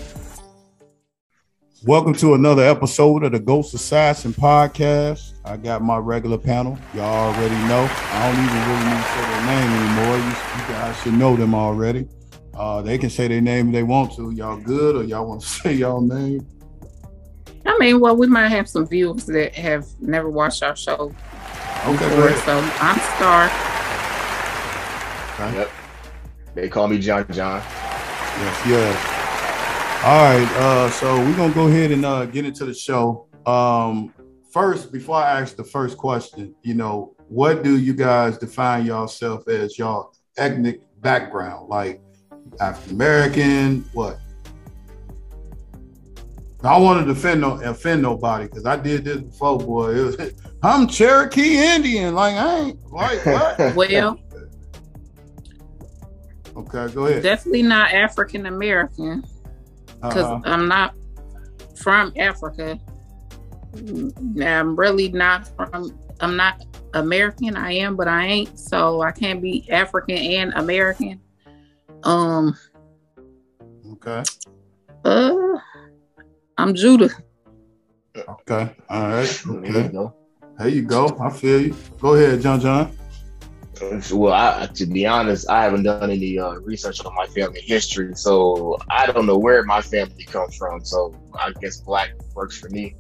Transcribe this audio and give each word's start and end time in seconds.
Welcome 1.85 2.15
to 2.15 2.35
another 2.35 2.65
episode 2.65 3.23
of 3.23 3.33
the 3.33 3.39
Ghost 3.39 3.75
Assassin 3.75 4.33
podcast. 4.33 5.35
I 5.45 5.57
got 5.57 5.83
my 5.83 5.99
regular 5.99 6.39
panel. 6.39 6.79
Y'all 6.95 7.05
already 7.05 7.55
know. 7.69 7.87
I 7.91 8.33
don't 8.33 8.45
even 8.45 8.61
really 8.67 8.85
need 8.85 8.97
to 8.97 9.09
say 9.13 9.21
their 9.31 9.47
name 9.47 9.71
anymore. 9.83 10.17
You, 10.17 10.25
you 10.27 10.69
guys 10.73 10.97
should 11.03 11.15
know 11.15 11.37
them 11.37 11.55
already. 11.55 12.09
Uh, 12.57 12.81
they 12.83 12.97
can 12.97 13.11
say 13.11 13.29
their 13.29 13.41
name 13.41 13.69
if 13.69 13.73
they 13.75 13.83
want 13.83 14.15
to. 14.17 14.31
Y'all 14.31 14.57
good 14.57 14.97
or 14.97 15.05
y'all 15.05 15.27
want 15.29 15.43
to 15.43 15.47
say 15.63 15.75
y'all 15.75 16.01
name? 16.01 16.47
I 17.67 17.77
mean, 17.79 18.01
well, 18.01 18.17
we 18.17 18.27
might 18.27 18.49
have 18.49 18.69
some 18.69 18.87
viewers 18.87 19.27
that 19.27 19.55
have 19.55 19.87
never 20.01 20.31
watched 20.31 20.63
our 20.63 20.77
show 20.77 21.13
Okay, 21.87 22.09
before. 22.09 22.33
So 22.39 22.59
I'm 22.81 22.99
Star. 23.17 23.47
Yep. 25.53 25.71
They 26.55 26.69
call 26.69 26.89
me 26.89 26.99
John 26.99 27.27
John. 27.31 27.61
Yes, 27.61 28.67
yes. 28.67 29.17
All 30.05 30.25
right, 30.25 30.53
uh, 30.57 30.91
so 30.91 31.17
we're 31.19 31.37
gonna 31.37 31.55
go 31.55 31.69
ahead 31.69 31.93
and 31.93 32.05
uh, 32.05 32.27
get 32.27 32.45
into 32.45 32.65
the 32.65 32.75
show. 32.75 33.29
Um, 33.45 34.13
first, 34.51 34.91
before 34.93 35.17
I 35.17 35.41
ask 35.41 35.55
the 35.55 35.65
first 35.65 35.97
question, 35.97 36.55
you 36.63 36.75
know, 36.75 37.15
what 37.29 37.63
do 37.63 37.79
you 37.79 37.93
guys 37.93 38.39
define 38.39 38.87
yourself 38.87 39.47
as 39.47 39.79
your 39.79 40.11
ethnic 40.37 40.81
background? 41.01 41.69
Like 41.69 42.01
African 42.61 42.95
American, 42.95 43.85
what? 43.93 44.19
I 46.63 46.73
don't 46.75 46.83
want 46.85 47.07
to 47.07 47.15
defend 47.15 47.43
no 47.43 47.61
offend 47.63 48.03
nobody 48.03 48.47
because 48.47 48.67
I 48.67 48.77
did 48.77 49.05
this 49.05 49.19
before, 49.21 49.59
boy. 49.59 49.91
It 49.95 50.03
was, 50.19 50.33
I'm 50.63 50.87
Cherokee 50.89 51.59
Indian. 51.59 52.15
Like 52.15 52.35
I 52.35 52.59
ain't 52.59 52.93
like 52.93 53.25
what? 53.27 53.75
Well, 53.77 54.19
okay, 56.57 56.93
go 56.95 57.07
ahead. 57.07 57.23
definitely 57.23 57.63
not 57.63 57.93
African 57.93 58.47
American 58.47 59.23
because 60.01 60.17
Uh-huh. 60.25 60.41
I'm 60.45 60.67
not 60.67 60.95
from 61.77 62.13
Africa. 62.17 62.81
I'm 63.77 64.75
really 64.75 65.11
not 65.11 65.49
from. 65.57 65.97
I'm 66.21 66.37
not 66.37 66.65
American. 66.95 67.57
I 67.57 67.73
am, 67.73 67.95
but 67.95 68.09
I 68.09 68.25
ain't. 68.27 68.59
So 68.59 69.03
I 69.03 69.13
can't 69.13 69.43
be 69.43 69.71
African 69.71 70.17
and 70.17 70.55
American. 70.55 71.21
Um. 72.07 72.57
Okay. 73.95 74.23
Uh. 75.05 75.59
I'm 76.57 76.73
Judah. 76.75 77.11
Okay. 78.17 78.71
All 78.89 79.09
right. 79.09 79.43
There 79.45 79.83
you 79.83 79.89
go. 79.89 80.15
There 80.57 80.69
you 80.69 80.83
go. 80.83 81.19
I 81.21 81.31
feel 81.31 81.61
you. 81.61 81.77
Go 82.01 82.15
ahead, 82.15 82.41
John 82.41 82.61
John. 82.61 82.97
Well, 84.13 84.33
I, 84.33 84.69
to 84.75 84.87
be 84.87 85.05
honest, 85.05 85.51
I 85.51 85.65
haven't 85.65 85.83
done 85.83 86.11
any 86.11 86.39
uh, 86.39 86.55
research 86.61 87.05
on 87.05 87.15
my 87.15 87.27
family 87.27 87.61
history, 87.61 88.15
so 88.15 88.79
I 88.89 89.07
don't 89.07 89.27
know 89.27 89.37
where 89.37 89.65
my 89.65 89.83
family 89.83 90.25
comes 90.25 90.57
from. 90.57 90.85
So 90.85 91.15
I 91.35 91.53
guess 91.61 91.81
black 91.81 92.13
works 92.35 92.57
for 92.57 92.71
me. 92.71 92.95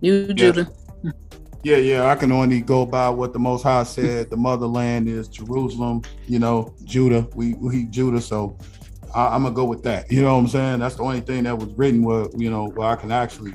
You 0.00 0.34
Judah. 0.34 0.68
Yeah, 1.02 1.10
yeah. 1.66 1.78
Yeah, 1.78 2.06
I 2.06 2.14
can 2.14 2.30
only 2.30 2.60
go 2.60 2.86
by 2.86 3.08
what 3.08 3.32
the 3.32 3.40
Most 3.40 3.64
High 3.64 3.82
said. 3.82 4.30
The 4.30 4.36
motherland 4.36 5.08
is 5.08 5.26
Jerusalem. 5.26 6.02
You 6.28 6.38
know, 6.38 6.72
Judah. 6.84 7.28
We 7.34 7.54
we 7.54 7.84
Judah. 7.86 8.20
So 8.20 8.56
I, 9.12 9.34
I'm 9.34 9.42
gonna 9.42 9.54
go 9.54 9.64
with 9.64 9.82
that. 9.82 10.10
You 10.10 10.22
know 10.22 10.34
what 10.34 10.40
I'm 10.40 10.48
saying? 10.48 10.78
That's 10.78 10.94
the 10.94 11.02
only 11.02 11.20
thing 11.20 11.42
that 11.44 11.58
was 11.58 11.68
written 11.74 12.04
where 12.04 12.28
you 12.36 12.50
know 12.50 12.68
where 12.68 12.88
I 12.88 12.94
can 12.94 13.10
actually 13.10 13.54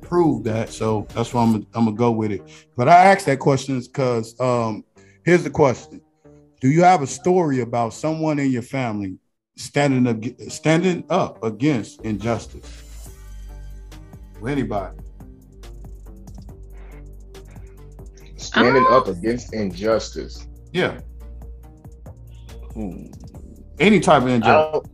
prove 0.00 0.42
that. 0.44 0.70
So 0.70 1.06
that's 1.14 1.32
why 1.32 1.42
I'm 1.44 1.54
I'm 1.74 1.84
gonna 1.84 1.92
go 1.92 2.10
with 2.10 2.32
it. 2.32 2.42
But 2.76 2.88
I 2.88 2.96
asked 2.96 3.26
that 3.26 3.38
question 3.38 3.80
because 3.80 4.38
um, 4.40 4.84
here's 5.24 5.44
the 5.44 5.50
question: 5.50 6.00
Do 6.60 6.68
you 6.68 6.82
have 6.82 7.00
a 7.00 7.06
story 7.06 7.60
about 7.60 7.94
someone 7.94 8.40
in 8.40 8.50
your 8.50 8.62
family 8.62 9.18
standing 9.56 10.08
ag- 10.08 10.50
standing 10.50 11.04
up 11.10 11.44
against 11.44 12.00
injustice? 12.02 13.08
Anybody? 14.44 14.96
Standing 18.40 18.84
Ah. 18.88 18.98
up 18.98 19.08
against 19.08 19.52
injustice. 19.54 20.46
Yeah. 20.72 20.98
Hmm. 22.74 23.06
Any 23.78 24.00
type 24.00 24.22
of 24.22 24.28
injustice. 24.28 24.72
don't, 24.82 24.86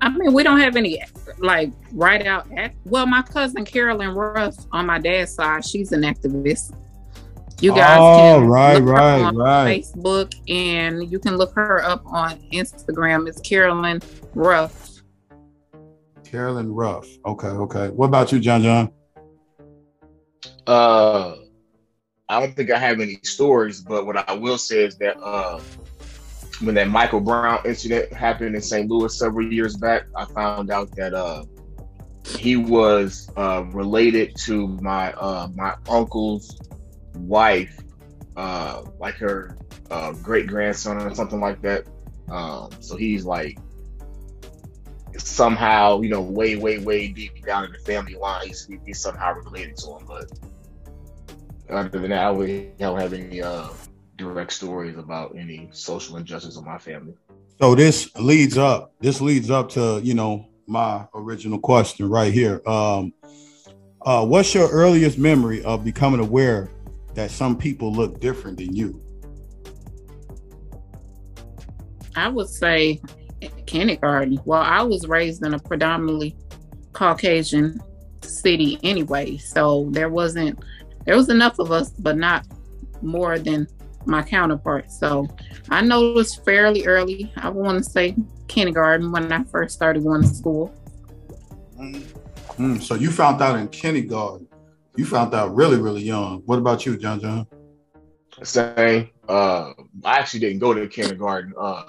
I 0.00 0.08
mean, 0.10 0.32
we 0.32 0.42
don't 0.42 0.60
have 0.60 0.76
any 0.76 1.02
like 1.38 1.72
right 1.92 2.24
out. 2.26 2.46
Act- 2.56 2.76
well, 2.84 3.06
my 3.06 3.22
cousin 3.22 3.64
Carolyn 3.64 4.10
Ruff 4.10 4.54
on 4.72 4.86
my 4.86 4.98
dad's 4.98 5.32
side, 5.34 5.64
she's 5.64 5.92
an 5.92 6.02
activist. 6.02 6.74
You 7.60 7.72
guys 7.74 7.98
Oh, 8.00 8.38
can 8.40 8.46
right, 8.48 8.74
look 8.74 8.84
her 8.84 8.92
right, 8.92 9.20
on 9.22 9.36
right. 9.36 9.82
Facebook, 9.82 10.32
and 10.48 11.10
you 11.10 11.18
can 11.18 11.36
look 11.36 11.52
her 11.56 11.82
up 11.82 12.02
on 12.06 12.38
Instagram. 12.52 13.26
It's 13.28 13.40
Carolyn 13.40 14.00
Ruff. 14.34 15.02
Carolyn 16.24 16.72
Ruff. 16.72 17.08
Okay, 17.26 17.48
okay. 17.48 17.88
What 17.88 18.06
about 18.06 18.30
you, 18.30 18.38
John 18.38 18.62
John? 18.62 18.90
uh, 20.68 21.34
I 22.28 22.40
don't 22.40 22.54
think 22.54 22.70
I 22.70 22.78
have 22.78 23.00
any 23.00 23.18
stories, 23.22 23.80
but 23.80 24.04
what 24.04 24.28
I 24.28 24.34
will 24.34 24.58
say 24.58 24.84
is 24.84 24.96
that 24.98 25.16
uh, 25.18 25.60
when 26.60 26.74
that 26.74 26.88
Michael 26.88 27.20
Brown 27.20 27.60
incident 27.64 28.12
happened 28.12 28.54
in 28.54 28.60
St. 28.60 28.90
Louis 28.90 29.16
several 29.18 29.50
years 29.50 29.76
back, 29.76 30.02
I 30.14 30.26
found 30.26 30.70
out 30.70 30.94
that 30.96 31.14
uh, 31.14 31.44
he 32.36 32.56
was 32.56 33.30
uh, 33.36 33.64
related 33.72 34.36
to 34.44 34.68
my 34.82 35.12
uh, 35.14 35.48
my 35.54 35.74
uncle's 35.88 36.58
wife, 37.14 37.78
uh, 38.36 38.82
like 38.98 39.14
her 39.14 39.56
uh, 39.90 40.12
great 40.12 40.46
grandson 40.46 40.98
or 40.98 41.14
something 41.14 41.40
like 41.40 41.62
that. 41.62 41.86
Um, 42.28 42.70
so 42.80 42.96
he's 42.96 43.24
like 43.24 43.58
somehow, 45.16 46.00
you 46.00 46.10
know, 46.10 46.20
way, 46.20 46.56
way, 46.56 46.78
way 46.78 47.08
deep 47.08 47.44
down 47.46 47.64
in 47.64 47.72
the 47.72 47.78
family 47.78 48.14
line, 48.14 48.48
he's, 48.48 48.68
he's 48.84 49.00
somehow 49.00 49.34
related 49.34 49.76
to 49.78 49.96
him. 49.96 50.04
But 50.06 50.30
other 51.70 51.88
than 51.88 52.10
that, 52.10 52.26
I, 52.26 52.30
really 52.30 52.72
don't 52.78 53.00
have 53.00 53.12
any 53.12 53.42
uh, 53.42 53.68
direct 54.16 54.52
stories 54.52 54.96
about 54.96 55.36
any 55.36 55.68
social 55.72 56.16
injustice 56.16 56.56
in 56.56 56.64
my 56.64 56.78
family. 56.78 57.14
So 57.60 57.74
this 57.74 58.14
leads 58.16 58.56
up. 58.56 58.92
This 59.00 59.20
leads 59.20 59.50
up 59.50 59.68
to 59.70 60.00
you 60.02 60.14
know 60.14 60.48
my 60.66 61.06
original 61.14 61.58
question 61.58 62.08
right 62.08 62.32
here. 62.32 62.62
Um, 62.66 63.12
uh, 64.02 64.24
what's 64.24 64.54
your 64.54 64.70
earliest 64.70 65.18
memory 65.18 65.62
of 65.64 65.84
becoming 65.84 66.20
aware 66.20 66.70
that 67.14 67.30
some 67.30 67.56
people 67.56 67.92
look 67.92 68.20
different 68.20 68.58
than 68.58 68.74
you? 68.74 69.02
I 72.14 72.28
would 72.28 72.48
say 72.48 73.00
kindergarten. 73.66 74.40
Well, 74.44 74.62
I 74.62 74.82
was 74.82 75.06
raised 75.06 75.44
in 75.44 75.54
a 75.54 75.58
predominantly 75.58 76.36
Caucasian 76.92 77.80
city 78.22 78.78
anyway, 78.82 79.36
so 79.36 79.88
there 79.90 80.08
wasn't 80.08 80.58
there 81.08 81.16
was 81.16 81.30
enough 81.30 81.58
of 81.58 81.72
us, 81.72 81.88
but 81.88 82.18
not 82.18 82.46
more 83.00 83.38
than 83.38 83.66
my 84.04 84.22
counterpart. 84.22 84.92
So 84.92 85.26
I 85.70 85.80
noticed 85.80 86.44
fairly 86.44 86.84
early. 86.84 87.32
I 87.38 87.48
want 87.48 87.82
to 87.82 87.90
say 87.90 88.14
kindergarten 88.46 89.10
when 89.10 89.32
I 89.32 89.42
first 89.44 89.74
started 89.74 90.02
going 90.04 90.20
to 90.20 90.28
school. 90.28 90.70
Mm, 91.78 92.82
so 92.82 92.94
you 92.94 93.10
found 93.10 93.40
out 93.40 93.58
in 93.58 93.68
kindergarten. 93.68 94.48
you 94.98 95.06
found 95.06 95.32
out 95.32 95.54
really, 95.56 95.80
really 95.80 96.02
young. 96.02 96.42
What 96.44 96.58
about 96.58 96.84
you, 96.84 96.98
John 96.98 97.20
John? 97.20 97.46
Same. 98.42 99.08
Uh, 99.26 99.72
I 100.04 100.18
actually 100.18 100.40
didn't 100.40 100.58
go 100.58 100.74
to 100.74 100.86
kindergarten. 100.88 101.54
Uh, 101.58 101.84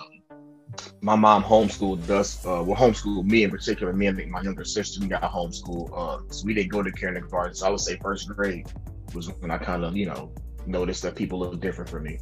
my 1.01 1.17
mom 1.17 1.43
homeschooled 1.43 2.09
us. 2.09 2.45
Uh, 2.45 2.63
well, 2.65 2.77
homeschooled 2.77 3.25
me 3.25 3.43
in 3.43 3.51
particular. 3.51 3.91
Me 3.91 4.07
and 4.07 4.31
my 4.31 4.41
younger 4.41 4.63
sister, 4.63 5.01
we 5.01 5.07
got 5.07 5.23
homeschooled. 5.23 5.91
Uh, 5.93 6.21
so 6.31 6.45
we 6.45 6.53
didn't 6.53 6.71
go 6.71 6.81
to 6.81 6.91
kindergarten. 6.93 7.53
So 7.53 7.67
I 7.67 7.69
would 7.69 7.81
say 7.81 7.97
first 7.97 8.29
grade 8.29 8.65
was 9.13 9.29
when 9.39 9.51
I 9.51 9.57
kind 9.57 9.83
of, 9.83 9.95
you 9.95 10.05
know, 10.05 10.31
noticed 10.65 11.03
that 11.03 11.15
people 11.15 11.39
look 11.39 11.59
different 11.59 11.89
for 11.89 11.99
me. 11.99 12.19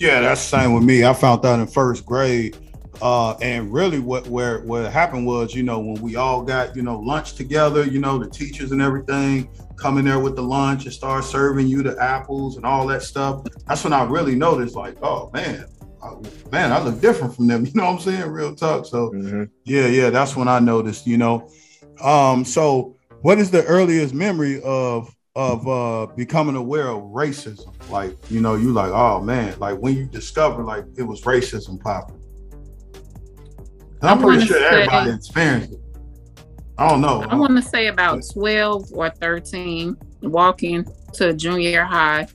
Yeah, 0.00 0.20
that's 0.20 0.42
the 0.42 0.58
same 0.58 0.74
with 0.74 0.84
me. 0.84 1.04
I 1.04 1.12
found 1.12 1.44
out 1.44 1.60
in 1.60 1.66
first 1.66 2.06
grade. 2.06 2.56
Uh, 3.00 3.32
and 3.40 3.72
really 3.72 3.98
what 3.98 4.26
where 4.28 4.60
what 4.60 4.92
happened 4.92 5.26
was, 5.26 5.54
you 5.54 5.62
know, 5.62 5.80
when 5.80 6.00
we 6.02 6.14
all 6.14 6.42
got, 6.42 6.76
you 6.76 6.82
know, 6.82 6.98
lunch 7.00 7.34
together, 7.34 7.84
you 7.84 7.98
know, 7.98 8.18
the 8.18 8.28
teachers 8.28 8.70
and 8.70 8.82
everything 8.82 9.48
come 9.76 9.98
in 9.98 10.04
there 10.04 10.20
with 10.20 10.36
the 10.36 10.42
lunch 10.42 10.84
and 10.84 10.92
start 10.92 11.24
serving 11.24 11.66
you 11.66 11.82
the 11.82 12.00
apples 12.00 12.56
and 12.56 12.66
all 12.66 12.86
that 12.86 13.02
stuff. 13.02 13.42
That's 13.66 13.82
when 13.82 13.92
I 13.92 14.04
really 14.04 14.36
noticed, 14.36 14.76
like, 14.76 15.02
oh 15.02 15.30
man, 15.32 15.66
I, 16.02 16.14
man, 16.52 16.70
I 16.70 16.80
look 16.82 17.00
different 17.00 17.34
from 17.34 17.46
them. 17.46 17.64
You 17.66 17.72
know 17.74 17.86
what 17.86 17.92
I'm 17.94 18.00
saying? 18.00 18.30
Real 18.30 18.54
talk. 18.54 18.86
So 18.86 19.10
mm-hmm. 19.10 19.44
yeah, 19.64 19.86
yeah, 19.86 20.10
that's 20.10 20.36
when 20.36 20.46
I 20.46 20.58
noticed, 20.58 21.06
you 21.06 21.16
know. 21.16 21.48
Um, 22.00 22.44
so 22.44 22.96
what 23.22 23.38
is 23.38 23.50
the 23.50 23.64
earliest 23.64 24.14
memory 24.14 24.60
of 24.62 25.14
of 25.34 25.66
uh 25.66 26.06
becoming 26.14 26.56
aware 26.56 26.88
of 26.88 27.02
racism? 27.04 27.72
Like, 27.90 28.16
you 28.30 28.40
know, 28.40 28.54
you 28.54 28.72
like, 28.72 28.92
oh 28.92 29.20
man, 29.20 29.58
like 29.58 29.78
when 29.78 29.96
you 29.96 30.06
discover 30.06 30.62
like 30.62 30.84
it 30.96 31.02
was 31.02 31.22
racism 31.22 31.80
popping. 31.80 32.18
I'm 34.02 34.20
pretty 34.20 34.46
sure 34.46 34.58
say, 34.58 34.64
everybody 34.66 35.10
experienced 35.12 35.72
it. 35.72 35.80
I 36.78 36.88
don't 36.88 37.00
know. 37.00 37.22
I 37.22 37.34
want 37.36 37.56
to 37.56 37.62
say 37.62 37.86
about 37.86 38.22
12 38.32 38.92
or 38.92 39.10
13, 39.10 39.96
walking 40.22 40.84
to 41.12 41.32
junior 41.34 41.84
high. 41.84 42.26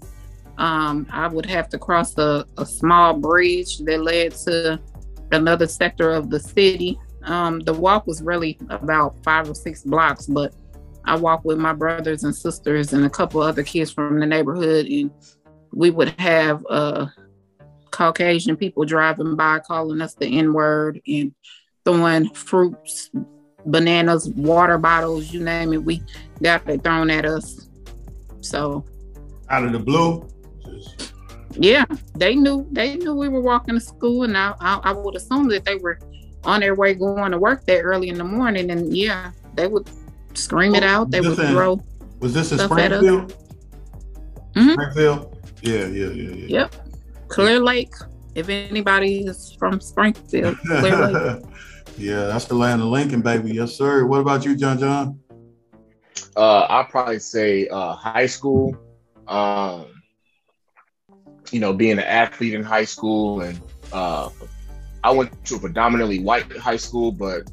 Um, 0.58 1.08
I 1.12 1.28
would 1.28 1.46
have 1.48 1.70
to 1.70 1.78
cross 1.78 2.18
a, 2.18 2.46
a, 2.58 2.66
small 2.66 3.14
bridge 3.14 3.80
that 3.80 4.02
led 4.02 4.32
to 4.46 4.80
another 5.32 5.68
sector 5.68 6.12
of 6.12 6.30
the 6.30 6.40
city. 6.40 6.98
Um, 7.24 7.60
the 7.60 7.74
walk 7.74 8.08
was 8.08 8.24
really 8.24 8.58
about 8.70 9.22
five 9.24 9.50
or 9.50 9.54
six 9.54 9.84
blocks, 9.84 10.26
but 10.26 10.56
I 11.08 11.16
walked 11.16 11.46
with 11.46 11.58
my 11.58 11.74
brothers 11.74 12.24
and 12.24 12.36
sisters 12.36 12.92
and 12.92 13.06
a 13.06 13.10
couple 13.10 13.42
other 13.42 13.64
kids 13.64 13.92
from 13.92 14.20
the 14.20 14.26
neighborhood, 14.26 14.88
and 14.88 15.10
we 15.74 15.90
would 15.90 16.10
have 16.20 16.66
uh, 16.70 17.08
Caucasian 17.92 18.58
people 18.58 18.84
driving 18.84 19.38
by 19.38 19.60
calling 19.60 20.02
us 20.02 20.16
the 20.16 20.28
N 20.28 20.52
word 20.52 21.02
and 21.08 21.34
throwing 21.86 22.30
fruits, 22.34 23.10
bananas, 23.66 24.30
water 24.30 24.78
bottles, 24.78 25.32
you 25.32 25.42
name 25.42 25.72
it. 25.72 25.84
We 25.84 26.04
got 26.44 26.68
it 26.70 26.84
thrown 26.84 27.10
at 27.10 27.26
us. 27.26 27.70
So, 28.42 28.84
out 29.50 29.64
of 29.64 29.72
the 29.72 29.80
blue. 29.80 30.28
Yeah, 31.54 31.86
they 32.16 32.36
knew 32.36 32.68
they 32.72 32.98
knew 32.98 33.16
we 33.16 33.30
were 33.30 33.42
walking 33.42 33.76
to 33.76 33.82
school, 33.82 34.24
and 34.24 34.38
I, 34.38 34.54
I, 34.60 34.80
I 34.84 34.92
would 34.92 35.16
assume 35.16 35.48
that 35.50 35.64
they 35.64 35.78
were 35.78 36.00
on 36.44 36.60
their 36.60 36.76
way 36.76 36.94
going 36.94 37.32
to 37.32 37.38
work 37.38 37.66
that 37.66 37.82
early 37.82 38.10
in 38.10 38.18
the 38.18 38.26
morning, 38.26 38.70
and 38.72 38.96
yeah, 38.96 39.32
they 39.56 39.68
would 39.68 39.90
scream 40.38 40.76
it 40.76 40.84
out. 40.84 41.12
They 41.12 41.22
would 41.22 41.36
throw. 41.36 41.82
Was 42.20 42.34
this 42.34 42.52
in 42.52 42.60
Springfield? 42.60 43.34
Mm-hmm. 44.54 44.72
Springfield. 44.72 45.38
Yeah, 45.62 45.86
yeah, 45.86 46.08
yeah, 46.08 46.30
yeah. 46.30 46.46
Yep. 46.48 46.76
Clear 47.28 47.60
Lake. 47.60 47.94
If 48.36 48.50
anybody 48.50 49.26
is 49.26 49.56
from 49.58 49.82
Springfield, 49.82 50.58
Clear 50.60 51.08
Lake. 51.08 51.44
yeah, 51.98 52.26
that's 52.26 52.46
the 52.46 52.56
land 52.56 52.82
of 52.82 52.88
Lincoln, 52.88 53.22
baby. 53.22 53.54
Yes, 53.54 53.74
sir. 53.74 54.06
What 54.06 54.20
about 54.20 54.46
you, 54.46 54.56
John 54.56 54.80
John? 54.80 55.20
Uh, 56.36 56.60
I'll 56.70 56.86
probably 56.86 57.20
say 57.20 57.68
uh, 57.68 57.94
high 57.94 58.28
school. 58.28 58.78
Um, 59.28 59.88
you 61.52 61.60
know, 61.60 61.74
being 61.74 61.94
an 61.94 62.00
athlete 62.00 62.54
in 62.54 62.64
high 62.64 62.86
school, 62.86 63.42
and 63.42 63.60
uh, 63.92 64.30
I 65.04 65.12
went 65.12 65.46
to 65.46 65.56
a 65.56 65.60
predominantly 65.60 66.20
white 66.20 66.52
high 66.58 66.78
school, 66.78 67.12
but 67.12 67.50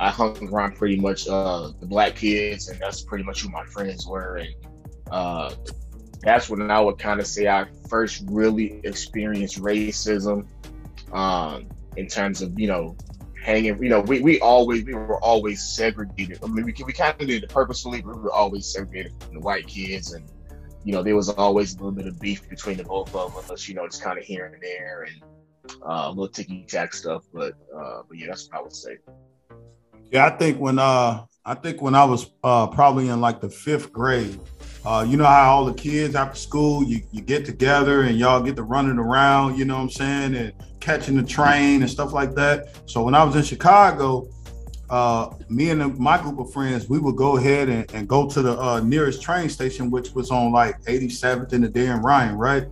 I 0.00 0.10
hung 0.10 0.48
around 0.48 0.76
pretty 0.76 0.96
much 0.96 1.26
uh, 1.28 1.72
the 1.80 1.86
black 1.86 2.14
kids, 2.14 2.68
and 2.68 2.78
that's 2.80 3.02
pretty 3.02 3.24
much 3.24 3.42
who 3.42 3.48
my 3.48 3.64
friends 3.64 4.06
were. 4.06 4.36
And 4.36 4.54
uh, 5.10 5.54
that's 6.22 6.48
when 6.48 6.70
I 6.70 6.80
would 6.80 6.98
kind 6.98 7.20
of 7.20 7.26
say 7.26 7.48
I 7.48 7.66
first 7.88 8.24
really 8.28 8.80
experienced 8.84 9.60
racism 9.60 10.46
um, 11.12 11.68
in 11.96 12.06
terms 12.06 12.42
of, 12.42 12.58
you 12.58 12.68
know, 12.68 12.96
hanging, 13.42 13.82
you 13.82 13.88
know, 13.88 14.00
we, 14.00 14.20
we 14.20 14.40
always, 14.40 14.84
we 14.84 14.94
were 14.94 15.20
always 15.22 15.62
segregated. 15.62 16.38
I 16.44 16.46
mean, 16.46 16.64
we, 16.64 16.74
we 16.84 16.92
kind 16.92 17.20
of 17.20 17.26
did 17.26 17.42
it 17.42 17.50
purposefully, 17.50 18.00
we 18.02 18.12
were 18.12 18.32
always 18.32 18.66
segregated 18.66 19.12
from 19.20 19.34
the 19.34 19.40
white 19.40 19.66
kids. 19.66 20.12
And, 20.12 20.30
you 20.84 20.92
know, 20.92 21.02
there 21.02 21.16
was 21.16 21.28
always 21.28 21.74
a 21.74 21.76
little 21.78 21.92
bit 21.92 22.06
of 22.06 22.20
beef 22.20 22.48
between 22.48 22.76
the 22.76 22.84
both 22.84 23.14
of 23.14 23.50
us, 23.50 23.68
you 23.68 23.74
know, 23.74 23.86
just 23.88 24.02
kind 24.02 24.18
of 24.18 24.24
here 24.24 24.46
and 24.46 24.62
there 24.62 25.08
and 25.08 25.22
uh, 25.82 26.06
a 26.06 26.10
little 26.10 26.28
ticky 26.28 26.64
tack 26.68 26.94
stuff. 26.94 27.24
But, 27.32 27.54
uh, 27.74 28.02
but 28.08 28.16
yeah, 28.16 28.26
that's 28.28 28.48
what 28.48 28.58
I 28.58 28.62
would 28.62 28.76
say. 28.76 28.98
Yeah, 30.10 30.26
I 30.26 30.30
think 30.30 30.58
when 30.58 30.78
uh 30.78 31.24
I 31.44 31.54
think 31.54 31.82
when 31.82 31.94
I 31.94 32.04
was 32.04 32.30
uh 32.42 32.66
probably 32.68 33.08
in 33.08 33.20
like 33.20 33.40
the 33.40 33.50
fifth 33.50 33.92
grade, 33.92 34.40
uh, 34.84 35.04
you 35.06 35.16
know 35.16 35.24
how 35.24 35.50
all 35.50 35.64
the 35.66 35.74
kids 35.74 36.14
after 36.14 36.38
school 36.38 36.82
you, 36.82 37.02
you 37.12 37.20
get 37.20 37.44
together 37.44 38.02
and 38.02 38.18
y'all 38.18 38.42
get 38.42 38.56
to 38.56 38.62
running 38.62 38.98
around, 38.98 39.58
you 39.58 39.64
know 39.64 39.76
what 39.76 39.82
I'm 39.82 39.90
saying, 39.90 40.34
and 40.34 40.52
catching 40.80 41.16
the 41.16 41.22
train 41.22 41.82
and 41.82 41.90
stuff 41.90 42.12
like 42.12 42.34
that. 42.36 42.80
So 42.86 43.02
when 43.02 43.14
I 43.14 43.22
was 43.22 43.36
in 43.36 43.42
Chicago, 43.42 44.28
uh, 44.88 45.34
me 45.50 45.68
and 45.68 45.98
my 45.98 46.20
group 46.20 46.38
of 46.38 46.50
friends, 46.52 46.88
we 46.88 46.98
would 46.98 47.16
go 47.16 47.36
ahead 47.36 47.68
and, 47.68 47.90
and 47.92 48.08
go 48.08 48.26
to 48.28 48.40
the 48.40 48.58
uh, 48.58 48.80
nearest 48.80 49.20
train 49.20 49.50
station, 49.50 49.90
which 49.90 50.14
was 50.14 50.30
on 50.30 50.52
like 50.52 50.80
87th 50.84 51.52
and 51.52 51.64
the 51.64 51.68
Dan 51.68 52.00
Ryan, 52.00 52.36
right? 52.38 52.66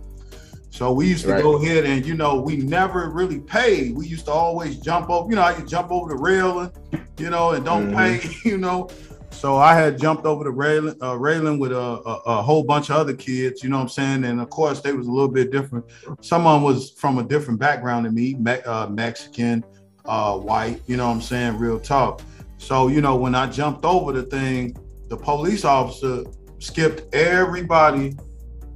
So 0.77 0.91
we 0.91 1.07
used 1.07 1.25
to 1.25 1.31
right. 1.31 1.41
go 1.41 1.55
ahead 1.55 1.85
and 1.85 2.05
you 2.05 2.13
know 2.13 2.39
we 2.39 2.57
never 2.57 3.09
really 3.09 3.39
paid. 3.39 3.95
We 3.95 4.05
used 4.05 4.25
to 4.25 4.31
always 4.31 4.77
jump 4.77 5.09
over. 5.09 5.27
You 5.27 5.35
know, 5.35 5.41
I 5.41 5.53
could 5.53 5.67
jump 5.67 5.89
over 5.89 6.09
the 6.09 6.21
railing, 6.21 6.71
you 7.17 7.31
know, 7.31 7.53
and 7.53 7.65
don't 7.65 7.91
mm-hmm. 7.91 7.97
pay. 7.97 8.35
You 8.47 8.59
know, 8.59 8.87
so 9.31 9.57
I 9.57 9.73
had 9.73 9.99
jumped 9.99 10.27
over 10.27 10.43
the 10.43 10.51
railing, 10.51 10.95
uh, 11.01 11.17
railing 11.17 11.57
with 11.57 11.71
a, 11.71 11.75
a, 11.75 12.21
a, 12.27 12.41
whole 12.43 12.63
bunch 12.63 12.91
of 12.91 12.97
other 12.97 13.15
kids. 13.15 13.63
You 13.63 13.69
know 13.69 13.77
what 13.77 13.83
I'm 13.83 13.89
saying? 13.89 14.23
And 14.25 14.39
of 14.39 14.51
course, 14.51 14.79
they 14.81 14.93
was 14.93 15.07
a 15.07 15.11
little 15.11 15.27
bit 15.27 15.51
different. 15.51 15.83
Someone 16.21 16.61
was 16.61 16.91
from 16.91 17.17
a 17.17 17.23
different 17.23 17.59
background 17.59 18.05
than 18.05 18.13
me, 18.13 18.35
me- 18.35 18.61
uh, 18.61 18.87
Mexican, 18.87 19.65
uh, 20.05 20.37
white. 20.37 20.79
You 20.85 20.97
know 20.97 21.07
what 21.07 21.15
I'm 21.15 21.21
saying? 21.21 21.57
Real 21.57 21.79
talk. 21.79 22.21
So 22.59 22.87
you 22.87 23.01
know, 23.01 23.15
when 23.15 23.33
I 23.33 23.47
jumped 23.47 23.83
over 23.83 24.11
the 24.11 24.23
thing, 24.23 24.77
the 25.07 25.17
police 25.17 25.65
officer 25.65 26.23
skipped 26.59 27.15
everybody 27.15 28.15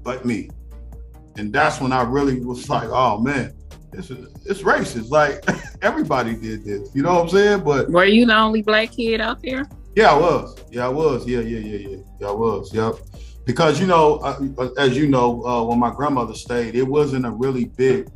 but 0.04 0.26
me. 0.26 0.50
And 1.38 1.54
that's 1.54 1.80
when 1.80 1.92
I 1.92 2.04
really 2.04 2.40
was 2.44 2.70
like, 2.70 2.90
oh 2.90 3.20
man, 3.20 3.54
this 3.92 4.10
is 4.10 4.28
it's 4.46 4.62
racist. 4.62 5.10
Like 5.10 5.44
everybody 5.82 6.36
did 6.36 6.66
this. 6.66 6.90
You 6.94 7.04
know 7.04 7.14
what 7.14 7.24
I'm 7.24 7.30
saying? 7.30 7.64
But 7.64 7.90
were 7.90 8.06
you 8.06 8.26
the 8.26 8.36
only 8.36 8.62
black 8.62 8.92
kid 8.92 9.22
out 9.22 9.42
there? 9.42 9.66
Yeah, 9.96 10.12
I 10.12 10.18
was. 10.18 10.58
Yeah, 10.72 10.86
I 10.86 10.90
was. 10.90 11.28
Yeah, 11.28 11.42
yeah, 11.42 11.60
yeah, 11.60 11.90
yeah. 11.90 11.98
Yeah, 12.20 12.28
I 12.28 12.32
was. 12.32 12.74
Yep. 12.74 12.96
Because 13.46 13.80
you 13.80 13.88
know, 13.88 14.18
uh, 14.18 14.70
as 14.78 14.98
you 14.98 15.08
know, 15.08 15.44
uh, 15.46 15.64
when 15.64 15.80
my 15.80 15.94
grandmother 15.94 16.34
stayed, 16.34 16.76
it 16.76 16.88
wasn't 16.88 17.26
a 17.26 17.32
really 17.32 17.66
big, 17.66 18.10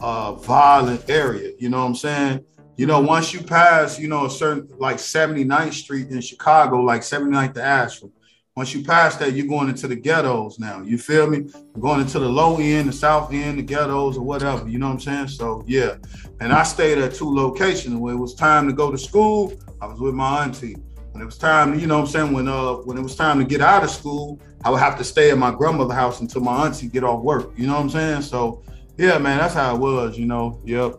uh, 0.00 0.32
violent 0.32 1.08
area. 1.10 1.52
You 1.58 1.68
know 1.68 1.80
what 1.80 1.86
I'm 1.86 1.94
saying? 1.94 2.44
You 2.76 2.86
know, 2.86 3.00
once 3.00 3.34
you 3.34 3.42
pass, 3.42 3.98
you 3.98 4.08
know, 4.08 4.24
a 4.24 4.30
certain 4.30 4.68
like 4.78 4.96
79th 4.96 5.74
Street 5.74 6.08
in 6.08 6.20
Chicago, 6.22 6.80
like 6.80 7.02
79th 7.02 7.54
to 7.54 7.62
Ashland, 7.62 8.14
once 8.60 8.74
you 8.74 8.84
pass 8.84 9.16
that, 9.16 9.32
you're 9.32 9.46
going 9.46 9.70
into 9.70 9.88
the 9.88 9.96
ghettos 9.96 10.58
now. 10.58 10.82
You 10.82 10.98
feel 10.98 11.26
me? 11.26 11.38
You're 11.38 11.80
going 11.80 11.98
into 11.98 12.18
the 12.18 12.28
low 12.28 12.58
end, 12.58 12.90
the 12.90 12.92
south 12.92 13.32
end, 13.32 13.58
the 13.58 13.62
ghettos, 13.62 14.18
or 14.18 14.20
whatever. 14.20 14.68
You 14.68 14.78
know 14.78 14.88
what 14.88 14.96
I'm 14.96 15.00
saying? 15.00 15.28
So 15.28 15.64
yeah. 15.66 15.96
And 16.40 16.52
I 16.52 16.62
stayed 16.64 16.98
at 16.98 17.14
two 17.14 17.34
locations. 17.34 17.96
When 17.96 18.14
it 18.14 18.18
was 18.18 18.34
time 18.34 18.66
to 18.66 18.74
go 18.74 18.90
to 18.90 18.98
school, 18.98 19.54
I 19.80 19.86
was 19.86 19.98
with 19.98 20.14
my 20.14 20.44
auntie. 20.44 20.76
When 21.12 21.22
it 21.22 21.24
was 21.24 21.38
time, 21.38 21.78
you 21.78 21.86
know 21.86 22.00
what 22.00 22.08
I'm 22.08 22.10
saying, 22.10 22.32
when 22.34 22.48
uh 22.48 22.74
when 22.84 22.98
it 22.98 23.02
was 23.02 23.16
time 23.16 23.38
to 23.38 23.46
get 23.46 23.62
out 23.62 23.82
of 23.82 23.88
school, 23.88 24.38
I 24.62 24.68
would 24.68 24.80
have 24.80 24.98
to 24.98 25.04
stay 25.04 25.30
at 25.30 25.38
my 25.38 25.52
grandmother's 25.52 25.96
house 25.96 26.20
until 26.20 26.42
my 26.42 26.66
auntie 26.66 26.88
get 26.88 27.02
off 27.02 27.22
work. 27.22 27.52
You 27.56 27.66
know 27.66 27.76
what 27.76 27.84
I'm 27.84 27.88
saying? 27.88 28.20
So 28.20 28.62
yeah, 28.98 29.16
man, 29.16 29.38
that's 29.38 29.54
how 29.54 29.74
it 29.74 29.78
was, 29.78 30.18
you 30.18 30.26
know. 30.26 30.60
Yep. 30.66 30.96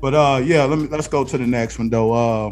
But 0.00 0.14
uh 0.14 0.40
yeah, 0.44 0.62
let 0.66 0.78
me 0.78 0.86
let's 0.86 1.08
go 1.08 1.24
to 1.24 1.36
the 1.36 1.48
next 1.48 1.80
one 1.80 1.90
though. 1.90 2.12
Uh 2.12 2.50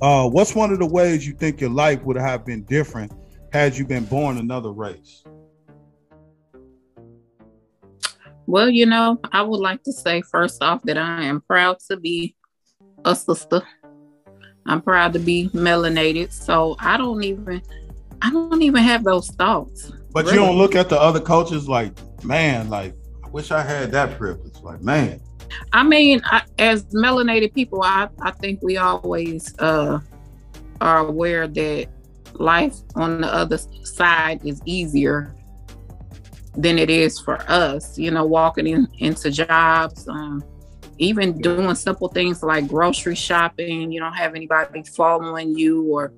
uh, 0.00 0.28
what's 0.28 0.54
one 0.54 0.72
of 0.72 0.78
the 0.78 0.86
ways 0.86 1.26
you 1.26 1.34
think 1.34 1.60
your 1.60 1.70
life 1.70 2.02
would 2.02 2.16
have 2.16 2.44
been 2.44 2.64
different 2.64 3.12
had 3.52 3.76
you 3.76 3.86
been 3.86 4.04
born 4.04 4.38
another 4.38 4.70
race? 4.72 5.24
Well, 8.46 8.68
you 8.68 8.86
know, 8.86 9.18
I 9.32 9.42
would 9.42 9.60
like 9.60 9.82
to 9.84 9.92
say 9.92 10.22
first 10.22 10.62
off 10.62 10.82
that 10.82 10.98
I 10.98 11.22
am 11.22 11.40
proud 11.40 11.78
to 11.88 11.96
be 11.96 12.36
a 13.04 13.14
sister. 13.14 13.62
I'm 14.66 14.82
proud 14.82 15.12
to 15.14 15.18
be 15.18 15.48
melanated. 15.50 16.32
So 16.32 16.76
I 16.78 16.96
don't 16.96 17.22
even 17.24 17.62
I 18.22 18.30
don't 18.30 18.62
even 18.62 18.82
have 18.82 19.04
those 19.04 19.28
thoughts. 19.30 19.92
But 20.10 20.26
really. 20.26 20.38
you 20.38 20.44
don't 20.44 20.56
look 20.56 20.74
at 20.74 20.88
the 20.88 21.00
other 21.00 21.20
cultures 21.20 21.68
like, 21.68 21.92
man, 22.24 22.70
like 22.70 22.94
I 23.24 23.28
wish 23.28 23.50
I 23.50 23.62
had 23.62 23.92
that 23.92 24.18
privilege. 24.18 24.56
Like, 24.62 24.82
man. 24.82 25.20
I 25.72 25.82
mean, 25.82 26.20
I, 26.24 26.42
as 26.58 26.84
melanated 26.86 27.54
people, 27.54 27.82
I, 27.82 28.08
I 28.20 28.30
think 28.32 28.60
we 28.62 28.76
always 28.76 29.54
uh, 29.58 30.00
are 30.80 31.06
aware 31.06 31.46
that 31.48 31.88
life 32.34 32.76
on 32.94 33.20
the 33.20 33.32
other 33.32 33.58
side 33.58 34.44
is 34.44 34.60
easier 34.64 35.34
than 36.56 36.78
it 36.78 36.90
is 36.90 37.18
for 37.18 37.40
us. 37.50 37.98
You 37.98 38.10
know, 38.10 38.24
walking 38.24 38.66
in, 38.66 38.88
into 38.98 39.30
jobs, 39.30 40.08
um, 40.08 40.44
even 40.98 41.38
doing 41.38 41.74
simple 41.74 42.08
things 42.08 42.42
like 42.42 42.68
grocery 42.68 43.14
shopping. 43.14 43.92
You 43.92 44.00
don't 44.00 44.14
have 44.14 44.34
anybody 44.34 44.82
following 44.84 45.56
you 45.56 45.82
or 45.84 46.12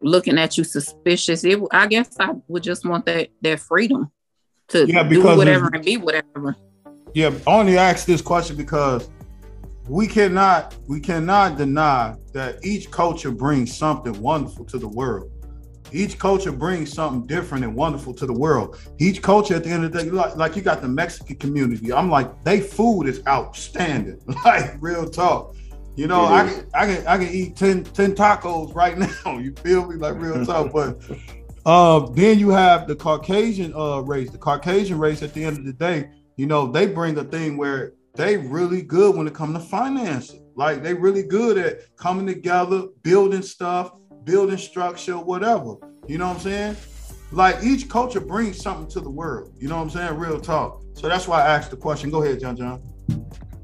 looking 0.00 0.38
at 0.38 0.58
you 0.58 0.64
suspicious. 0.64 1.44
It, 1.44 1.60
I 1.70 1.86
guess 1.86 2.16
I 2.18 2.34
would 2.48 2.62
just 2.62 2.84
want 2.84 3.06
that 3.06 3.28
that 3.42 3.60
freedom 3.60 4.10
to 4.68 4.86
Yeah, 4.86 5.02
do 5.04 5.22
whatever 5.22 5.70
and 5.72 5.84
be 5.84 5.96
whatever. 5.96 6.56
Yeah, 7.14 7.30
I 7.46 7.50
only 7.50 7.76
ask 7.76 8.06
this 8.06 8.22
question 8.22 8.56
because 8.56 9.10
we 9.88 10.06
cannot 10.06 10.74
we 10.86 11.00
cannot 11.00 11.58
deny 11.58 12.16
that 12.32 12.64
each 12.64 12.90
culture 12.90 13.30
brings 13.30 13.76
something 13.76 14.20
wonderful 14.20 14.64
to 14.66 14.78
the 14.78 14.88
world. 14.88 15.30
Each 15.92 16.18
culture 16.18 16.52
brings 16.52 16.90
something 16.90 17.26
different 17.26 17.64
and 17.64 17.74
wonderful 17.74 18.14
to 18.14 18.24
the 18.24 18.32
world. 18.32 18.78
Each 18.98 19.20
culture, 19.20 19.56
at 19.56 19.64
the 19.64 19.70
end 19.70 19.84
of 19.84 19.92
the 19.92 20.04
day, 20.04 20.10
like, 20.10 20.36
like 20.36 20.56
you 20.56 20.62
got 20.62 20.80
the 20.80 20.88
Mexican 20.88 21.36
community. 21.36 21.92
I'm 21.92 22.08
like, 22.08 22.42
they 22.44 22.60
food 22.60 23.04
is 23.04 23.22
outstanding. 23.26 24.18
Like 24.44 24.76
real 24.80 25.08
talk. 25.08 25.54
You 25.94 26.06
know, 26.06 26.24
I 26.24 26.48
can 26.48 26.66
I 26.74 26.86
can 26.86 27.06
I 27.06 27.18
can 27.18 27.28
eat 27.28 27.56
10, 27.56 27.84
10 27.84 28.14
tacos 28.14 28.74
right 28.74 28.96
now. 29.24 29.38
You 29.38 29.54
feel 29.56 29.86
me? 29.86 29.96
Like 29.96 30.14
real 30.14 30.44
talk. 30.46 30.72
But 30.72 30.98
uh 31.66 32.00
then 32.12 32.38
you 32.38 32.48
have 32.48 32.86
the 32.86 32.96
Caucasian 32.96 33.74
uh 33.74 34.00
race. 34.00 34.30
The 34.30 34.38
Caucasian 34.38 34.98
race 34.98 35.22
at 35.22 35.34
the 35.34 35.44
end 35.44 35.58
of 35.58 35.66
the 35.66 35.74
day, 35.74 36.08
you 36.42 36.48
know, 36.48 36.66
they 36.66 36.86
bring 36.86 37.16
a 37.18 37.22
thing 37.22 37.56
where 37.56 37.92
they 38.16 38.36
really 38.36 38.82
good 38.82 39.14
when 39.14 39.28
it 39.28 39.32
comes 39.32 39.54
to 39.54 39.60
financing. 39.60 40.44
Like 40.56 40.82
they 40.82 40.92
really 40.92 41.22
good 41.22 41.56
at 41.56 41.96
coming 41.96 42.26
together, 42.26 42.86
building 43.04 43.42
stuff, 43.42 43.92
building 44.24 44.58
structure, 44.58 45.18
whatever. 45.18 45.76
You 46.08 46.18
know 46.18 46.26
what 46.26 46.38
I'm 46.38 46.40
saying? 46.40 46.76
Like 47.30 47.62
each 47.62 47.88
culture 47.88 48.18
brings 48.18 48.60
something 48.60 48.88
to 48.88 49.00
the 49.00 49.08
world. 49.08 49.54
You 49.56 49.68
know 49.68 49.76
what 49.76 49.82
I'm 49.82 49.90
saying? 49.90 50.18
Real 50.18 50.40
talk. 50.40 50.82
So 50.94 51.08
that's 51.08 51.28
why 51.28 51.42
I 51.42 51.54
asked 51.54 51.70
the 51.70 51.76
question. 51.76 52.10
Go 52.10 52.24
ahead, 52.24 52.40
John 52.40 52.56
John. 52.56 52.82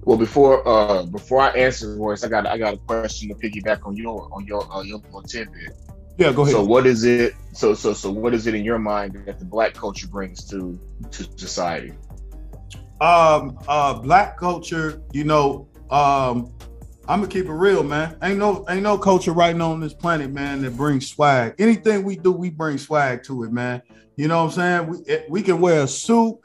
Well, 0.02 0.16
before 0.16 0.62
uh 0.68 1.02
before 1.02 1.40
I 1.40 1.48
answer, 1.48 1.96
Royce, 1.96 2.22
I 2.22 2.28
got 2.28 2.46
I 2.46 2.58
got 2.58 2.74
a 2.74 2.76
question 2.76 3.28
to 3.30 3.34
piggyback 3.34 3.84
on 3.88 3.96
your 3.96 4.28
on 4.32 4.46
your 4.46 4.62
uh, 4.72 4.82
your 4.82 5.02
tidbit. 5.26 5.72
Yeah, 6.16 6.32
go 6.32 6.42
ahead. 6.42 6.54
So 6.54 6.62
what 6.62 6.86
is 6.86 7.02
it? 7.02 7.34
So 7.54 7.74
so 7.74 7.92
so 7.92 8.12
what 8.12 8.34
is 8.34 8.46
it 8.46 8.54
in 8.54 8.62
your 8.62 8.78
mind 8.78 9.20
that 9.26 9.40
the 9.40 9.44
black 9.44 9.74
culture 9.74 10.06
brings 10.06 10.44
to 10.50 10.78
to 11.10 11.24
society? 11.36 11.92
Um 13.00 13.58
uh 13.68 13.94
black 13.94 14.36
culture 14.36 15.00
you 15.12 15.24
know 15.24 15.68
um 15.90 16.52
i'm 17.06 17.20
gonna 17.20 17.28
keep 17.28 17.46
it 17.46 17.52
real 17.52 17.82
man. 17.82 18.16
Ain't 18.22 18.38
no 18.38 18.64
ain't 18.68 18.82
no 18.82 18.98
culture 18.98 19.32
right 19.32 19.56
now 19.56 19.70
on 19.70 19.80
this 19.80 19.94
planet 19.94 20.32
man 20.32 20.62
that 20.62 20.76
brings 20.76 21.08
swag. 21.08 21.54
Anything 21.58 22.04
we 22.04 22.16
do 22.16 22.32
we 22.32 22.50
bring 22.50 22.76
swag 22.76 23.22
to 23.24 23.44
it 23.44 23.52
man. 23.52 23.82
You 24.16 24.28
know 24.28 24.44
what 24.44 24.58
i'm 24.58 24.86
saying? 24.86 24.86
We 24.88 25.14
eh, 25.14 25.22
we 25.28 25.42
can 25.42 25.60
wear 25.60 25.82
a 25.84 25.88
suit 25.88 26.38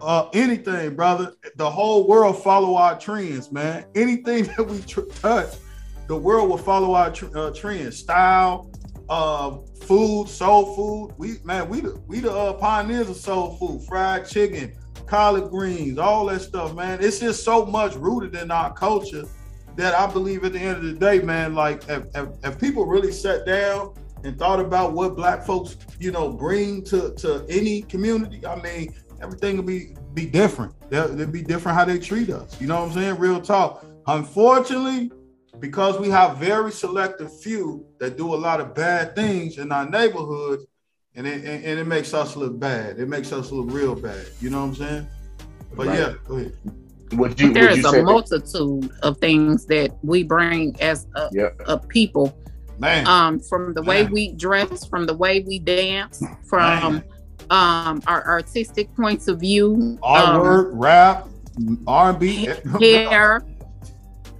uh 0.00 0.28
anything 0.32 0.94
brother. 0.94 1.34
The 1.56 1.68
whole 1.68 2.06
world 2.06 2.42
follow 2.42 2.76
our 2.76 2.98
trends 2.98 3.50
man. 3.50 3.84
Anything 3.94 4.44
that 4.56 4.64
we 4.64 4.80
tr- 4.82 5.00
touch 5.20 5.54
the 6.06 6.16
world 6.16 6.48
will 6.48 6.58
follow 6.58 6.94
our 6.94 7.10
tr- 7.10 7.36
uh, 7.36 7.50
trends. 7.50 7.98
Style 7.98 8.70
uh 9.08 9.58
food 9.82 10.28
soul 10.28 10.74
food. 10.74 11.14
We 11.18 11.38
man 11.44 11.68
we 11.68 11.80
the 11.80 12.00
we 12.06 12.20
the 12.20 12.32
uh, 12.32 12.52
pioneers 12.54 13.10
of 13.10 13.16
soul 13.16 13.56
food. 13.56 13.82
Fried 13.86 14.28
chicken 14.28 14.72
collard 15.06 15.50
greens, 15.50 15.98
all 15.98 16.26
that 16.26 16.40
stuff, 16.40 16.74
man. 16.74 16.98
It's 17.02 17.20
just 17.20 17.44
so 17.44 17.64
much 17.64 17.94
rooted 17.94 18.34
in 18.34 18.50
our 18.50 18.72
culture 18.72 19.24
that 19.76 19.94
I 19.94 20.10
believe 20.10 20.44
at 20.44 20.52
the 20.52 20.58
end 20.58 20.76
of 20.78 20.84
the 20.84 20.92
day, 20.94 21.20
man, 21.20 21.54
like 21.54 21.88
if, 21.88 22.04
if, 22.14 22.28
if 22.42 22.60
people 22.60 22.86
really 22.86 23.12
sat 23.12 23.44
down 23.46 23.94
and 24.24 24.38
thought 24.38 24.60
about 24.60 24.92
what 24.92 25.14
black 25.14 25.44
folks, 25.44 25.76
you 26.00 26.10
know, 26.10 26.30
bring 26.30 26.82
to, 26.84 27.14
to 27.14 27.44
any 27.48 27.82
community, 27.82 28.44
I 28.46 28.60
mean, 28.60 28.94
everything 29.20 29.56
would 29.56 29.66
be 29.66 29.94
be 30.16 30.26
different. 30.26 30.74
They'll, 30.90 31.12
it'd 31.12 31.30
be 31.30 31.42
different 31.42 31.76
how 31.78 31.84
they 31.84 31.98
treat 31.98 32.30
us. 32.30 32.58
You 32.60 32.66
know 32.66 32.80
what 32.80 32.88
I'm 32.88 32.94
saying? 32.94 33.18
Real 33.18 33.40
talk. 33.40 33.84
Unfortunately, 34.06 35.12
because 35.60 35.98
we 35.98 36.08
have 36.08 36.38
very 36.38 36.72
selective 36.72 37.38
few 37.40 37.86
that 37.98 38.16
do 38.16 38.34
a 38.34 38.36
lot 38.36 38.60
of 38.60 38.74
bad 38.74 39.14
things 39.14 39.58
in 39.58 39.70
our 39.70 39.88
neighborhoods, 39.88 40.64
and 41.16 41.26
it, 41.26 41.44
and, 41.44 41.64
and 41.64 41.80
it 41.80 41.86
makes 41.86 42.14
us 42.14 42.36
look 42.36 42.58
bad. 42.58 42.98
It 42.98 43.08
makes 43.08 43.32
us 43.32 43.50
look 43.50 43.70
real 43.70 43.94
bad. 43.94 44.26
You 44.40 44.50
know 44.50 44.60
what 44.60 44.66
I'm 44.68 44.74
saying? 44.74 45.06
But 45.74 45.86
Right. 45.88 45.98
yeah, 45.98 46.14
go 46.26 46.36
ahead. 46.36 46.52
Would 47.12 47.40
you 47.40 47.46
would 47.48 47.54
There's 47.54 47.76
you 47.78 47.86
a 47.86 47.90
say 47.90 47.98
that, 47.98 48.04
multitude 48.04 48.90
of 49.02 49.18
things 49.18 49.64
that 49.66 49.96
we 50.02 50.22
bring 50.22 50.76
as 50.80 51.06
a, 51.14 51.28
Yeah. 51.32 51.48
a 51.66 51.78
people 51.78 52.36
Man, 52.78 53.06
um 53.06 53.40
from 53.40 53.72
the 53.74 53.82
way 53.82 54.02
Man. 54.02 54.12
we 54.12 54.32
dress 54.32 54.84
from 54.86 55.06
the 55.06 55.14
way 55.14 55.40
we 55.40 55.58
dance 55.58 56.22
from 56.44 57.02
um 57.50 58.02
our 58.06 58.26
artistic 58.26 58.94
points 58.96 59.28
of 59.28 59.40
view 59.40 59.98
um, 60.02 60.40
artwork, 60.42 60.70
rap, 60.74 61.28
R&B. 61.86 62.48
hair 62.80 63.42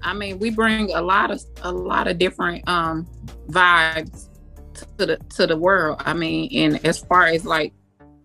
i 0.02 0.12
mean 0.12 0.38
we 0.38 0.50
bring 0.50 0.92
a 0.92 1.00
lot 1.00 1.30
of 1.30 1.40
a 1.62 1.72
lot 1.72 2.08
of 2.08 2.18
different 2.18 2.66
um 2.68 3.06
vibes 3.48 4.25
to 4.98 5.06
the 5.06 5.16
to 5.36 5.46
the 5.46 5.56
world. 5.56 6.00
I 6.04 6.12
mean 6.14 6.50
and 6.52 6.84
as 6.86 6.98
far 6.98 7.26
as 7.26 7.44
like 7.44 7.72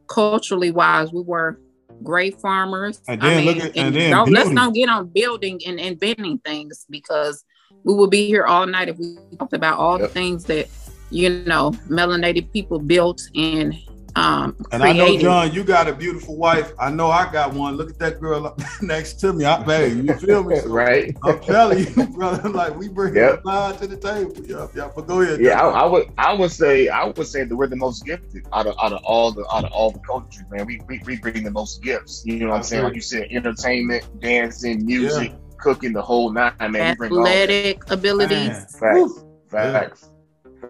culturally 0.07 0.71
wise 0.71 1.11
we 1.11 1.21
were 1.21 1.59
great 2.03 2.39
farmers. 2.41 3.01
And 3.07 3.21
I 3.21 3.29
then 3.29 3.45
look 3.45 3.57
mean, 3.57 3.65
at- 3.67 3.77
and 3.77 3.95
then 3.95 4.11
don't, 4.11 4.29
let's 4.31 4.45
beauty. 4.49 4.55
not 4.55 4.73
get 4.73 4.89
on 4.89 5.07
building 5.09 5.59
and 5.67 5.79
inventing 5.79 6.39
things 6.39 6.85
because 6.89 7.43
we 7.83 7.93
would 7.93 8.09
be 8.09 8.27
here 8.27 8.43
all 8.45 8.65
night 8.65 8.89
if 8.89 8.97
we 8.97 9.17
talked 9.37 9.53
about 9.53 9.77
all 9.79 9.97
the 9.97 10.07
things 10.07 10.45
that 10.45 10.67
you 11.09 11.29
know 11.45 11.71
melanated 11.89 12.51
people 12.51 12.79
built 12.79 13.21
and 13.35 13.73
um 14.15 14.55
And 14.71 14.83
I 14.83 14.93
know. 14.93 15.17
John, 15.17 15.53
you 15.53 15.63
got 15.63 15.87
a 15.87 15.93
beautiful 15.93 16.35
wife. 16.35 16.73
I 16.79 16.89
know 16.91 17.09
I 17.09 17.31
got 17.31 17.53
one. 17.53 17.75
Look 17.77 17.89
at 17.91 17.99
that 17.99 18.19
girl 18.19 18.55
next 18.81 19.13
to 19.21 19.33
me. 19.33 19.45
I 19.45 19.63
babe, 19.63 20.05
you 20.05 20.13
feel 20.15 20.43
me? 20.43 20.57
So 20.59 20.69
right? 20.69 21.15
I'm 21.23 21.39
telling 21.41 21.85
you, 21.85 22.05
brother. 22.15 22.49
Like 22.49 22.75
we 22.77 22.89
bring 22.89 23.15
Yep. 23.15 23.43
a 23.45 23.47
lot 23.47 23.77
to 23.79 23.87
the 23.87 23.97
table. 23.97 24.33
Yep, 24.45 24.75
yep. 24.75 24.93
But 24.95 25.07
go 25.07 25.21
ahead. 25.21 25.39
Yeah, 25.41 25.61
I, 25.61 25.81
I 25.81 25.85
would 25.85 26.11
I 26.17 26.33
would 26.33 26.51
say 26.51 26.87
I 26.89 27.05
would 27.05 27.27
say 27.27 27.43
that 27.45 27.55
we're 27.55 27.67
the 27.67 27.75
most 27.75 28.05
gifted 28.05 28.47
out 28.53 28.67
of 28.67 28.75
out 28.81 28.93
of 28.93 29.03
all 29.03 29.31
the 29.31 29.45
out 29.53 29.63
of 29.65 29.71
all 29.71 29.91
the 29.91 29.99
cultures, 29.99 30.43
man. 30.51 30.65
We 30.65 30.81
we, 30.87 31.01
we 31.05 31.17
bring 31.17 31.43
the 31.43 31.51
most 31.51 31.81
gifts. 31.83 32.23
You 32.25 32.39
know 32.39 32.49
what 32.49 32.57
I'm 32.57 32.63
saying? 32.63 32.83
Like 32.83 32.95
you 32.95 33.01
said, 33.01 33.27
entertainment, 33.31 34.07
dancing, 34.21 34.85
music, 34.85 35.33
cooking, 35.57 35.93
the 35.93 36.01
whole 36.01 36.31
nine, 36.31 36.53
man. 36.59 36.95
We 36.99 37.07
bring 37.09 37.11
all 37.13 37.27
athletic 37.27 37.89
abilities 37.91 38.49
Man. 38.49 38.65
Facts. 38.79 39.25
Facts. 39.49 40.09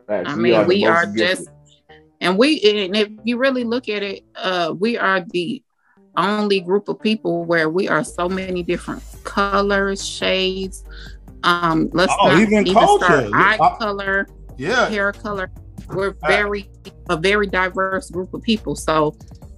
Facts. 0.08 0.30
I 0.30 0.36
mean, 0.36 0.54
the 0.62 0.66
we 0.66 0.86
are 0.86 1.06
gifted. 1.06 1.46
just, 1.46 1.50
and 2.22 2.38
we, 2.38 2.62
and 2.62 2.96
if 2.96 3.10
you 3.24 3.38
really 3.38 3.64
look 3.64 3.90
at 3.90 4.04
it, 4.04 4.24
uh, 4.38 4.74
we 4.80 4.98
are 4.98 5.20
the 5.32 5.62
only 6.16 6.60
group 6.60 6.88
of 6.90 7.00
people 7.02 7.44
where 7.46 7.70
we 7.70 7.88
are 7.90 8.04
so 8.04 8.30
many 8.30 8.64
different 8.64 9.02
colors, 9.24 10.06
shades. 10.06 10.84
Um, 11.44 11.90
let's 11.94 12.14
Oh, 12.20 12.38
even 12.40 12.68
even, 12.68 12.74
culture. 12.74 13.30
eye 13.34 13.58
I- 13.60 13.78
color, 13.80 14.28
yeah. 14.58 14.90
hair 14.90 15.12
color. 15.12 15.52
We're 15.90 16.16
very 16.28 16.70
a 17.10 17.18
very 17.18 17.48
diverse 17.48 18.10
group 18.10 18.34
of 18.34 18.42
people. 18.44 18.76
So, 18.76 19.16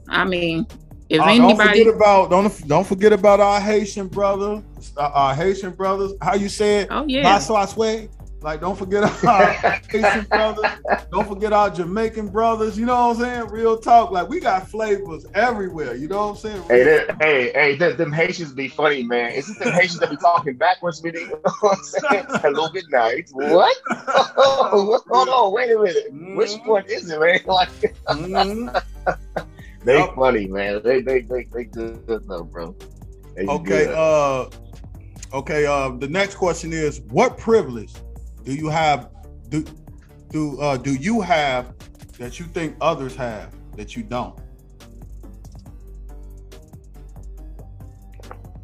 I 0.09 0.23
mean, 0.23 0.65
if 1.09 1.19
Uh, 1.21 1.25
don't 1.25 1.43
anybody, 1.43 1.79
forget 1.83 1.95
about 1.95 2.29
don't 2.29 2.67
don't 2.67 2.87
forget 2.87 3.11
about 3.13 3.39
our 3.39 3.59
Haitian 3.59 4.07
brother, 4.07 4.63
uh, 4.97 5.11
our 5.13 5.35
Haitian 5.35 5.71
brothers. 5.71 6.13
How 6.21 6.35
you 6.35 6.49
say 6.49 6.79
it? 6.81 6.87
oh 6.89 7.03
yeah, 7.07 7.23
That's 7.23 7.49
why 7.49 7.63
I 7.63 7.65
swear. 7.65 8.07
Like, 8.43 8.59
don't 8.59 8.77
forget 8.77 9.03
our 9.25 9.51
Haitian 9.89 10.25
brothers. 10.25 10.69
Don't 11.11 11.27
forget 11.27 11.53
our 11.53 11.69
Jamaican 11.69 12.27
brothers. 12.29 12.77
You 12.77 12.85
know 12.85 13.07
what 13.07 13.15
I'm 13.17 13.21
saying? 13.21 13.47
Real 13.49 13.77
talk. 13.77 14.11
Like, 14.11 14.27
we 14.27 14.39
got 14.39 14.67
flavors 14.67 15.25
everywhere. 15.33 15.95
You 15.95 16.07
know 16.07 16.17
what 16.27 16.29
I'm 16.31 16.35
saying? 16.35 16.63
Hey, 16.67 16.83
that, 16.83 17.15
hey, 17.21 17.51
hey, 17.53 17.75
them, 17.77 17.95
them 17.97 18.11
Haitians 18.11 18.51
be 18.51 18.67
funny, 18.67 19.03
man. 19.03 19.31
Is 19.31 19.49
it 19.49 19.59
them 19.59 19.71
Haitians 19.71 19.99
that 19.99 20.09
be 20.09 20.17
talking 20.17 20.57
backwards 20.57 21.01
with 21.01 21.13
you? 21.19 21.21
You 21.21 21.29
know 21.45 21.53
what 21.61 21.79
I'm? 22.11 22.25
Hello, 22.41 22.67
good 22.69 22.89
night. 22.91 23.29
What? 23.31 23.75
Oh, 24.35 25.01
hold 25.09 25.29
on, 25.29 25.53
wait 25.53 25.71
a 25.71 25.77
minute. 25.79 26.35
Which 26.35 26.51
Mhm. 26.51 26.67
one 26.67 26.83
is 26.87 27.09
it, 27.09 27.19
man? 27.19 27.39
Like, 27.45 27.69
Mhm. 28.09 28.81
they 29.83 30.07
funny, 30.15 30.47
man. 30.47 30.81
They, 30.83 31.01
they, 31.01 31.21
they, 31.21 31.47
they 31.53 31.63
good 31.65 32.05
though, 32.27 32.43
bro. 32.43 32.75
They 33.35 33.45
Okay. 33.47 33.85
good. 33.85 33.89
Uh. 33.95 34.49
Okay. 35.33 35.65
Uh. 35.65 35.89
The 35.97 36.07
next 36.07 36.35
question 36.35 36.73
is: 36.73 37.01
What 37.09 37.37
privilege 37.37 37.93
do 38.43 38.53
you 38.53 38.69
have? 38.69 39.09
Do 39.49 39.63
do 40.29 40.59
uh 40.59 40.77
do 40.77 40.95
you 40.95 41.21
have 41.21 41.73
that 42.17 42.39
you 42.39 42.45
think 42.47 42.75
others 42.81 43.15
have 43.15 43.53
that 43.75 43.95
you 43.95 44.03
don't? 44.03 44.39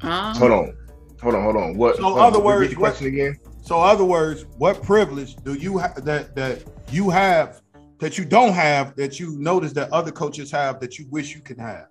um, 0.01 0.35
hold 0.35 0.51
on, 0.51 0.77
hold 1.21 1.35
on, 1.35 1.43
hold 1.43 1.55
on. 1.57 1.77
What? 1.77 1.97
So, 1.97 2.03
hold 2.03 2.17
on, 2.19 2.25
other 2.25 2.39
words, 2.39 2.75
what- 2.75 2.79
question 2.79 3.07
again. 3.07 3.37
So, 3.61 3.79
other 3.79 4.05
words, 4.05 4.45
what 4.57 4.81
privilege 4.81 5.35
do 5.35 5.53
you 5.53 5.77
have 5.77 6.03
that 6.05 6.35
that 6.35 6.63
you 6.91 7.09
have 7.09 7.61
that 7.99 8.17
you 8.17 8.25
don't 8.25 8.53
have 8.53 8.95
that 8.95 9.19
you 9.19 9.37
notice 9.37 9.73
that 9.73 9.91
other 9.91 10.11
coaches 10.11 10.49
have 10.51 10.79
that 10.79 10.97
you 10.97 11.07
wish 11.09 11.35
you 11.35 11.41
could 11.41 11.59
have? 11.59 11.87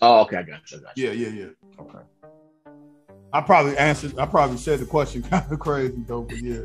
Oh, 0.00 0.22
okay, 0.22 0.38
I 0.38 0.42
got 0.42 0.70
you. 0.70 0.78
I 0.78 0.80
got 0.80 0.96
you. 0.96 1.06
Yeah, 1.06 1.12
yeah, 1.12 1.28
yeah. 1.28 1.80
Okay. 1.80 1.98
I 3.32 3.40
probably 3.40 3.76
answered. 3.78 4.18
I 4.18 4.26
probably 4.26 4.58
said 4.58 4.80
the 4.80 4.86
question 4.86 5.22
kind 5.30 5.50
of 5.50 5.58
crazy 5.58 6.02
though, 6.06 6.22
but 6.22 6.38
yeah. 6.42 6.62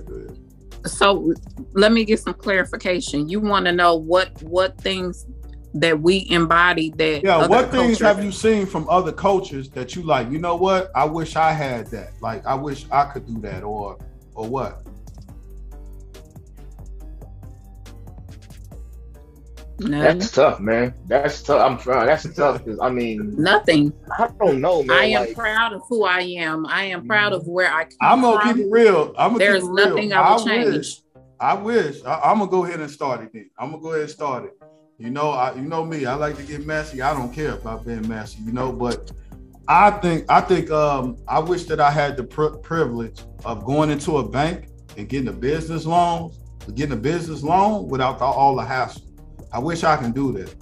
So 0.86 1.34
let 1.74 1.92
me 1.92 2.06
get 2.06 2.20
some 2.20 2.34
clarification. 2.34 3.30
You 3.30 3.40
want 3.40 3.66
to 3.66 3.72
know 3.72 3.96
what 3.96 4.42
what 4.44 4.80
things 4.80 5.26
that 5.74 6.00
we 6.00 6.28
embody 6.30 6.92
that 6.92 7.24
Yeah, 7.24 7.48
what 7.48 7.72
things 7.72 8.00
have 8.00 8.24
you 8.24 8.32
seen 8.32 8.66
from 8.66 8.88
other 8.90 9.12
cultures 9.12 9.70
that 9.72 9.96
you 9.96 10.04
like? 10.04 10.30
You 10.30 10.40
know 10.40 10.56
what? 10.56 10.92
I 10.96 11.06
wish 11.06 11.36
I 11.36 11.52
had 11.52 11.88
that. 11.88 12.14
Like 12.22 12.46
I 12.46 12.56
wish 12.56 12.86
I 12.92 13.06
could 13.06 13.26
do 13.26 13.40
that, 13.42 13.64
or 13.64 13.98
or 14.34 14.48
what? 14.48 14.86
None. 19.80 19.92
That's 19.92 20.32
tough, 20.32 20.60
man. 20.60 20.94
That's 21.06 21.44
tough. 21.44 21.62
I'm 21.62 21.78
trying. 21.78 22.08
That's 22.08 22.34
tough 22.34 22.64
because 22.64 22.80
I 22.80 22.90
mean, 22.90 23.36
Nothing. 23.38 23.94
I 24.18 24.28
don't 24.40 24.60
know, 24.60 24.82
man. 24.82 24.98
I 24.98 25.06
am 25.06 25.26
like, 25.26 25.36
proud 25.36 25.74
of 25.74 25.82
who 25.88 26.04
I 26.04 26.22
am. 26.22 26.66
I 26.66 26.86
am 26.86 27.08
proud 27.08 27.34
of 27.34 27.48
where 27.48 27.72
I 27.72 27.84
come 27.84 27.98
I'm 28.02 28.22
gonna 28.22 28.42
from. 28.42 28.56
keep 28.56 28.66
it 28.66 28.72
real. 28.72 29.14
I'm 29.18 29.34
gonna 29.34 29.40
There's 29.40 29.62
keep 29.62 29.70
it 29.70 29.74
real. 29.74 29.76
There's 29.76 29.96
nothing 29.96 30.14
I 30.14 30.36
would 30.36 30.46
change. 30.46 30.76
Wish, 30.76 31.02
I 31.40 31.54
wish. 31.54 32.04
I, 32.06 32.32
am 32.32 32.40
gonna 32.40 32.50
go 32.50 32.66
ahead 32.66 32.80
and 32.80 32.90
start 32.90 33.22
it. 33.22 33.32
Then 33.34 33.52
I'm 33.60 33.72
gonna 33.72 33.84
go 33.84 33.90
ahead 33.90 34.02
and 34.02 34.10
start 34.10 34.46
it. 34.46 34.58
You 34.98 35.12
know, 35.12 35.30
I 35.30 35.54
you 35.54 35.62
know 35.62 35.86
me. 35.86 36.08
I 36.08 36.16
like 36.16 36.38
to 36.38 36.44
get 36.44 36.66
messy. 36.66 37.04
I 37.04 37.14
don't 37.14 37.32
care 37.32 37.52
about 37.52 37.86
being 37.86 38.08
messy. 38.08 38.42
You 38.42 38.54
know, 38.54 38.72
but 38.72 39.12
I 39.68 39.92
think 39.92 40.26
I 40.28 40.42
think 40.42 40.72
um 40.72 41.18
I 41.28 41.38
wish 41.38 41.66
that 41.66 41.80
I 41.80 41.92
had 41.92 42.18
the 42.18 42.24
pri- 42.24 42.58
privilege 42.64 43.22
of 43.46 43.64
going 43.64 43.92
into 43.92 44.18
a 44.18 44.28
bank 44.28 44.70
and 44.98 45.08
getting 45.08 45.28
a 45.28 45.34
business 45.34 45.86
loan, 45.86 46.32
getting 46.74 46.94
a 46.94 47.00
business 47.00 47.44
loan 47.44 47.88
without 47.88 48.18
the, 48.18 48.26
all 48.26 48.56
the 48.56 48.66
hassle. 48.66 49.04
I 49.58 49.60
wish 49.60 49.84
I 49.84 49.98
can 49.98 50.12
do 50.12 50.32
that. 50.34 50.54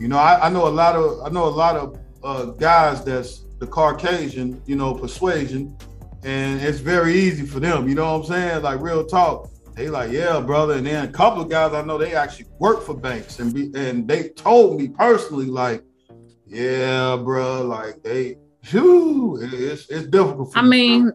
You 0.00 0.08
know, 0.08 0.16
I, 0.16 0.46
I 0.46 0.48
know 0.48 0.66
a 0.66 0.70
lot 0.70 0.96
of 0.96 1.20
I 1.22 1.28
know 1.28 1.44
a 1.44 1.50
lot 1.64 1.76
of 1.76 1.98
uh, 2.24 2.44
guys 2.52 3.04
that's 3.04 3.44
the 3.58 3.66
Caucasian, 3.66 4.62
you 4.64 4.74
know, 4.74 4.94
persuasion, 4.94 5.76
and 6.24 6.58
it's 6.62 6.78
very 6.78 7.12
easy 7.12 7.44
for 7.44 7.60
them. 7.60 7.86
You 7.86 7.94
know 7.94 8.10
what 8.10 8.20
I'm 8.20 8.26
saying? 8.32 8.62
Like 8.62 8.80
real 8.80 9.04
talk. 9.04 9.50
They 9.74 9.90
like, 9.90 10.12
yeah, 10.12 10.40
brother. 10.40 10.76
And 10.78 10.86
then 10.86 11.04
a 11.04 11.12
couple 11.12 11.42
of 11.42 11.50
guys 11.50 11.74
I 11.74 11.82
know 11.82 11.98
they 11.98 12.14
actually 12.14 12.46
work 12.58 12.82
for 12.82 12.96
banks 12.96 13.38
and 13.38 13.52
be 13.52 13.70
and 13.74 14.08
they 14.08 14.30
told 14.30 14.80
me 14.80 14.88
personally, 14.88 15.44
like, 15.44 15.84
yeah, 16.46 17.16
bro, 17.16 17.64
like 17.64 18.02
they, 18.02 18.38
whew, 18.70 19.38
it's 19.42 19.90
it's 19.90 20.06
difficult. 20.06 20.54
For 20.54 20.58
I 20.58 20.62
me. 20.62 20.68
mean, 20.70 21.12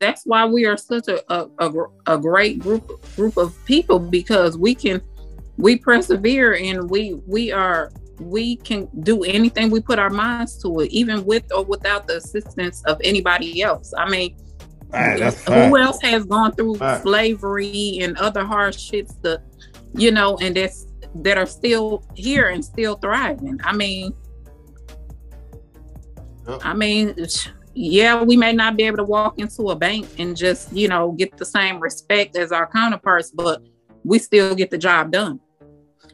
that's 0.00 0.24
why 0.26 0.44
we 0.44 0.66
are 0.66 0.76
such 0.76 1.08
a, 1.08 1.24
a, 1.32 1.48
a, 1.60 1.72
a 2.08 2.18
great 2.18 2.58
group 2.58 3.02
group 3.16 3.38
of 3.38 3.56
people 3.64 3.98
because 3.98 4.58
we 4.58 4.74
can 4.74 5.00
we 5.56 5.76
persevere 5.76 6.56
and 6.56 6.90
we 6.90 7.14
we 7.26 7.52
are 7.52 7.90
we 8.20 8.56
can 8.56 8.88
do 9.00 9.24
anything 9.24 9.70
we 9.70 9.80
put 9.80 9.98
our 9.98 10.10
minds 10.10 10.56
to 10.62 10.80
it, 10.80 10.90
even 10.90 11.24
with 11.24 11.44
or 11.52 11.64
without 11.64 12.06
the 12.06 12.16
assistance 12.16 12.82
of 12.84 13.00
anybody 13.02 13.60
else. 13.62 13.92
I 13.96 14.08
mean, 14.08 14.36
that's 14.94 15.44
who 15.44 15.76
else 15.76 16.00
has 16.02 16.24
gone 16.24 16.52
through 16.52 16.76
slavery 17.02 17.98
and 18.00 18.16
other 18.18 18.44
hardships 18.44 19.14
the 19.22 19.42
you 19.94 20.10
know 20.10 20.36
and 20.38 20.56
that's 20.56 20.86
that 21.16 21.38
are 21.38 21.46
still 21.46 22.04
here 22.14 22.48
and 22.48 22.64
still 22.64 22.96
thriving 22.96 23.58
i 23.64 23.72
mean 23.72 24.14
Yep. 26.46 26.60
i 26.62 26.74
mean 26.74 27.14
yeah 27.74 28.22
we 28.22 28.36
may 28.36 28.52
not 28.52 28.76
be 28.76 28.82
able 28.82 28.98
to 28.98 29.04
walk 29.04 29.38
into 29.38 29.70
a 29.70 29.76
bank 29.76 30.06
and 30.18 30.36
just 30.36 30.72
you 30.72 30.88
know 30.88 31.12
get 31.12 31.36
the 31.38 31.44
same 31.44 31.80
respect 31.80 32.36
as 32.36 32.52
our 32.52 32.66
counterparts 32.66 33.30
but 33.30 33.62
we 34.04 34.18
still 34.18 34.54
get 34.54 34.70
the 34.70 34.76
job 34.76 35.10
done 35.10 35.40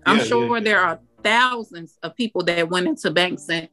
i'm 0.07 0.19
Yeah, 0.19 0.25
sure 0.25 0.47
yeah, 0.49 0.55
yeah. 0.55 0.61
there 0.65 0.81
are 0.81 0.99
thousands 1.23 1.99
of 2.03 2.17
people 2.17 2.43
that 2.45 2.69
went 2.69 2.87
into 2.87 3.11
banks 3.11 3.49
and 3.51 3.69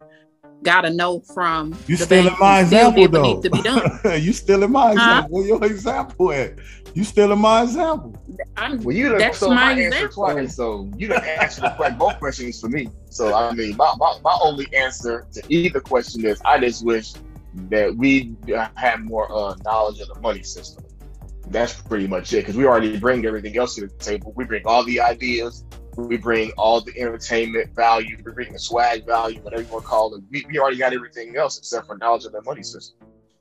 got 0.63 0.85
a 0.85 0.89
no 0.89 1.19
from 1.35 1.73
You 1.87 1.97
the 1.97 2.05
still 2.05 2.27
in 2.27 2.33
my 2.39 2.61
example 2.61 3.07
though. 3.07 3.41
to 3.41 3.49
be 3.49 3.61
done 3.61 3.81
you 4.21 4.33
still 4.33 4.63
in 4.63 4.71
my 4.71 4.87
Huh? 4.87 4.93
example. 4.93 5.37
Where 5.37 5.47
your 5.47 5.63
example 5.65 6.31
at? 6.31 6.53
You 6.95 7.03
still 7.03 7.31
in 7.31 7.39
my 7.39 7.61
example. 7.63 8.15
I'm, 8.57 8.81
well, 8.83 8.95
you 8.95 9.09
done 9.09 9.19
That's 9.19 9.37
so 9.37 9.49
my 9.49 9.55
my 9.55 9.71
answer 9.73 9.85
example. 10.07 10.25
twice, 10.25 10.55
so 10.55 10.89
you 10.97 11.09
done 11.09 11.23
answered 11.23 11.63
the 11.65 11.69
que- 11.77 11.95
both 11.97 12.17
questions 12.17 12.59
for 12.59 12.69
me. 12.69 12.89
So 13.11 13.35
I 13.35 13.53
mean, 13.53 13.77
my, 13.77 13.93
my, 13.99 14.17
my 14.23 14.35
only 14.41 14.67
answer 14.75 15.27
to 15.33 15.43
either 15.47 15.79
question 15.79 16.25
is 16.25 16.41
I 16.43 16.59
just 16.59 16.83
wish 16.83 17.13
that 17.69 17.95
we 17.95 18.35
had 18.75 19.01
more 19.05 19.31
uh, 19.31 19.55
knowledge 19.63 19.99
of 20.01 20.07
the 20.07 20.19
money 20.21 20.41
system. 20.43 20.83
That's 21.49 21.79
pretty 21.81 22.07
much 22.07 22.33
it 22.33 22.37
because 22.37 22.55
we 22.57 22.65
already 22.65 22.97
bring 22.97 23.25
everything 23.27 23.55
else 23.57 23.75
to 23.75 23.81
the 23.81 23.93
table. 24.09 24.33
We 24.35 24.45
bring 24.45 24.65
all 24.65 24.83
the 24.83 24.99
ideas, 24.99 25.65
we 25.97 26.17
bring 26.17 26.51
all 26.57 26.79
the 26.81 26.97
entertainment 26.99 27.75
value, 27.75 28.17
we 28.23 28.31
bring 28.31 28.53
the 28.53 28.59
swag 28.59 29.05
value, 29.05 29.41
whatever 29.41 29.63
you 29.63 29.67
want 29.69 29.83
to 29.83 29.87
call 29.89 30.13
it. 30.15 30.23
We, 30.29 30.45
we 30.49 30.59
already 30.59 30.77
got 30.77 30.93
everything 30.93 31.35
else 31.35 31.57
except 31.57 31.87
for 31.87 31.97
knowledge 31.97 32.25
of 32.25 32.31
the 32.33 32.41
money 32.43 32.63
system. 32.63 32.97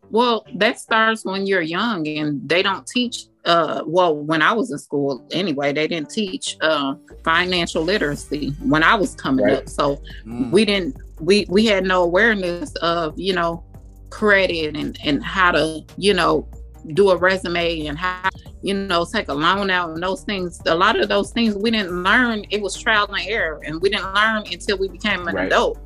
Well, 0.09 0.47
that 0.55 0.79
starts 0.79 1.25
when 1.25 1.47
you're 1.47 1.61
young 1.63 2.07
and 2.07 2.49
they 2.49 2.63
don't 2.63 2.87
teach 2.87 3.25
uh 3.45 3.83
well 3.87 4.17
when 4.17 4.41
I 4.43 4.53
was 4.53 4.71
in 4.73 4.79
school 4.79 5.25
anyway, 5.33 5.73
they 5.73 5.87
didn't 5.87 6.11
teach 6.11 6.57
uh 6.63 6.95
financial 7.25 7.83
literacy 7.83 8.55
when 8.65 8.83
I 8.83 8.95
was 8.95 9.15
coming 9.15 9.45
Right. 9.45 9.59
up. 9.59 9.69
So 9.69 10.01
Mm. 10.25 10.51
we 10.51 10.65
didn't 10.65 10.97
we 11.21 11.45
we 11.49 11.67
had 11.67 11.85
no 11.85 12.03
awareness 12.03 12.73
of, 12.77 13.15
you 13.19 13.35
know, 13.35 13.63
credit 14.11 14.77
and 14.77 14.97
and 15.05 15.23
how 15.25 15.51
to, 15.53 15.85
you 15.97 16.15
know, 16.15 16.49
do 16.95 17.11
a 17.11 17.17
resume 17.17 17.87
and 17.87 17.99
how 17.99 18.29
you 18.63 18.75
know 18.75 19.05
take 19.05 19.29
a 19.29 19.35
loan 19.35 19.71
out 19.71 19.91
and 19.91 20.03
those 20.03 20.23
things 20.23 20.61
a 20.67 20.75
lot 20.75 20.99
of 20.99 21.09
those 21.09 21.31
things 21.33 21.55
we 21.57 21.71
didn't 21.71 22.03
learn 22.03 22.45
it 22.51 22.61
was 22.63 22.77
trial 22.77 23.07
and 23.13 23.27
error 23.29 23.61
and 23.65 23.81
we 23.81 23.89
didn't 23.91 24.13
learn 24.15 24.43
until 24.53 24.79
we 24.79 24.89
became 24.89 25.27
an 25.29 25.35
Right. 25.35 25.47
adult 25.47 25.79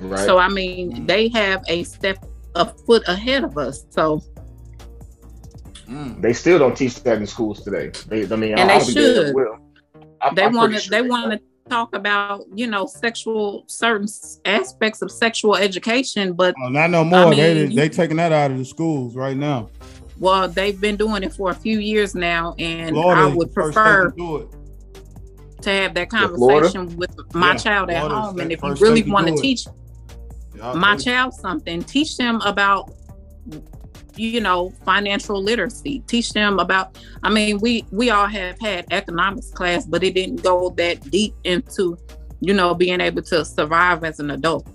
Right. 0.00 0.26
so 0.26 0.38
I 0.38 0.48
mean, 0.48 1.06
they 1.06 1.28
have 1.28 1.62
a 1.68 1.84
step, 1.84 2.18
a 2.56 2.64
foot 2.66 3.04
ahead 3.06 3.44
of 3.44 3.56
us. 3.56 3.86
So 3.90 4.20
Mm. 5.88 6.22
They 6.22 6.32
still 6.32 6.58
don't 6.58 6.74
teach 6.76 7.02
that 7.02 7.18
in 7.18 7.26
schools 7.26 7.62
today. 7.62 7.92
They, 8.08 8.22
I 8.24 8.36
mean, 8.36 8.52
And 8.58 8.70
I 8.70 8.78
they 8.78 8.84
don't 8.84 8.92
should. 8.94 9.34
will. 9.34 9.58
I'm- 10.22 10.34
they 10.34 10.48
want 10.48 10.72
to, 10.72 10.80
sure 10.80 10.90
they 10.90 11.06
want 11.06 11.32
to 11.32 11.40
talk 11.68 11.94
about, 11.94 12.44
you 12.54 12.66
know, 12.66 12.86
sexual 12.86 13.64
certain 13.66 14.08
aspects 14.46 15.02
of 15.02 15.10
sexual 15.10 15.56
education, 15.56 16.32
but 16.32 16.54
Oh, 16.64 16.68
not 16.70 16.88
no 16.90 17.04
more. 17.04 17.18
I 17.26 17.34
they 17.34 17.66
mean, 17.66 17.76
they 17.76 17.88
taking 17.90 18.16
that 18.16 18.32
out 18.32 18.50
of 18.50 18.56
the 18.58 18.64
schools 18.64 19.14
right 19.14 19.36
now. 19.36 19.68
Well, 20.24 20.48
they've 20.48 20.80
been 20.80 20.96
doing 20.96 21.22
it 21.22 21.34
for 21.34 21.50
a 21.50 21.54
few 21.54 21.78
years 21.78 22.14
now, 22.14 22.54
and 22.58 22.96
Florida 22.96 23.20
I 23.20 23.34
would 23.34 23.52
prefer 23.52 24.10
to 24.10 24.48
to 25.60 25.70
have 25.70 25.92
that 25.94 26.08
Yeah, 26.12 26.28
conversation 26.28 26.96
with 26.96 27.10
my 27.34 27.52
Yeah, 27.52 27.56
child 27.58 27.90
at 27.90 27.98
Florida 27.98 28.20
home. 28.20 28.40
And 28.40 28.50
if 28.50 28.62
you 28.62 28.74
really 28.80 29.02
want 29.02 29.28
to 29.28 29.36
teach 29.36 29.66
Yeah, 30.56 30.72
my 30.72 30.92
told 30.92 31.04
child 31.04 31.34
something 31.34 31.84
teach 31.84 32.16
them 32.16 32.40
about 32.40 32.90
you 34.16 34.40
know 34.40 34.72
financial 34.86 35.42
literacy. 35.42 36.02
Teach 36.06 36.32
them 36.32 36.58
about 36.58 36.96
i 37.22 37.28
mean 37.28 37.58
we 37.60 37.84
we 37.90 38.08
all 38.08 38.26
have 38.26 38.56
had 38.60 38.86
economics 38.90 39.50
class 39.50 39.84
but 39.84 40.02
it 40.02 40.14
didn't 40.14 40.42
go 40.42 40.70
that 40.78 41.02
deep 41.10 41.34
into 41.44 41.98
you 42.40 42.54
know 42.54 42.74
being 42.74 43.00
able 43.00 43.22
to 43.22 43.44
survive 43.44 44.04
as 44.04 44.20
an 44.20 44.30
adult 44.30 44.66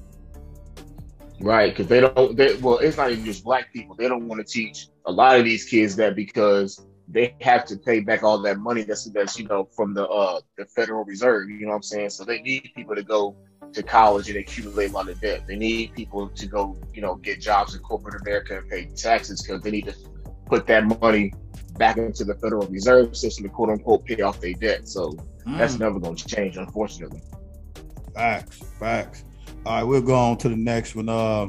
Right, 1.42 1.72
because 1.72 1.88
they 1.88 2.02
don't. 2.02 2.36
They, 2.36 2.56
well, 2.56 2.80
it's 2.80 2.98
not 2.98 3.12
even 3.12 3.24
just 3.24 3.44
black 3.44 3.72
people. 3.72 3.96
They 3.96 4.08
don't 4.10 4.28
want 4.28 4.46
to 4.46 4.52
teach 4.52 4.88
a 5.06 5.12
lot 5.12 5.38
of 5.38 5.46
these 5.46 5.64
kids 5.66 5.96
that 5.96 6.16
because 6.16 6.86
they 7.08 7.34
have 7.42 7.66
to 7.66 7.78
pay 7.78 8.02
back 8.02 8.24
all 8.24 8.38
that 8.40 8.60
money 8.60 8.84
that's 8.84 9.06
that's 9.12 9.40
you 9.40 9.48
know 9.48 9.68
from 9.76 9.94
the 9.94 10.08
uh 10.08 10.42
the 10.58 10.66
Federal 10.66 11.06
Reserve. 11.06 11.50
You 11.50 11.62
know 11.62 11.70
what 11.70 11.76
I'm 11.78 11.84
saying? 11.84 12.10
So 12.10 12.26
they 12.26 12.42
need 12.42 12.72
people 12.76 12.94
to 12.96 13.04
go 13.04 13.36
to 13.72 13.84
college 13.84 14.30
and 14.30 14.38
accumulate 14.38 14.90
a 14.92 14.94
lot 14.94 15.08
of 15.10 15.20
debt. 15.22 15.44
They 15.48 15.56
need 15.56 15.94
people 15.94 16.28
to 16.28 16.46
go 16.46 16.78
you 16.94 17.02
know 17.02 17.16
get 17.16 17.40
jobs 17.40 17.74
in 17.74 17.80
corporate 17.82 18.22
America 18.22 18.58
and 18.58 18.70
pay 18.70 18.86
taxes 18.96 19.42
because 19.42 19.62
they 19.62 19.72
need 19.72 19.86
to 19.86 19.96
put 20.48 20.68
that 20.68 20.86
money 21.02 21.34
back 21.78 21.98
into 21.98 22.26
the 22.26 22.36
Federal 22.36 22.68
Reserve 22.68 23.16
system 23.16 23.46
to 23.46 23.50
quote 23.50 23.70
unquote 23.70 24.06
pay 24.06 24.22
off 24.22 24.42
their 24.42 24.54
debt. 24.54 24.90
So 24.90 25.18
that's 25.46 25.76
Mm. 25.76 25.80
never 25.80 26.00
going 26.00 26.16
to 26.18 26.28
change, 26.28 26.58
unfortunately. 26.58 27.22
Facts, 28.14 28.60
facts. 28.78 29.24
All 29.66 29.76
right, 29.76 29.84
we'll 29.84 30.02
go 30.02 30.16
on 30.16 30.38
to 30.38 30.50
the 30.50 30.56
next 30.56 30.96
one. 30.96 31.10
Uh, 31.10 31.48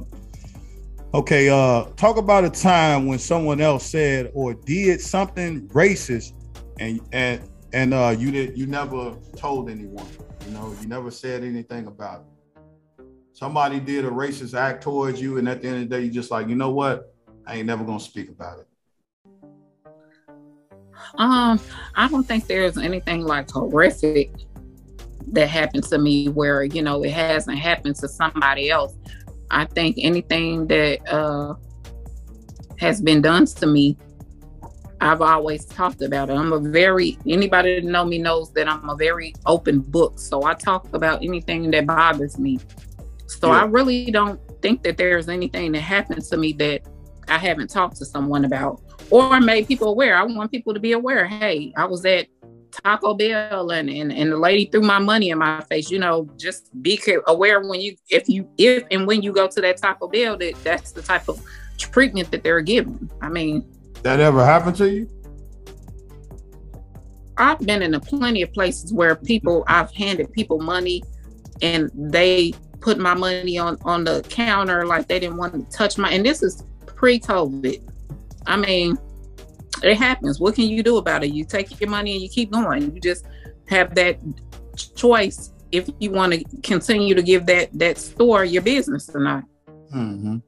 okay, 1.15 1.49
uh, 1.49 1.85
talk 1.97 2.17
about 2.17 2.45
a 2.45 2.51
time 2.51 3.07
when 3.07 3.19
someone 3.19 3.61
else 3.61 3.87
said 3.87 4.31
or 4.35 4.55
did 4.55 5.01
something 5.01 5.69
racist, 5.69 6.33
and 6.79 7.01
and 7.13 7.41
and 7.73 7.95
uh, 7.95 8.15
you 8.17 8.31
did 8.31 8.59
you 8.59 8.67
never 8.67 9.17
told 9.37 9.71
anyone. 9.71 10.07
You 10.47 10.53
know, 10.53 10.75
you 10.81 10.89
never 10.89 11.11
said 11.11 11.45
anything 11.45 11.87
about 11.87 12.23
it. 12.23 13.07
Somebody 13.33 13.81
did 13.81 14.05
a 14.05 14.11
racist 14.11 14.55
act 14.55 14.83
towards 14.83 15.21
you, 15.21 15.39
and 15.39 15.49
at 15.49 15.63
the 15.63 15.69
end 15.69 15.83
of 15.83 15.89
the 15.89 15.97
day, 15.97 16.03
you're 16.03 16.13
just 16.13 16.31
like, 16.31 16.49
you 16.49 16.57
know 16.57 16.71
what? 16.71 17.15
I 17.47 17.57
ain't 17.57 17.67
never 17.67 17.85
gonna 17.85 18.01
speak 18.01 18.29
about 18.29 18.59
it. 18.61 18.67
um 21.19 21.59
i 21.97 22.09
don't 22.09 22.25
think 22.25 22.47
there's 22.47 22.79
anything 22.79 23.23
like 23.23 23.51
horrific 23.51 24.31
that 25.33 25.49
happened 25.49 25.85
to 25.85 25.99
me 25.99 26.29
where 26.29 26.65
you 26.65 26.83
know 26.83 27.03
it 27.03 27.13
hasn't 27.13 27.59
happened 27.59 27.97
to 27.97 28.09
somebody 28.09 28.71
else. 28.71 28.95
I 29.51 29.65
think 29.65 29.97
anything 29.99 30.67
that 30.69 31.09
uh 31.09 31.55
has 32.79 33.01
been 33.01 33.21
done 33.21 33.45
to 33.45 33.67
me 33.67 33.97
i've 35.01 35.23
always 35.23 35.65
talked 35.65 36.03
about 36.03 36.29
it. 36.31 36.35
I'm 36.35 36.53
a 36.53 36.59
very 36.61 37.19
anybody 37.27 37.81
that 37.81 37.85
know 37.85 38.05
me 38.05 38.19
knows 38.19 38.53
that 38.53 38.69
i'm 38.69 38.89
a 38.89 38.97
very 38.97 39.35
open 39.47 39.81
book. 39.81 40.19
So 40.19 40.45
i 40.45 40.55
talk 40.55 40.89
about 40.95 41.23
anything 41.23 41.71
that 41.71 41.87
bothers 41.87 42.39
me. 42.39 42.59
So 43.27 43.51
i 43.51 43.65
really 43.65 44.11
don't 44.11 44.41
think 44.63 44.83
that 44.83 44.97
there's 44.97 45.29
anything 45.29 45.73
that 45.73 45.81
happened 45.81 46.23
to 46.25 46.37
me 46.37 46.53
that 46.55 46.83
i 47.29 47.39
haven't 47.39 47.71
talked 47.71 47.97
to 47.97 48.05
someone 48.05 48.45
about. 48.45 48.83
Or 49.11 49.41
made 49.41 49.67
people 49.67 49.89
aware. 49.89 50.17
I 50.17 50.23
want 50.23 50.53
people 50.53 50.73
to 50.73 50.79
be 50.79 50.93
aware. 50.93 51.27
Hey, 51.27 51.73
I 51.77 51.85
was 51.85 52.05
at 52.05 52.29
Taco 52.73 53.15
Bell 53.15 53.71
and, 53.71 53.91
and 53.91 54.13
and 54.13 54.33
the 54.33 54.37
lady 54.37 54.67
threw 54.67 54.81
my 54.81 54.99
money 54.99 55.31
in 55.31 55.39
my 55.39 55.61
face. 55.63 55.91
You 55.91 55.99
know, 55.99 56.29
just 56.37 56.71
be 56.83 57.01
aware 57.27 57.61
when 57.61 57.81
you 57.81 57.97
if 58.09 58.29
you 58.29 58.49
if 58.59 58.85
and 58.91 59.07
when 59.07 59.23
you 59.23 59.33
go 59.33 59.49
to 59.49 59.61
that 59.61 59.77
Taco 59.79 60.09
Bell 60.09 60.37
that 60.39 60.55
that's 60.65 60.93
the 60.93 61.03
type 61.03 61.29
of 61.29 61.43
treatment 61.79 62.31
that 62.31 62.43
they're 62.43 62.61
giving. 62.61 63.11
I 63.21 63.29
mean, 63.29 63.65
that 64.03 64.21
ever 64.21 64.45
happened 64.45 64.77
to 64.77 64.91
you? 64.91 65.09
I've 67.37 67.61
been 67.61 67.83
in 67.83 67.95
a 67.95 68.01
plenty 68.01 68.43
of 68.43 68.53
places 68.53 68.93
where 68.93 69.17
people 69.17 69.65
I've 69.67 69.91
handed 69.93 70.33
people 70.33 70.61
money 70.61 71.03
and 71.63 71.91
they 71.95 72.53
put 72.81 72.99
my 72.99 73.15
money 73.15 73.59
on 73.59 73.79
on 73.85 74.05
the 74.05 74.25
counter 74.29 74.87
like 74.87 75.09
they 75.09 75.19
didn't 75.19 75.37
want 75.37 75.53
to 75.55 75.77
touch 75.77 75.99
my 75.99 76.11
and 76.11 76.25
this 76.25 76.43
is 76.43 76.65
pre-COVID. 76.87 77.83
I 78.47 78.57
mean, 78.57 78.99
it 79.83 79.97
happens. 79.97 80.41
What 80.41 80.55
can 80.55 80.65
you 80.65 80.83
do 80.83 80.99
about 80.99 81.25
it? 81.25 81.33
You 81.33 81.45
take 81.45 81.81
your 81.81 81.91
money 81.91 82.13
and 82.13 82.23
you 82.23 82.29
keep 82.29 82.51
going. 82.51 82.95
You 82.95 83.01
just 83.01 83.27
have 83.69 83.95
that 83.95 84.19
choice 84.95 85.53
if 85.73 85.89
you 85.99 86.11
want 86.11 86.33
to 86.33 86.45
continue 86.63 87.15
to 87.15 87.23
give 87.23 87.47
that 87.47 87.71
that 87.79 87.99
store 87.99 88.45
your 88.45 88.63
business 88.63 89.11
or 89.15 89.21
not. 89.21 89.45
Mm-hmm. 89.95 90.39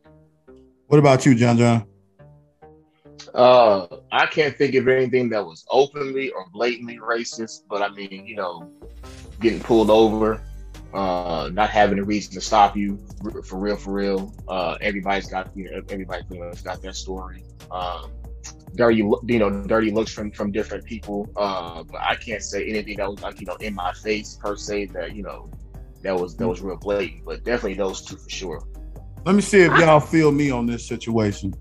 What 0.89 0.99
about 0.99 1.25
you, 1.25 1.35
John 1.35 1.57
John? 1.57 1.87
Uh, 3.35 3.87
I 4.11 4.27
can't 4.27 4.57
think 4.57 4.75
of 4.75 4.89
anything 4.89 5.31
that 5.31 5.45
was 5.45 5.65
openly 5.71 6.31
or 6.31 6.47
blatantly 6.53 6.99
racist, 6.99 7.63
but 7.69 7.81
I 7.81 7.89
mean, 7.89 8.27
you 8.27 8.37
know, 8.37 8.69
getting 9.41 9.61
pulled 9.61 9.91
over, 9.91 10.43
uh, 10.93 11.49
not 11.53 11.71
having 11.71 11.99
a 11.99 12.05
reason 12.05 12.35
to 12.35 12.41
stop 12.41 12.77
you 12.77 12.99
for 13.45 13.59
real, 13.59 13.77
for 13.77 13.93
real. 13.93 14.35
Uh, 14.49 14.77
everybody's 14.83 15.29
got, 15.29 15.51
you 15.57 15.71
know, 15.71 15.81
everybody 15.89 16.25
pretty 16.25 16.43
much 16.43 16.63
got 16.63 16.83
their 16.83 16.93
story. 16.93 17.45
Um, 17.71 18.11
dirty, 18.75 18.99
you 18.99 19.39
know, 19.39 19.51
dirty 19.67 19.91
looks 19.91 20.13
from 20.13 20.31
from 20.31 20.53
different 20.53 20.85
people. 20.85 21.29
Uh, 21.37 21.83
but 21.83 22.01
I 22.01 22.17
can't 22.17 22.43
say 22.43 22.67
anything 22.69 22.97
that 22.99 23.11
was 23.11 23.21
like, 23.21 23.41
you 23.41 23.47
know, 23.47 23.57
in 23.57 23.75
my 23.75 23.93
face 23.93 24.39
per 24.41 24.57
se 24.57 24.87
that 24.87 25.15
you 25.15 25.23
know 25.23 25.51
that 26.03 26.19
was 26.19 26.37
that 26.37 26.49
was 26.49 26.61
real 26.61 26.77
blatant. 26.77 27.25
But 27.25 27.45
definitely 27.45 27.75
those 27.75 28.03
two 28.03 28.17
for 28.17 28.31
sure. 28.31 28.67
Let 29.25 29.35
me 29.35 29.43
see 29.43 29.61
if 29.61 29.73
y'all 29.79 30.01
feel 30.01 30.33
me 30.33 30.51
on 30.51 30.67
this 30.67 30.87
situation, 30.87 31.55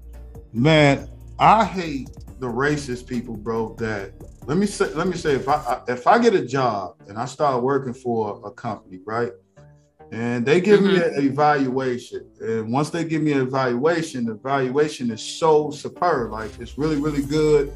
man. 0.51 1.09
I 1.37 1.65
hate 1.65 2.09
the 2.39 2.47
racist 2.47 3.07
people, 3.07 3.35
bro. 3.35 3.75
That 3.75 4.13
let 4.45 4.57
me 4.57 4.65
say, 4.65 4.93
let 4.93 5.07
me 5.07 5.15
say, 5.15 5.35
if 5.35 5.47
I 5.47 5.81
if 5.87 6.07
I 6.07 6.19
get 6.19 6.33
a 6.33 6.45
job 6.45 6.95
and 7.07 7.17
I 7.17 7.25
start 7.25 7.61
working 7.61 7.93
for 7.93 8.41
a 8.45 8.51
company, 8.51 8.99
right, 9.05 9.31
and 10.12 10.45
they 10.45 10.60
give 10.60 10.82
mm-hmm. 10.82 11.00
me 11.00 11.04
an 11.04 11.26
evaluation, 11.26 12.30
and 12.41 12.71
once 12.71 12.89
they 12.89 13.06
give 13.06 13.21
me 13.21 13.32
an 13.32 13.41
evaluation, 13.41 14.26
the 14.26 14.34
evaluation 14.34 15.10
is 15.10 15.21
so 15.21 15.71
superb, 15.71 16.32
like 16.32 16.52
it's 16.60 16.78
really 16.78 16.97
really 16.97 17.24
good. 17.24 17.76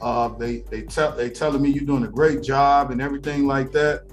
Uh, 0.00 0.28
they 0.28 0.58
they 0.70 0.82
tell 0.82 1.12
they 1.12 1.28
telling 1.28 1.60
me 1.60 1.70
you're 1.70 1.84
doing 1.84 2.04
a 2.04 2.08
great 2.08 2.42
job 2.42 2.92
and 2.92 3.02
everything 3.02 3.46
like 3.46 3.72
that. 3.72 4.04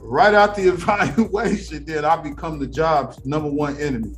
Right 0.00 0.34
out 0.34 0.54
the 0.54 0.68
evaluation, 0.68 1.84
then 1.84 2.04
I 2.04 2.16
become 2.16 2.60
the 2.60 2.66
job's 2.66 3.24
number 3.26 3.50
one 3.50 3.76
enemy. 3.80 4.14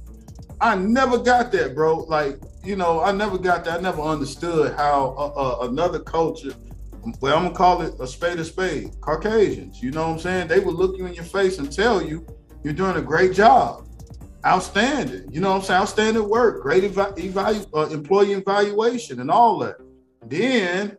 I 0.61 0.75
never 0.75 1.19
got 1.19 1.51
that, 1.53 1.75
bro. 1.75 2.01
Like, 2.01 2.41
you 2.65 2.77
know, 2.77 3.01
I 3.01 3.13
never 3.13 3.39
got 3.39 3.65
that. 3.65 3.79
I 3.79 3.81
never 3.81 4.03
understood 4.03 4.75
how 4.75 5.15
uh, 5.17 5.63
uh, 5.63 5.69
another 5.69 6.01
culture, 6.01 6.53
well, 7.21 7.37
I'm 7.39 7.45
gonna 7.45 7.55
call 7.55 7.81
it 7.83 7.95
a 8.01 8.07
spade 8.07 8.39
a 8.39 8.45
spade, 8.45 8.91
Caucasians. 9.01 9.83
You 9.83 9.93
know 9.93 10.09
what 10.09 10.15
I'm 10.15 10.19
saying? 10.19 10.49
They 10.49 10.61
would 10.61 10.75
look 10.75 10.99
you 10.99 11.07
in 11.07 11.15
your 11.15 11.25
face 11.25 11.59
and 11.59 11.73
tell 11.73 12.03
you 12.03 12.27
you're 12.63 12.73
doing 12.75 12.97
a 12.97 13.03
great 13.03 13.33
job, 13.33 13.87
outstanding. 14.45 15.33
You 15.33 15.41
know 15.41 15.51
what 15.51 15.57
I'm 15.57 15.63
saying? 15.63 15.81
Outstanding 15.81 16.29
work, 16.29 16.63
great 16.63 16.85
evalu- 16.85 17.17
evalu- 17.33 17.67
uh, 17.75 17.89
employee 17.91 18.33
evaluation, 18.33 19.21
and 19.21 19.31
all 19.31 19.59
that. 19.61 19.77
Then 20.27 20.97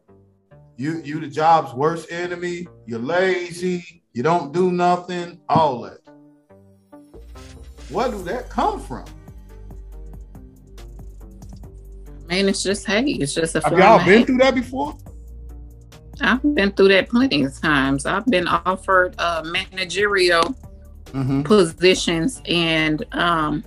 you 0.78 1.02
you 1.04 1.20
the 1.20 1.28
job's 1.28 1.74
worst 1.74 2.12
enemy. 2.12 2.68
You're 2.86 3.00
lazy. 3.00 4.04
You 4.14 4.24
don't 4.24 4.54
do 4.54 4.72
nothing. 4.72 5.40
All 5.50 5.82
that. 5.82 6.00
Where 7.90 8.10
do 8.10 8.24
that 8.24 8.50
come 8.50 8.80
from? 8.80 9.06
I 12.30 12.36
mean, 12.36 12.50
it's 12.50 12.64
just 12.64 12.86
hey, 12.86 13.04
it's 13.04 13.34
just 13.34 13.56
a. 13.56 13.62
Have 13.62 13.78
y'all 13.78 14.06
been 14.06 14.26
through 14.26 14.38
that 14.38 14.56
before? 14.56 14.98
I've 16.22 16.42
been 16.56 16.72
through 16.72 16.90
that 16.90 17.10
plenty 17.10 17.44
of 17.44 17.60
times. 17.60 18.06
I've 18.06 18.26
been 18.26 18.48
offered 18.48 19.16
uh, 19.18 19.42
managerial 19.46 20.56
mm-hmm. 21.12 21.44
positions, 21.44 22.42
and 22.46 23.06
um, 23.14 23.64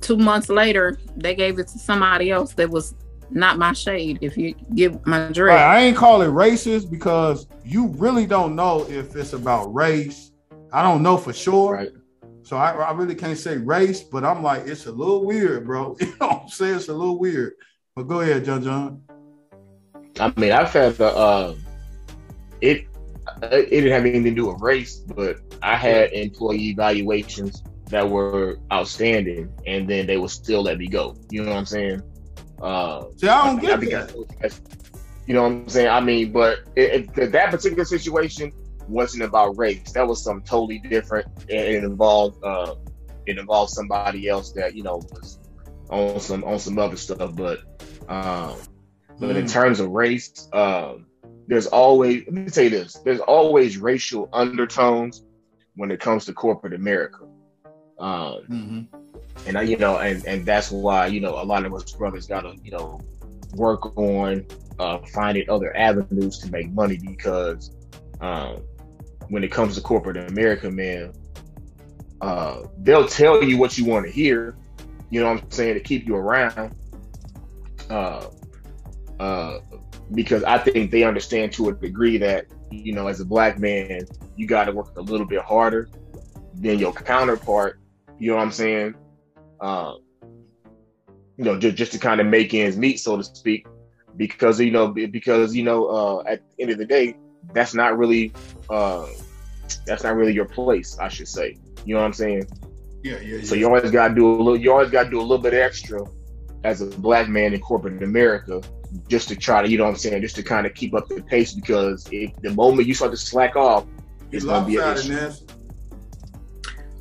two 0.00 0.16
months 0.16 0.48
later, 0.48 0.98
they 1.16 1.34
gave 1.34 1.58
it 1.58 1.68
to 1.68 1.78
somebody 1.78 2.30
else 2.30 2.54
that 2.54 2.68
was 2.68 2.94
not 3.30 3.58
my 3.58 3.72
shade. 3.72 4.18
If 4.20 4.36
you 4.36 4.54
give 4.74 5.04
my 5.06 5.30
drift, 5.30 5.54
right, 5.54 5.76
I 5.76 5.80
ain't 5.80 5.96
call 5.96 6.22
it 6.22 6.28
racist 6.28 6.90
because 6.90 7.46
you 7.64 7.88
really 7.88 8.26
don't 8.26 8.56
know 8.56 8.86
if 8.88 9.14
it's 9.16 9.32
about 9.32 9.72
race. 9.74 10.32
I 10.72 10.82
don't 10.82 11.02
know 11.02 11.16
for 11.16 11.32
sure. 11.32 11.74
Right. 11.74 11.90
So 12.42 12.56
I, 12.56 12.72
I 12.72 12.92
really 12.92 13.14
can't 13.14 13.38
say 13.38 13.58
race, 13.58 14.02
but 14.02 14.24
I'm 14.24 14.42
like, 14.42 14.66
it's 14.66 14.86
a 14.86 14.92
little 14.92 15.24
weird, 15.24 15.66
bro. 15.66 15.96
You 16.00 16.06
know 16.20 16.26
what 16.26 16.42
I'm 16.42 16.48
saying? 16.48 16.76
It's 16.76 16.88
a 16.88 16.92
little 16.92 17.18
weird. 17.18 17.52
But 17.94 18.04
go 18.04 18.20
ahead, 18.20 18.44
John 18.44 18.62
John. 18.62 19.02
I 20.18 20.32
mean, 20.36 20.52
I've 20.52 20.72
had 20.72 20.94
the 20.94 21.14
uh, 21.14 21.54
it 22.60 22.86
it 23.42 23.70
didn't 23.70 23.92
have 23.92 24.02
anything 24.02 24.24
to 24.24 24.30
do 24.30 24.46
with 24.46 24.60
race, 24.60 24.96
but 24.98 25.38
I 25.62 25.76
had 25.76 26.12
employee 26.12 26.70
evaluations 26.70 27.62
that 27.86 28.08
were 28.08 28.58
outstanding, 28.72 29.52
and 29.66 29.88
then 29.88 30.06
they 30.06 30.16
would 30.16 30.30
still 30.30 30.62
let 30.62 30.78
me 30.78 30.86
go. 30.86 31.16
You 31.30 31.42
know 31.42 31.50
what 31.50 31.58
I'm 31.58 31.66
saying? 31.66 32.02
Uh, 32.60 33.04
See, 33.16 33.28
I 33.28 33.46
don't 33.46 33.58
I, 33.58 33.62
get 33.62 33.72
I 33.72 34.06
that. 34.08 34.60
You 35.26 35.34
know 35.34 35.42
what 35.42 35.52
I'm 35.52 35.68
saying? 35.68 35.88
I 35.88 36.00
mean, 36.00 36.32
but 36.32 36.60
it, 36.76 37.10
it, 37.16 37.32
that 37.32 37.50
particular 37.50 37.84
situation, 37.84 38.52
wasn't 38.90 39.22
about 39.22 39.56
race. 39.56 39.92
That 39.92 40.06
was 40.06 40.22
something 40.22 40.44
totally 40.44 40.78
different. 40.78 41.26
And 41.48 41.60
it 41.60 41.84
involved 41.84 42.44
uh, 42.44 42.74
it 43.26 43.38
involved 43.38 43.72
somebody 43.72 44.28
else 44.28 44.52
that 44.52 44.74
you 44.74 44.82
know 44.82 44.96
was 44.96 45.38
on 45.88 46.20
some 46.20 46.44
on 46.44 46.58
some 46.58 46.78
other 46.78 46.96
stuff. 46.96 47.34
But 47.34 47.60
um, 48.08 48.56
but 49.18 49.30
mm. 49.30 49.36
in 49.36 49.42
hmm. 49.42 49.46
terms 49.46 49.80
of 49.80 49.90
race, 49.90 50.48
um, 50.52 51.06
there's 51.50 51.66
always 51.66 52.22
let 52.26 52.32
me 52.32 52.48
say 52.48 52.68
this: 52.68 52.94
there's 53.04 53.18
always 53.18 53.76
racial 53.76 54.28
undertones 54.32 55.24
when 55.74 55.90
it 55.90 55.98
comes 55.98 56.24
to 56.26 56.32
corporate 56.32 56.72
America. 56.72 57.24
Um, 57.98 58.40
mm-hmm. 58.48 58.80
And 59.48 59.58
I, 59.58 59.62
you 59.62 59.76
know, 59.76 59.98
and 59.98 60.24
and 60.26 60.46
that's 60.46 60.70
why 60.70 61.08
you 61.08 61.20
know 61.20 61.42
a 61.42 61.44
lot 61.44 61.66
of 61.66 61.74
us 61.74 61.90
brothers 61.90 62.28
got 62.28 62.42
to 62.42 62.54
you 62.62 62.70
know 62.70 63.00
work 63.54 63.98
on 63.98 64.46
uh, 64.78 64.98
finding 65.12 65.50
other 65.50 65.76
avenues 65.76 66.38
to 66.38 66.52
make 66.52 66.70
money 66.70 66.98
because 67.04 67.72
um, 68.20 68.62
when 69.28 69.42
it 69.42 69.50
comes 69.50 69.74
to 69.74 69.80
corporate 69.80 70.18
America, 70.30 70.70
man, 70.70 71.12
uh, 72.20 72.62
they'll 72.78 73.08
tell 73.08 73.42
you 73.42 73.58
what 73.58 73.76
you 73.76 73.84
want 73.84 74.06
to 74.06 74.12
hear. 74.12 74.54
You 75.10 75.20
know 75.20 75.32
what 75.32 75.42
I'm 75.42 75.50
saying 75.50 75.74
to 75.74 75.80
keep 75.80 76.06
you 76.06 76.14
around. 76.14 76.76
Uh, 77.90 78.26
uh, 79.18 79.58
because 80.14 80.42
I 80.44 80.58
think 80.58 80.90
they 80.90 81.04
understand 81.04 81.52
to 81.54 81.68
a 81.68 81.74
degree 81.74 82.18
that 82.18 82.46
you 82.70 82.92
know, 82.92 83.08
as 83.08 83.20
a 83.20 83.24
black 83.24 83.58
man, 83.58 84.06
you 84.36 84.46
got 84.46 84.64
to 84.64 84.72
work 84.72 84.96
a 84.96 85.00
little 85.00 85.26
bit 85.26 85.42
harder 85.42 85.88
than 86.54 86.78
your 86.78 86.92
counterpart. 86.92 87.80
You 88.18 88.30
know 88.30 88.36
what 88.36 88.42
I'm 88.42 88.52
saying? 88.52 88.94
Uh, 89.60 89.94
you 91.36 91.44
know, 91.44 91.58
just 91.58 91.76
just 91.76 91.92
to 91.92 91.98
kind 91.98 92.20
of 92.20 92.26
make 92.26 92.54
ends 92.54 92.76
meet, 92.76 93.00
so 93.00 93.16
to 93.16 93.24
speak. 93.24 93.66
Because 94.16 94.60
you 94.60 94.70
know, 94.70 94.88
because 94.88 95.54
you 95.54 95.62
know, 95.62 95.86
uh, 95.86 96.22
at 96.26 96.42
the 96.50 96.62
end 96.62 96.72
of 96.72 96.78
the 96.78 96.84
day, 96.84 97.16
that's 97.52 97.74
not 97.74 97.98
really 97.98 98.32
uh, 98.68 99.06
that's 99.86 100.02
not 100.02 100.16
really 100.16 100.32
your 100.32 100.46
place, 100.46 100.98
I 100.98 101.08
should 101.08 101.28
say. 101.28 101.56
You 101.84 101.94
know 101.94 102.00
what 102.00 102.06
I'm 102.06 102.12
saying? 102.12 102.46
Yeah, 103.02 103.18
yeah. 103.20 103.36
yeah. 103.36 103.44
So 103.44 103.54
you 103.54 103.66
always 103.66 103.90
gotta 103.90 104.14
do 104.14 104.30
a 104.30 104.36
little. 104.36 104.56
You 104.56 104.72
always 104.72 104.90
gotta 104.90 105.10
do 105.10 105.20
a 105.20 105.22
little 105.22 105.38
bit 105.38 105.54
extra 105.54 106.04
as 106.64 106.82
a 106.82 106.86
black 106.86 107.28
man 107.28 107.54
in 107.54 107.60
corporate 107.60 108.02
America, 108.02 108.60
just 109.08 109.28
to 109.28 109.36
try 109.36 109.62
to, 109.62 109.68
you 109.68 109.78
know 109.78 109.84
what 109.84 109.90
I'm 109.90 109.96
saying, 109.96 110.22
just 110.22 110.36
to 110.36 110.42
kind 110.42 110.66
of 110.66 110.74
keep 110.74 110.94
up 110.94 111.08
the 111.08 111.22
pace. 111.22 111.52
Because 111.52 112.08
if 112.10 112.34
the 112.42 112.50
moment 112.50 112.88
you 112.88 112.94
start 112.94 113.12
to 113.12 113.16
slack 113.16 113.56
off, 113.56 113.86
it's 114.32 114.44
gonna 114.44 114.66
be 114.66 114.76
an 114.76 114.96
issue. 114.96 115.30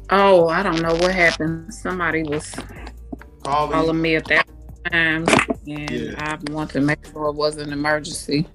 Oh, 0.09 0.47
I 0.47 0.63
don't 0.63 0.81
know 0.81 0.95
what 0.95 1.13
happened. 1.13 1.73
Somebody 1.73 2.23
was 2.23 2.55
calling, 3.43 3.71
calling 3.71 4.01
me 4.01 4.15
at 4.15 4.25
that 4.25 4.47
time, 4.91 5.25
and 5.67 5.89
yeah. 5.89 6.13
I 6.17 6.51
want 6.51 6.71
to 6.71 6.81
make 6.81 7.05
sure 7.05 7.27
it 7.27 7.35
was 7.35 7.57
an 7.57 7.71
emergency. 7.71 8.47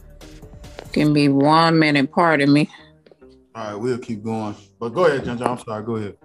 Give 0.93 1.11
me 1.11 1.29
one 1.29 1.79
minute, 1.79 2.11
pardon 2.11 2.53
me. 2.53 2.69
All 3.55 3.65
right, 3.65 3.75
we'll 3.75 3.99
keep 3.99 4.25
going. 4.25 4.57
But 4.81 4.91
go 4.91 5.07
ahead, 5.07 5.25
John. 5.25 5.41
I'm 5.43 5.59
sorry. 5.59 5.85
Go 5.85 5.97
ahead. 5.97 6.17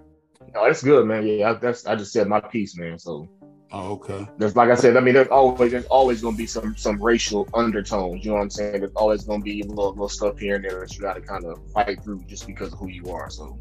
No, 0.52 0.64
that's 0.64 0.82
good, 0.82 1.06
man. 1.06 1.24
Yeah, 1.26 1.50
I, 1.50 1.52
that's 1.54 1.86
I 1.86 1.94
just 1.94 2.12
said 2.12 2.26
my 2.26 2.40
piece, 2.40 2.76
man. 2.76 2.98
So. 2.98 3.28
Oh, 3.72 3.92
okay. 3.92 4.26
There's 4.36 4.56
like 4.56 4.68
I 4.70 4.74
said. 4.74 4.96
I 4.96 5.00
mean, 5.00 5.14
there's 5.14 5.28
always 5.28 5.70
there's 5.70 5.86
always 5.86 6.20
going 6.20 6.34
to 6.34 6.38
be 6.38 6.46
some 6.46 6.76
some 6.76 7.00
racial 7.00 7.48
undertones. 7.54 8.24
You 8.24 8.32
know 8.32 8.38
what 8.38 8.42
I'm 8.42 8.50
saying? 8.50 8.80
There's 8.80 8.92
always 8.96 9.24
going 9.24 9.40
to 9.40 9.44
be 9.44 9.62
little 9.62 9.90
little 9.90 10.08
stuff 10.08 10.38
here 10.38 10.56
and 10.56 10.64
there 10.64 10.80
that 10.80 10.94
you 10.94 11.00
got 11.00 11.14
to 11.14 11.20
kind 11.20 11.44
of 11.44 11.60
fight 11.70 12.02
through 12.02 12.24
just 12.26 12.46
because 12.46 12.72
of 12.72 12.78
who 12.80 12.88
you 12.88 13.06
are. 13.10 13.30
So. 13.30 13.58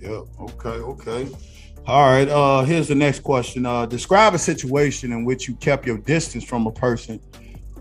Yep. 0.00 0.24
Okay. 0.40 0.68
Okay. 0.68 1.28
All 1.86 2.10
right. 2.10 2.28
Uh, 2.28 2.64
here's 2.64 2.88
the 2.88 2.94
next 2.94 3.20
question. 3.20 3.66
Uh, 3.66 3.86
describe 3.86 4.34
a 4.34 4.38
situation 4.38 5.12
in 5.12 5.24
which 5.24 5.46
you 5.46 5.54
kept 5.54 5.86
your 5.86 5.98
distance 5.98 6.42
from 6.42 6.66
a 6.66 6.72
person, 6.72 7.20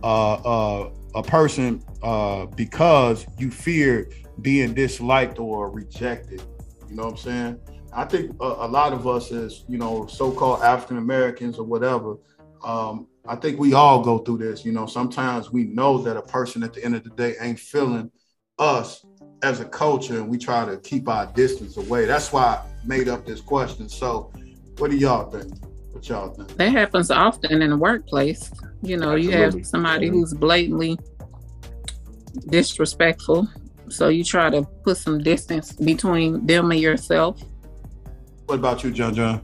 uh, 0.04 0.34
uh, 0.34 0.92
a 1.16 1.24
person, 1.24 1.84
uh, 2.04 2.46
because 2.46 3.26
you 3.40 3.50
feared 3.50 4.14
being 4.42 4.74
disliked 4.74 5.40
or 5.40 5.72
rejected. 5.72 6.44
You 6.90 6.96
know 6.96 7.06
what 7.06 7.12
I'm 7.12 7.18
saying? 7.18 7.60
I 7.96 8.06
think 8.06 8.36
a, 8.40 8.46
a 8.46 8.68
lot 8.68 8.94
of 8.94 9.08
us, 9.08 9.32
as 9.32 9.64
you 9.68 9.78
know, 9.78 10.08
so-called 10.08 10.62
African 10.62 10.98
Americans 10.98 11.58
or 11.58 11.64
whatever, 11.64 12.18
um, 12.64 13.08
I 13.28 13.36
think 13.36 13.60
we 13.60 13.74
all 13.74 14.02
go 14.02 14.20
through 14.20 14.40
this. 14.40 14.66
You 14.66 14.72
know, 14.72 14.86
sometimes 14.86 15.52
we 15.52 15.66
know 15.66 15.98
that 16.00 16.18
a 16.18 16.22
person 16.22 16.64
at 16.64 16.74
the 16.74 16.84
end 16.84 16.96
of 16.96 17.04
the 17.04 17.12
day 17.12 17.36
ain't 17.40 17.60
feeling 17.60 18.12
us 18.60 19.06
as 19.44 19.60
a 19.60 19.66
culture, 19.66 20.16
and 20.16 20.30
we 20.30 20.38
try 20.38 20.66
to 20.66 20.78
keep 20.78 21.08
our 21.08 21.26
distance 21.28 21.78
away. 21.78 22.06
That's 22.06 22.32
why 22.32 22.44
I 22.44 22.66
made 22.86 23.08
up 23.08 23.26
this 23.26 23.42
question. 23.42 23.90
So, 23.90 24.32
what 24.78 24.92
do 24.92 24.98
y'all 24.98 25.30
think? 25.30 25.54
What 25.92 26.08
y'all 26.10 26.34
think? 26.34 26.56
That 26.56 26.72
happens 26.72 27.12
often 27.12 27.62
in 27.62 27.70
the 27.70 27.78
workplace. 27.78 28.52
You 28.82 28.98
know, 28.98 29.16
you 29.16 29.32
have 29.32 29.66
somebody 29.66 30.10
who's 30.10 30.34
blatantly 30.34 30.98
disrespectful. 32.48 33.48
So 33.90 34.10
you 34.10 34.24
try 34.24 34.50
to 34.50 34.64
put 34.84 34.98
some 34.98 35.20
distance 35.20 35.74
between 35.74 36.46
them 36.46 36.72
and 36.72 36.80
yourself. 36.80 37.42
What 38.46 38.56
about 38.56 38.84
you, 38.84 38.92
John 38.92 39.16
John? 39.16 39.42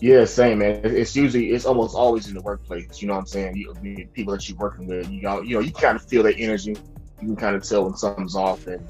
Yeah, 0.00 0.24
same 0.24 0.58
man. 0.58 0.80
It's 0.84 1.14
usually 1.14 1.50
it's 1.52 1.64
almost 1.64 1.94
always 1.94 2.28
in 2.28 2.34
the 2.34 2.42
workplace. 2.42 3.00
You 3.00 3.08
know 3.08 3.14
what 3.14 3.20
I'm 3.20 3.26
saying? 3.26 3.56
You, 3.56 3.72
people 4.12 4.32
that 4.32 4.48
you're 4.48 4.58
working 4.58 4.86
with, 4.86 5.08
you 5.08 5.22
got 5.22 5.46
you 5.46 5.54
know, 5.54 5.60
you 5.60 5.72
kind 5.72 5.96
of 5.96 6.04
feel 6.04 6.22
their 6.22 6.34
energy. 6.36 6.76
You 7.20 7.28
can 7.28 7.36
kind 7.36 7.54
of 7.54 7.62
tell 7.62 7.84
when 7.84 7.96
something's 7.96 8.34
off, 8.34 8.66
and 8.66 8.84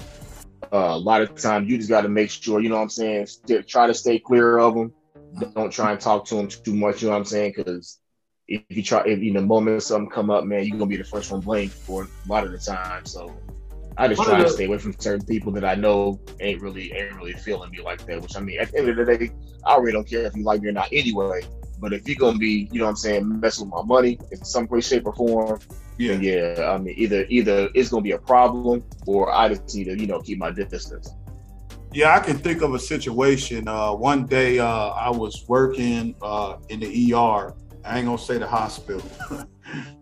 uh, 0.73 0.77
a 0.77 0.97
lot 0.97 1.21
of 1.21 1.35
the 1.35 1.39
time 1.41 1.69
you 1.69 1.77
just 1.77 1.89
got 1.89 2.01
to 2.01 2.09
make 2.09 2.31
sure. 2.31 2.59
You 2.61 2.69
know 2.69 2.77
what 2.77 2.81
I'm 2.81 2.89
saying? 2.89 3.27
St- 3.27 3.67
try 3.67 3.85
to 3.85 3.93
stay 3.93 4.17
clear 4.17 4.57
of 4.57 4.73
them. 4.73 4.91
Don't 5.53 5.71
try 5.71 5.91
and 5.91 6.01
talk 6.01 6.25
to 6.25 6.35
them 6.35 6.47
too 6.47 6.73
much. 6.73 7.01
You 7.01 7.09
know 7.09 7.13
what 7.13 7.19
I'm 7.19 7.25
saying? 7.25 7.53
Because 7.55 7.99
if 8.47 8.63
you 8.69 8.81
try, 8.81 9.03
if 9.05 9.19
in 9.19 9.33
the 9.33 9.41
moment 9.41 9.83
something 9.83 10.09
come 10.09 10.31
up, 10.31 10.45
man, 10.45 10.65
you're 10.65 10.77
gonna 10.77 10.89
be 10.89 10.97
the 10.97 11.03
first 11.03 11.31
one 11.31 11.41
blamed 11.41 11.71
for 11.71 12.03
a 12.03 12.07
lot 12.27 12.43
of 12.43 12.51
the 12.51 12.57
time. 12.57 13.05
So 13.05 13.35
I 13.97 14.07
just 14.07 14.23
try 14.23 14.41
to 14.41 14.49
stay 14.49 14.65
away 14.65 14.77
from 14.79 14.93
certain 14.99 15.25
people 15.25 15.51
that 15.53 15.63
I 15.65 15.75
know 15.75 16.19
ain't 16.39 16.61
really 16.61 16.91
ain't 16.93 17.15
really 17.15 17.33
feeling 17.33 17.69
me 17.71 17.81
like 17.81 18.05
that. 18.07 18.21
Which 18.21 18.35
I 18.35 18.39
mean, 18.39 18.59
at 18.59 18.71
the 18.71 18.79
end 18.79 18.89
of 18.89 18.95
the 18.95 19.05
day, 19.05 19.31
I 19.65 19.75
really 19.77 19.91
don't 19.91 20.07
care 20.07 20.23
if 20.25 20.35
you 20.35 20.43
like 20.43 20.61
me 20.61 20.69
or 20.69 20.71
not 20.73 20.89
anyway. 20.91 21.41
But 21.79 21.93
if 21.93 22.07
you're 22.07 22.17
gonna 22.17 22.37
be, 22.37 22.69
you 22.71 22.79
know 22.79 22.85
what 22.85 22.91
I'm 22.91 22.95
saying, 22.95 23.39
messing 23.39 23.65
with 23.69 23.73
my 23.75 23.83
money 23.83 24.17
in 24.31 24.43
some 24.43 24.67
way, 24.67 24.79
shape, 24.81 25.05
or 25.05 25.13
form, 25.13 25.59
Yeah. 25.97 26.13
yeah, 26.13 26.71
I 26.73 26.77
mean 26.77 26.95
either 26.97 27.25
either 27.29 27.69
it's 27.75 27.89
gonna 27.89 28.01
be 28.01 28.11
a 28.11 28.17
problem 28.17 28.83
or 29.05 29.31
I 29.33 29.49
just 29.49 29.75
need 29.75 29.85
to, 29.85 29.99
you 29.99 30.07
know, 30.07 30.19
keep 30.21 30.37
my 30.39 30.49
distance. 30.51 31.11
Yeah, 31.91 32.15
I 32.15 32.19
can 32.21 32.37
think 32.39 32.61
of 32.63 32.73
a 32.73 32.79
situation. 32.79 33.67
Uh, 33.67 33.93
one 33.93 34.25
day 34.25 34.57
uh, 34.59 34.67
I 34.89 35.11
was 35.11 35.45
working 35.47 36.15
uh, 36.23 36.55
in 36.69 36.79
the 36.79 37.13
ER. 37.13 37.53
I 37.85 37.97
ain't 37.97 38.05
gonna 38.07 38.17
say 38.17 38.37
the 38.39 38.47
hospital. 38.47 39.03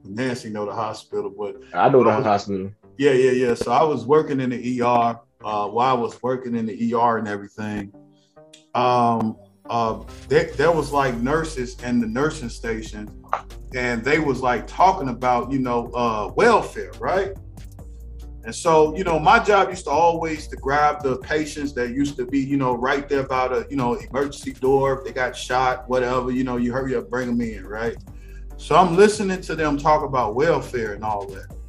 Nancy 0.06 0.50
know 0.50 0.66
the 0.66 0.74
hospital, 0.74 1.30
but 1.30 1.56
I 1.74 1.90
know 1.90 2.04
the 2.04 2.10
I 2.12 2.18
was- 2.18 2.26
hospital. 2.26 2.72
Yeah, 2.98 3.12
yeah, 3.14 3.32
yeah. 3.32 3.54
So 3.54 3.72
I 3.72 3.84
was 3.84 4.06
working 4.06 4.40
in 4.40 4.52
the 4.52 4.82
ER. 4.82 5.20
Uh, 5.44 5.68
while 5.68 5.98
I 5.98 6.00
was 6.00 6.22
working 6.22 6.56
in 6.56 6.68
the 6.68 6.94
ER 6.94 7.18
and 7.18 7.28
everything, 7.28 7.92
um, 8.76 9.38
uh, 9.70 10.04
there, 10.28 10.52
there 10.52 10.72
was 10.72 10.92
like 10.92 11.18
nurses 11.18 11.82
in 11.82 12.00
the 12.00 12.06
nursing 12.06 12.50
station, 12.50 13.10
and 13.74 14.04
they 14.04 14.20
was 14.20 14.42
like 14.42 14.68
talking 14.68 15.10
about 15.10 15.52
you 15.52 15.60
know 15.60 15.88
uh, 15.94 16.32
welfare, 16.36 16.92
right? 17.00 17.34
And 18.44 18.54
so 18.54 18.96
you 18.96 19.04
know 19.04 19.20
my 19.20 19.40
job 19.40 19.70
used 19.70 19.86
to 19.86 19.92
always 19.92 20.48
to 20.50 20.56
grab 20.58 21.02
the 21.02 21.18
patients 21.18 21.74
that 21.74 21.92
used 21.92 22.18
to 22.18 22.26
be 22.26 22.40
you 22.40 22.58
know 22.58 22.76
right 22.76 23.10
there 23.10 23.24
by 23.24 23.48
the 23.48 23.68
you 23.70 23.78
know 23.78 23.96
emergency 23.96 24.54
door 24.54 25.00
if 25.00 25.06
they 25.06 25.12
got 25.12 25.36
shot, 25.36 25.90
whatever. 25.90 26.30
You 26.30 26.44
know 26.44 26.58
you 26.58 26.72
hurry 26.72 26.96
up, 26.96 27.10
bring 27.10 27.28
them 27.28 27.42
in, 27.42 27.66
right? 27.66 27.98
So 28.58 28.76
I'm 28.76 28.96
listening 28.96 29.42
to 29.42 29.56
them 29.56 29.78
talk 29.78 30.04
about 30.04 30.36
welfare 30.36 30.94
and 30.94 31.04
all 31.04 31.26
that 31.28 31.61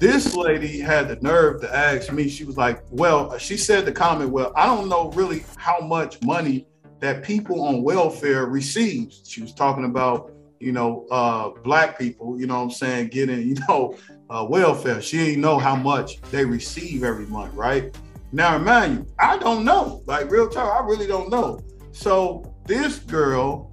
this 0.00 0.34
lady 0.34 0.80
had 0.80 1.08
the 1.08 1.16
nerve 1.16 1.60
to 1.60 1.76
ask 1.76 2.10
me. 2.10 2.28
She 2.28 2.44
was 2.44 2.56
like 2.56 2.82
well 2.90 3.36
she 3.38 3.56
said 3.56 3.84
the 3.84 3.92
comment 3.92 4.30
well 4.30 4.52
i 4.56 4.66
don't 4.66 4.88
know 4.88 5.10
really 5.12 5.44
how 5.56 5.78
much 5.80 6.20
money 6.22 6.66
that 6.98 7.22
people 7.22 7.62
on 7.62 7.82
welfare 7.82 8.46
receives 8.46 9.22
she 9.26 9.40
was 9.40 9.54
talking 9.54 9.84
about 9.84 10.32
you 10.58 10.72
know 10.72 11.06
uh 11.10 11.50
black 11.62 11.98
people 11.98 12.38
you 12.38 12.46
know 12.46 12.56
what 12.56 12.62
i'm 12.62 12.70
saying 12.70 13.08
getting 13.08 13.40
you 13.48 13.54
know 13.68 13.96
uh, 14.30 14.46
welfare. 14.48 15.02
She 15.02 15.16
didn't 15.16 15.40
know 15.40 15.58
how 15.58 15.74
much 15.74 16.20
they 16.30 16.44
receive 16.44 17.02
every 17.02 17.26
month 17.26 17.52
right? 17.54 17.96
Now 18.32 18.56
remind 18.56 18.94
you 18.94 19.06
i 19.18 19.36
don't 19.38 19.64
know. 19.64 20.02
Like 20.06 20.30
real 20.30 20.48
talk 20.48 20.82
i 20.82 20.86
really 20.86 21.06
don't 21.06 21.30
know. 21.30 21.60
So 21.92 22.54
this 22.66 22.98
girl 22.98 23.70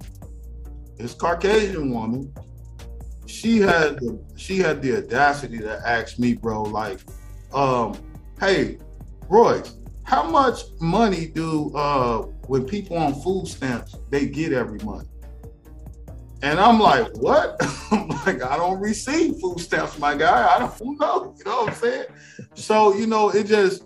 this 0.96 1.14
caucasian 1.14 1.92
woman 1.92 2.32
she 3.28 3.58
had 3.58 4.00
the 4.00 4.18
she 4.36 4.58
had 4.58 4.80
the 4.82 4.98
audacity 4.98 5.58
to 5.58 5.80
ask 5.86 6.18
me, 6.18 6.34
bro, 6.34 6.62
like, 6.62 7.00
um, 7.52 7.94
hey, 8.40 8.78
Royce, 9.28 9.76
how 10.04 10.28
much 10.28 10.62
money 10.80 11.26
do 11.26 11.70
uh 11.76 12.22
when 12.46 12.64
people 12.64 12.96
on 12.96 13.14
food 13.20 13.46
stamps 13.46 13.96
they 14.10 14.26
get 14.26 14.52
every 14.52 14.78
month? 14.80 15.08
And 16.40 16.58
I'm 16.58 16.80
like, 16.80 17.08
what? 17.18 17.56
I'm 17.90 18.08
like, 18.08 18.42
I 18.42 18.56
don't 18.56 18.80
receive 18.80 19.34
food 19.40 19.60
stamps, 19.60 19.98
my 19.98 20.14
guy. 20.14 20.48
I 20.54 20.58
don't 20.60 20.80
know. 21.00 21.34
You 21.36 21.44
know 21.44 21.62
what 21.62 21.68
I'm 21.70 21.74
saying? 21.74 22.06
So, 22.54 22.94
you 22.94 23.06
know, 23.06 23.28
it 23.28 23.46
just 23.46 23.84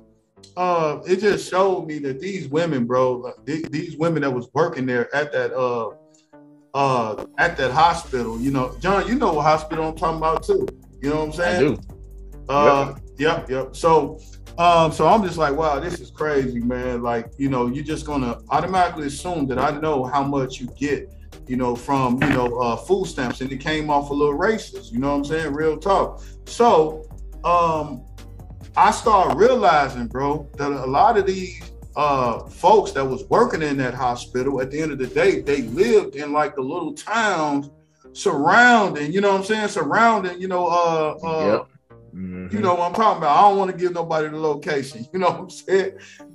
uh 0.57 1.00
it 1.07 1.16
just 1.16 1.50
showed 1.50 1.87
me 1.87 1.98
that 2.00 2.20
these 2.20 2.46
women, 2.46 2.87
bro, 2.87 3.33
th- 3.44 3.64
these 3.70 3.96
women 3.96 4.22
that 4.22 4.31
was 4.31 4.48
working 4.55 4.87
there 4.87 5.12
at 5.16 5.33
that 5.33 5.52
uh 5.52 5.90
uh 6.74 7.26
at 7.38 7.56
that 7.56 7.70
hospital, 7.70 8.40
you 8.40 8.50
know, 8.50 8.76
John, 8.80 9.06
you 9.06 9.14
know 9.16 9.35
what 9.35 9.42
hospital 9.42 9.88
I'm 9.88 9.96
talking 9.96 10.18
about 10.18 10.42
too. 10.42 10.66
You 11.00 11.11
know 11.11 11.16
what 11.16 11.24
I'm 11.24 11.32
saying? 11.32 11.56
I 11.56 11.61
do. 11.61 11.78
Uh 12.48 12.94
yep, 13.18 13.50
yep. 13.50 13.76
So 13.76 14.18
um 14.58 14.92
so 14.92 15.06
I'm 15.06 15.22
just 15.22 15.38
like, 15.38 15.54
wow, 15.54 15.78
this 15.80 16.00
is 16.00 16.11
crazy, 16.11 16.61
man. 16.61 17.02
Like, 17.02 17.30
you 17.37 17.48
know, 17.48 17.66
you're 17.66 17.85
just 17.85 18.06
gonna 18.06 18.38
automatically 18.50 19.06
assume 19.06 19.46
that 19.48 19.58
I 19.58 19.78
know 19.80 20.04
how 20.04 20.22
much 20.22 20.61
you 20.61 20.68
get, 20.78 21.12
you 21.46 21.56
know, 21.56 21.76
from 21.76 22.22
you 22.22 22.30
know 22.30 22.58
uh 22.58 22.76
food 22.76 23.06
stamps 23.06 23.40
and 23.40 23.52
it 23.52 23.58
came 23.58 23.90
off 23.90 24.11
a 24.11 24.14
little 24.14 24.38
racist, 24.38 24.92
you 24.92 24.98
know 24.98 25.11
what 25.11 25.16
I'm 25.16 25.24
saying? 25.24 25.52
Real 25.52 25.76
talk. 25.76 26.22
So 26.46 27.04
um 27.44 28.04
I 28.76 28.90
started 28.90 29.37
realizing, 29.37 30.06
bro, 30.06 30.48
that 30.56 30.70
a 30.70 30.87
lot 30.87 31.18
of 31.18 31.26
these 31.26 31.71
uh 31.96 32.38
folks 32.46 32.92
that 32.92 33.05
was 33.05 33.24
working 33.28 33.62
in 33.62 33.76
that 33.76 33.92
hospital 33.94 34.61
at 34.61 34.70
the 34.70 34.81
end 34.81 34.92
of 34.92 34.98
the 34.98 35.07
day 35.09 35.40
they 35.40 35.62
lived 35.62 36.16
in 36.16 36.33
like 36.33 36.55
the 36.55 36.61
little 36.62 36.94
towns 36.94 37.70
surrounding 38.12 39.12
you 39.12 39.20
know 39.20 39.33
what 39.33 39.38
i'm 39.40 39.44
saying 39.44 39.68
surrounding 39.68 40.40
you 40.40 40.48
know 40.48 40.66
uh 40.66 41.18
uh 41.24 41.46
Yep. 41.52 41.68
Mhm. 42.14 42.52
you 42.52 42.61
know 42.61 42.74
what 42.74 42.88
i'm 42.88 42.94
talking 42.94 43.18
about 43.22 43.37
i 43.38 43.40
don't 43.48 43.57
want 43.59 43.70
to 43.70 43.76
give 43.76 43.92
nobody 43.94 44.28
the 44.28 44.37
location 44.37 45.07
you 45.12 45.18
know 45.18 45.31
what 45.31 45.40
i'm 45.40 45.50
saying 45.50 45.92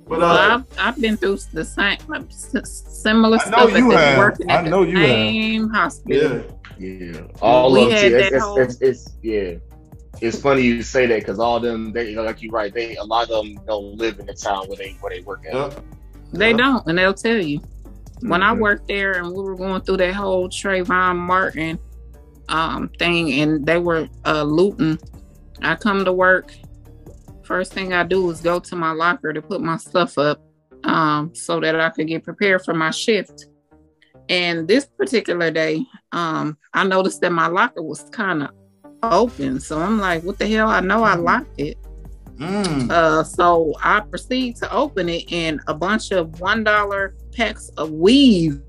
but 0.08 0.18
Well, 0.18 0.24
uh 0.24 0.54
I've, 0.56 0.64
I've 0.78 1.00
been 1.00 1.16
through 1.16 1.38
the 1.52 1.64
same 1.64 1.98
s- 2.12 3.00
similar 3.02 3.38
I 3.40 3.50
know 3.50 3.68
stuff. 3.68 3.78
you 3.78 3.90
have. 3.90 4.18
Working 4.18 4.50
at 4.50 4.64
I 4.64 4.68
know 4.68 4.84
the 4.84 4.90
you 4.90 4.98
have. 4.98 5.06
same 5.08 5.68
hospital. 5.70 6.44
yeah 6.78 7.12
Yeah, 7.12 7.20
all 7.42 7.72
We 7.72 7.86
of 7.86 7.92
had 7.92 8.12
them. 8.12 8.20
that 8.20 8.32
It's, 8.32 8.44
whole- 8.44 8.58
it's, 8.60 8.74
it's, 8.80 9.06
it's, 9.06 9.16
yeah. 9.22 9.54
It's 10.20 10.40
funny 10.40 10.62
you 10.62 10.82
say 10.82 11.06
that 11.06 11.20
because 11.20 11.38
all 11.38 11.60
them, 11.60 11.92
they 11.92 12.10
you 12.10 12.16
know, 12.16 12.22
like 12.24 12.42
you 12.42 12.50
right. 12.50 12.72
They 12.72 12.96
a 12.96 13.04
lot 13.04 13.30
of 13.30 13.44
them 13.44 13.60
don't 13.66 13.96
live 13.96 14.18
in 14.18 14.26
the 14.26 14.34
town 14.34 14.66
where 14.66 14.76
they 14.76 14.96
where 15.00 15.10
they 15.10 15.20
work 15.20 15.44
at. 15.46 15.54
yeah 15.54 15.70
They 16.32 16.50
Yeah. 16.50 16.56
don't, 16.56 16.86
and 16.86 16.98
they'll 16.98 17.14
tell 17.14 17.38
you. 17.38 17.60
When 18.20 18.42
I 18.42 18.52
Mhm. 18.52 18.58
worked 18.60 18.88
there 18.88 19.12
and 19.12 19.32
we 19.32 19.42
were 19.42 19.54
going 19.54 19.80
through 19.82 19.98
that 19.98 20.14
whole 20.14 20.48
Trayvon 20.48 21.16
Martin 21.16 21.78
um, 22.48 22.90
thing, 22.98 23.32
and 23.40 23.64
they 23.64 23.78
were 23.78 24.08
uh, 24.24 24.42
looting, 24.42 24.98
I 25.62 25.76
come 25.76 26.04
to 26.04 26.12
work. 26.12 26.50
First 27.44 27.72
thing 27.72 27.92
I 27.92 28.02
do 28.02 28.28
is 28.30 28.40
go 28.40 28.58
to 28.58 28.76
my 28.76 28.90
locker 28.92 29.32
to 29.32 29.40
put 29.40 29.60
my 29.60 29.76
stuff 29.76 30.18
up 30.18 30.40
um, 30.84 31.32
so 31.34 31.60
that 31.60 31.78
I 31.78 31.90
could 31.90 32.08
get 32.08 32.24
prepared 32.24 32.64
for 32.64 32.74
my 32.74 32.90
shift. 32.90 33.46
And 34.28 34.66
this 34.68 34.86
particular 34.86 35.50
day, 35.50 35.86
um, 36.12 36.58
I 36.74 36.84
noticed 36.84 37.20
that 37.20 37.32
my 37.32 37.46
locker 37.46 37.82
was 37.82 38.02
kind 38.10 38.42
of 38.42 38.50
open. 39.02 39.60
So 39.60 39.78
I'm 39.78 39.98
like, 39.98 40.22
what 40.22 40.38
the 40.38 40.46
hell? 40.46 40.68
I 40.68 40.80
know 40.80 41.02
I 41.04 41.14
locked 41.14 41.58
it. 41.58 41.78
Mm. 42.36 42.90
Uh, 42.90 43.24
so 43.24 43.74
I 43.82 44.00
proceed 44.00 44.56
to 44.56 44.72
open 44.72 45.08
it, 45.08 45.32
and 45.32 45.60
a 45.66 45.74
bunch 45.74 46.12
of 46.12 46.40
one 46.40 46.62
dollar 46.62 47.14
packs 47.32 47.68
of 47.76 47.90
weave 47.90 48.60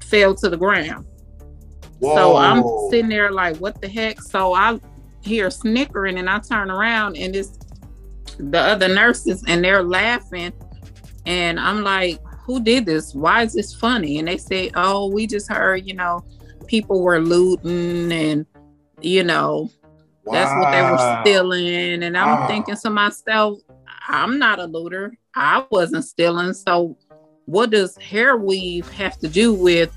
fell 0.00 0.34
to 0.36 0.48
the 0.48 0.56
ground. 0.56 1.06
So 2.00 2.36
I'm 2.36 2.62
sitting 2.90 3.08
there 3.08 3.32
like, 3.32 3.56
what 3.56 3.80
the 3.80 3.88
heck? 3.88 4.20
So 4.20 4.54
I 4.54 4.78
hear 5.22 5.50
snickering, 5.50 6.18
and 6.18 6.28
I 6.28 6.38
turn 6.38 6.70
around, 6.70 7.16
and 7.16 7.34
it's 7.34 7.58
the 8.38 8.58
other 8.58 8.88
nurses, 8.88 9.42
and 9.46 9.64
they're 9.64 9.82
laughing, 9.82 10.52
and 11.26 11.58
I'm 11.58 11.82
like, 11.82 12.20
who 12.44 12.62
did 12.62 12.86
this? 12.86 13.14
Why 13.14 13.42
is 13.42 13.54
this 13.54 13.74
funny? 13.74 14.18
And 14.18 14.28
they 14.28 14.36
say, 14.36 14.70
oh, 14.74 15.08
we 15.08 15.26
just 15.26 15.50
heard, 15.50 15.86
you 15.86 15.94
know, 15.94 16.24
people 16.66 17.00
were 17.02 17.20
looting, 17.20 18.12
and 18.12 18.46
you 19.04 19.22
know, 19.22 19.70
that's 20.26 20.50
what 20.56 20.70
they 20.72 20.82
were 20.82 20.98
stealing. 21.22 22.02
And 22.02 22.16
I'm 22.16 22.38
Wow. 22.38 22.46
thinking 22.48 22.76
to 22.76 22.90
myself, 22.90 23.58
I'm 24.08 24.38
not 24.38 24.58
a 24.58 24.64
looter. 24.64 25.16
I 25.34 25.64
wasn't 25.70 26.04
stealing. 26.04 26.54
So, 26.54 26.96
what 27.46 27.70
does 27.70 27.96
hair 27.98 28.36
weave 28.36 28.88
have 28.92 29.18
to 29.18 29.28
do 29.28 29.52
with 29.52 29.92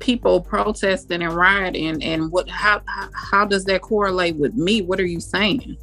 people 0.00 0.40
protesting 0.40 1.22
and 1.22 1.34
rioting? 1.34 2.02
And 2.02 2.30
what? 2.32 2.48
How 2.48 2.82
how 3.30 3.44
does 3.44 3.64
that 3.66 3.82
correlate 3.82 4.36
with 4.36 4.54
me? 4.54 4.82
What 4.82 4.98
are 5.00 5.06
you 5.06 5.20
saying? 5.20 5.76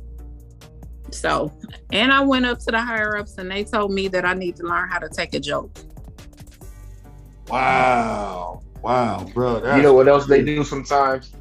So, 1.12 1.54
and 1.94 2.12
I 2.12 2.20
went 2.22 2.46
up 2.46 2.60
to 2.60 2.72
the 2.72 2.82
higher 2.82 3.16
ups 3.18 3.38
and 3.38 3.50
they 3.50 3.64
told 3.64 3.94
me 3.94 4.10
that 4.10 4.26
I 4.26 4.34
need 4.34 4.58
to 4.58 4.64
learn 4.64 4.90
how 4.90 5.00
to 5.00 5.08
take 5.10 5.34
a 5.34 5.40
joke. 5.40 5.72
Wow. 7.48 8.62
Wow, 8.82 9.26
bro. 9.34 9.76
You 9.76 9.82
know 9.82 9.94
what 9.94 10.08
else 10.08 10.28
they 10.28 10.44
do 10.44 10.64
sometimes? 10.64 11.37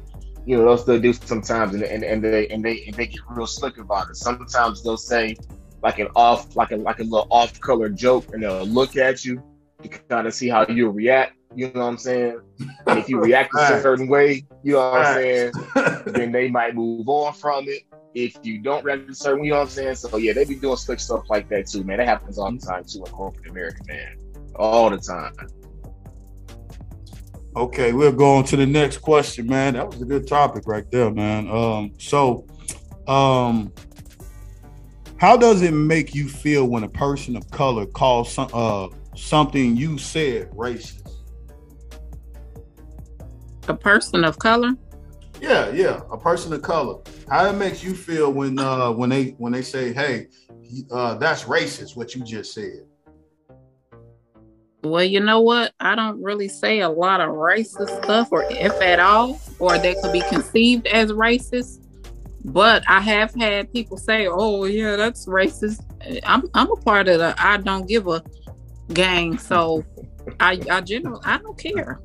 You 0.47 0.55
know 0.55 0.63
what 0.63 0.71
else 0.71 0.83
they 0.85 0.97
do 0.97 1.11
sometimes, 1.11 1.73
and, 1.73 1.83
and, 1.83 2.05
and 2.05 2.23
they 2.23 2.47
and 2.47 2.63
they 2.63 2.85
and 2.85 2.95
they 2.95 3.07
get 3.07 3.19
real 3.29 3.45
slick 3.45 3.77
about 3.79 4.09
it. 4.09 4.15
Sometimes 4.15 4.81
they'll 4.81 4.95
say 4.95 5.35
like 5.83 5.99
an 5.99 6.07
off, 6.15 6.55
like 6.55 6.71
a 6.71 6.77
like 6.77 6.99
a 6.99 7.03
little 7.03 7.27
off 7.29 7.59
color 7.59 7.89
joke, 7.89 8.33
and 8.33 8.41
they'll 8.41 8.65
look 8.65 8.95
at 8.95 9.25
you 9.25 9.43
to 9.83 9.89
kind 9.89 10.25
of 10.25 10.33
see 10.33 10.47
how 10.47 10.65
you 10.67 10.89
react. 10.89 11.33
You 11.53 11.69
know 11.73 11.81
what 11.81 11.87
I'm 11.87 11.97
saying? 11.97 12.39
And 12.87 12.97
if 12.97 13.09
you 13.09 13.19
react 13.19 13.53
a 13.55 13.81
certain 13.81 14.07
way, 14.07 14.45
you 14.63 14.73
know 14.73 14.89
what 14.89 15.05
I'm 15.05 15.15
saying, 15.15 15.51
then 16.05 16.31
they 16.31 16.49
might 16.49 16.75
move 16.75 17.09
on 17.09 17.33
from 17.33 17.65
it. 17.67 17.83
If 18.13 18.37
you 18.41 18.59
don't 18.59 18.85
react 18.85 19.09
a 19.09 19.15
certain, 19.15 19.41
way, 19.41 19.47
you 19.47 19.51
know 19.51 19.57
what 19.57 19.63
I'm 19.63 19.69
saying. 19.69 19.95
So 19.95 20.15
yeah, 20.15 20.31
they 20.31 20.45
be 20.45 20.55
doing 20.55 20.77
slick 20.77 21.01
stuff 21.01 21.25
like 21.29 21.49
that 21.49 21.67
too, 21.67 21.83
man. 21.83 21.97
That 21.97 22.07
happens 22.07 22.37
all 22.37 22.51
the 22.51 22.57
mm-hmm. 22.57 22.69
time 22.69 22.85
too 22.85 22.99
in 22.99 23.11
corporate 23.11 23.49
America, 23.49 23.81
man. 23.85 24.17
All 24.55 24.89
the 24.89 24.97
time. 24.97 25.33
Okay, 27.57 27.91
we'll 27.91 28.11
go 28.11 28.35
on 28.35 28.43
to 28.43 28.55
the 28.55 28.67
next 28.67 28.99
question, 28.99 29.47
man. 29.47 29.73
That 29.73 29.87
was 29.87 29.99
a 29.99 30.05
good 30.05 30.27
topic 30.27 30.67
right 30.67 30.85
there, 30.91 31.09
man. 31.09 31.49
Um, 31.49 31.91
so, 31.97 32.45
um, 33.07 33.73
how 35.17 35.35
does 35.37 35.63
it 35.63 35.71
make 35.71 36.13
you 36.13 36.29
feel 36.29 36.67
when 36.67 36.83
a 36.83 36.89
person 36.89 37.35
of 37.35 37.49
color 37.49 37.87
calls 37.87 38.31
some, 38.31 38.47
uh, 38.53 38.89
something 39.15 39.75
you 39.75 39.97
said 39.97 40.51
racist? 40.51 41.15
A 43.67 43.73
person 43.73 44.23
of 44.23 44.37
color? 44.37 44.73
Yeah, 45.41 45.71
yeah, 45.71 46.01
a 46.11 46.17
person 46.17 46.53
of 46.53 46.61
color. 46.61 47.01
How 47.27 47.49
it 47.49 47.53
makes 47.53 47.83
you 47.83 47.95
feel 47.95 48.31
when 48.31 48.59
uh, 48.59 48.91
when 48.91 49.09
they 49.09 49.29
when 49.39 49.51
they 49.51 49.63
say, 49.63 49.93
"Hey, 49.93 50.27
uh, 50.91 51.15
that's 51.15 51.45
racist," 51.45 51.95
what 51.95 52.13
you 52.13 52.23
just 52.23 52.53
said. 52.53 52.86
Well, 54.83 55.03
you 55.03 55.19
know 55.19 55.41
what? 55.41 55.73
I 55.79 55.95
don't 55.95 56.21
really 56.21 56.47
say 56.47 56.81
a 56.81 56.89
lot 56.89 57.19
of 57.19 57.29
racist 57.29 58.03
stuff, 58.03 58.29
or 58.31 58.43
if 58.49 58.73
at 58.81 58.99
all, 58.99 59.39
or 59.59 59.77
that 59.77 59.97
could 60.01 60.13
be 60.13 60.21
conceived 60.21 60.87
as 60.87 61.11
racist. 61.11 61.83
But 62.45 62.83
I 62.87 63.01
have 63.01 63.33
had 63.33 63.73
people 63.73 63.97
say, 63.97 64.27
"Oh, 64.27 64.65
yeah, 64.65 64.95
that's 64.95 65.25
racist." 65.25 65.83
I'm 66.23 66.43
I'm 66.53 66.71
a 66.71 66.75
part 66.75 67.07
of 67.07 67.19
the 67.19 67.35
I 67.37 67.57
don't 67.57 67.87
give 67.87 68.07
a 68.07 68.23
gang, 68.93 69.37
so 69.37 69.83
I 70.39 70.61
I 70.69 70.81
generally 70.81 71.21
I 71.25 71.39
don't 71.39 71.57
care. 71.57 71.99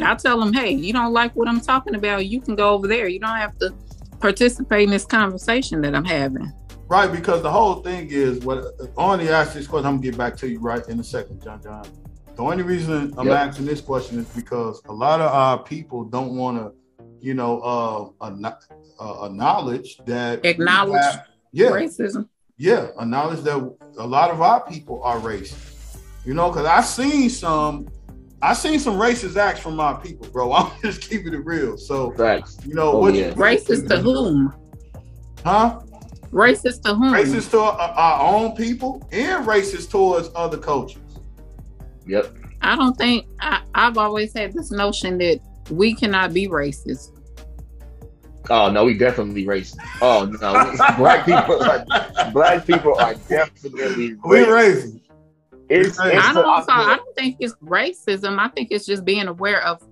I 0.00 0.14
tell 0.14 0.38
them, 0.38 0.52
"Hey, 0.52 0.70
you 0.70 0.92
don't 0.92 1.12
like 1.12 1.34
what 1.34 1.48
I'm 1.48 1.60
talking 1.60 1.94
about? 1.94 2.26
You 2.26 2.40
can 2.40 2.54
go 2.54 2.74
over 2.74 2.86
there. 2.86 3.08
You 3.08 3.20
don't 3.20 3.36
have 3.36 3.58
to 3.58 3.74
participate 4.20 4.84
in 4.84 4.90
this 4.90 5.06
conversation 5.06 5.80
that 5.80 5.94
I'm 5.94 6.04
having." 6.04 6.52
Right, 6.88 7.10
because 7.10 7.42
the 7.42 7.50
whole 7.50 7.76
thing 7.76 8.08
is 8.10 8.40
what 8.44 8.64
on 8.96 9.18
the 9.18 9.30
ask 9.30 9.54
this 9.54 9.66
question. 9.66 9.86
I'm 9.86 9.96
gonna 9.96 10.10
get 10.10 10.16
back 10.16 10.36
to 10.38 10.48
you 10.48 10.60
right 10.60 10.86
in 10.88 11.00
a 11.00 11.04
second, 11.04 11.42
John 11.42 11.62
John. 11.62 11.84
The 12.38 12.44
only 12.44 12.62
reason 12.62 13.12
I'm 13.18 13.26
yep. 13.26 13.48
asking 13.48 13.66
this 13.66 13.80
question 13.80 14.20
is 14.20 14.28
because 14.28 14.80
a 14.84 14.92
lot 14.92 15.20
of 15.20 15.32
our 15.32 15.60
people 15.60 16.04
don't 16.04 16.36
want 16.36 16.56
to, 16.56 16.72
you 17.20 17.34
know, 17.34 17.60
uh, 17.60 18.24
uh, 18.24 19.26
acknowledge 19.26 19.96
that 20.06 20.44
acknowledge 20.44 21.02
have, 21.02 21.26
yeah, 21.50 21.70
racism. 21.70 22.28
Yeah, 22.56 22.90
acknowledge 22.96 23.40
that 23.40 23.56
a 23.98 24.06
lot 24.06 24.30
of 24.30 24.40
our 24.40 24.64
people 24.64 25.02
are 25.02 25.18
racist. 25.18 25.98
You 26.24 26.34
know, 26.34 26.48
because 26.50 26.64
I 26.64 26.80
seen 26.82 27.28
some, 27.28 27.88
I 28.40 28.52
seen 28.52 28.78
some 28.78 29.00
racist 29.00 29.36
acts 29.36 29.58
from 29.58 29.74
my 29.74 29.94
people, 29.94 30.28
bro. 30.28 30.52
I'm 30.52 30.70
just 30.80 31.00
keeping 31.00 31.34
it 31.34 31.44
real. 31.44 31.76
So, 31.76 32.12
Facts. 32.12 32.56
you 32.64 32.74
know, 32.74 32.92
oh, 32.92 32.98
what 33.00 33.14
yeah. 33.14 33.32
racist 33.32 33.88
to 33.88 33.98
whom? 33.98 34.54
Huh? 35.44 35.80
Racist 36.30 36.82
to 36.82 36.94
whom? 36.94 37.12
Racist 37.12 37.50
to 37.50 37.58
our, 37.58 37.72
our 37.80 38.32
own 38.32 38.54
people 38.54 39.04
and 39.10 39.44
racist 39.44 39.90
towards 39.90 40.30
other 40.36 40.58
cultures. 40.58 41.02
Yep. 42.08 42.34
I 42.62 42.74
don't 42.74 42.96
think 42.96 43.26
I, 43.40 43.62
I've 43.74 43.98
always 43.98 44.32
had 44.32 44.52
this 44.52 44.70
notion 44.70 45.18
that 45.18 45.40
we 45.70 45.94
cannot 45.94 46.32
be 46.32 46.48
racist. 46.48 47.14
Oh 48.50 48.70
no, 48.70 48.84
we 48.84 48.96
definitely 48.96 49.44
racist. 49.44 49.76
Oh 50.00 50.24
no, 50.24 50.96
black 50.96 51.26
people, 51.26 51.62
are, 51.62 52.30
black 52.32 52.66
people 52.66 52.98
are 52.98 53.14
definitely 53.28 54.14
racist. 54.14 54.24
we 54.24 54.38
racist. 54.38 55.00
It's, 55.68 55.88
it's 55.88 55.98
I 55.98 56.32
don't. 56.32 56.64
So 56.64 56.72
I 56.72 56.96
don't 56.96 57.16
think 57.16 57.36
it's 57.40 57.54
racism. 57.56 58.38
I 58.38 58.48
think 58.48 58.68
it's 58.70 58.86
just 58.86 59.04
being 59.04 59.28
aware 59.28 59.62
of 59.64 59.82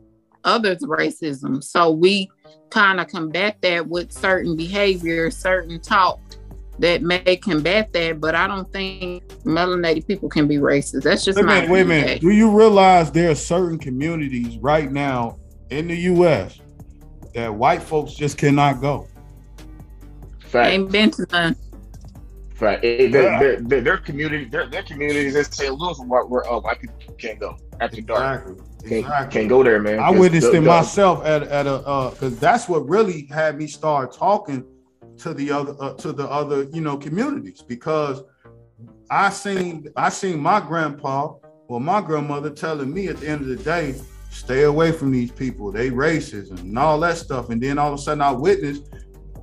others' 0.42 0.82
racism. 0.82 1.62
So 1.62 1.90
we 1.90 2.30
kind 2.70 2.98
of 2.98 3.08
combat 3.08 3.58
that 3.60 3.86
with 3.86 4.10
certain 4.10 4.56
behavior, 4.56 5.30
certain 5.30 5.78
talk, 5.80 6.18
that 6.78 7.02
may 7.02 7.36
combat 7.36 7.92
that, 7.92 8.20
but 8.20 8.34
I 8.34 8.46
don't 8.46 8.70
think 8.72 9.26
melanated 9.44 10.06
people 10.06 10.28
can 10.28 10.46
be 10.46 10.56
racist. 10.56 11.02
That's 11.02 11.24
just 11.24 11.36
wait 11.36 11.46
my 11.46 11.54
minute, 11.54 11.70
wait 11.70 11.80
a 11.82 11.84
minute. 11.84 12.20
Do 12.20 12.30
you 12.30 12.56
realize 12.56 13.10
there 13.10 13.30
are 13.30 13.36
certain 13.36 13.78
communities 13.78 14.58
right 14.58 14.90
now 14.90 15.38
in 15.70 15.88
the 15.88 15.96
U.S. 15.96 16.60
that 17.34 17.54
white 17.54 17.82
folks 17.82 18.14
just 18.14 18.36
cannot 18.36 18.80
go? 18.80 19.08
Fact. 20.40 20.70
Ain't 20.70 20.92
been 20.92 21.10
to 21.12 21.26
none. 21.32 21.56
Right. 22.60 22.82
It, 22.82 23.12
their, 23.12 23.60
their, 23.60 23.80
their, 23.82 23.96
community, 23.98 24.46
their, 24.46 24.66
their 24.66 24.82
communities 24.82 25.36
in 25.36 25.44
St. 25.44 25.74
Louis 25.74 25.98
where, 26.06 26.24
where 26.24 26.50
uh, 26.50 26.60
white 26.60 26.80
people 26.80 26.96
can't 27.18 27.38
go 27.38 27.56
after 27.80 28.00
dark. 28.00 28.42
Exactly. 28.42 28.64
Can't, 28.80 28.92
exactly. 28.92 29.40
can't 29.40 29.48
go 29.48 29.62
there, 29.62 29.80
man. 29.80 29.98
I 29.98 30.10
witnessed 30.10 30.52
the, 30.52 30.58
it 30.58 30.60
myself 30.62 31.24
at, 31.26 31.42
at 31.44 31.66
a 31.66 31.78
because 32.12 32.34
uh, 32.34 32.36
that's 32.40 32.68
what 32.68 32.88
really 32.88 33.26
had 33.26 33.58
me 33.58 33.66
start 33.66 34.12
talking 34.14 34.64
to 35.18 35.34
the 35.34 35.50
other 35.50 35.76
uh, 35.80 35.94
to 35.94 36.12
the 36.12 36.28
other 36.28 36.64
you 36.64 36.80
know 36.80 36.96
communities 36.96 37.62
because 37.62 38.22
I 39.10 39.30
seen 39.30 39.88
I 39.96 40.08
seen 40.08 40.40
my 40.40 40.60
grandpa 40.60 41.34
or 41.68 41.80
my 41.80 42.00
grandmother 42.00 42.50
telling 42.50 42.92
me 42.92 43.08
at 43.08 43.18
the 43.18 43.28
end 43.28 43.42
of 43.42 43.48
the 43.48 43.56
day, 43.56 43.94
stay 44.30 44.62
away 44.64 44.92
from 44.92 45.10
these 45.12 45.30
people. 45.30 45.72
They 45.72 45.90
racism 45.90 46.60
and 46.60 46.78
all 46.78 47.00
that 47.00 47.16
stuff. 47.16 47.50
And 47.50 47.62
then 47.62 47.78
all 47.78 47.92
of 47.92 47.98
a 47.98 48.02
sudden 48.02 48.20
I 48.20 48.32
witnessed 48.32 48.88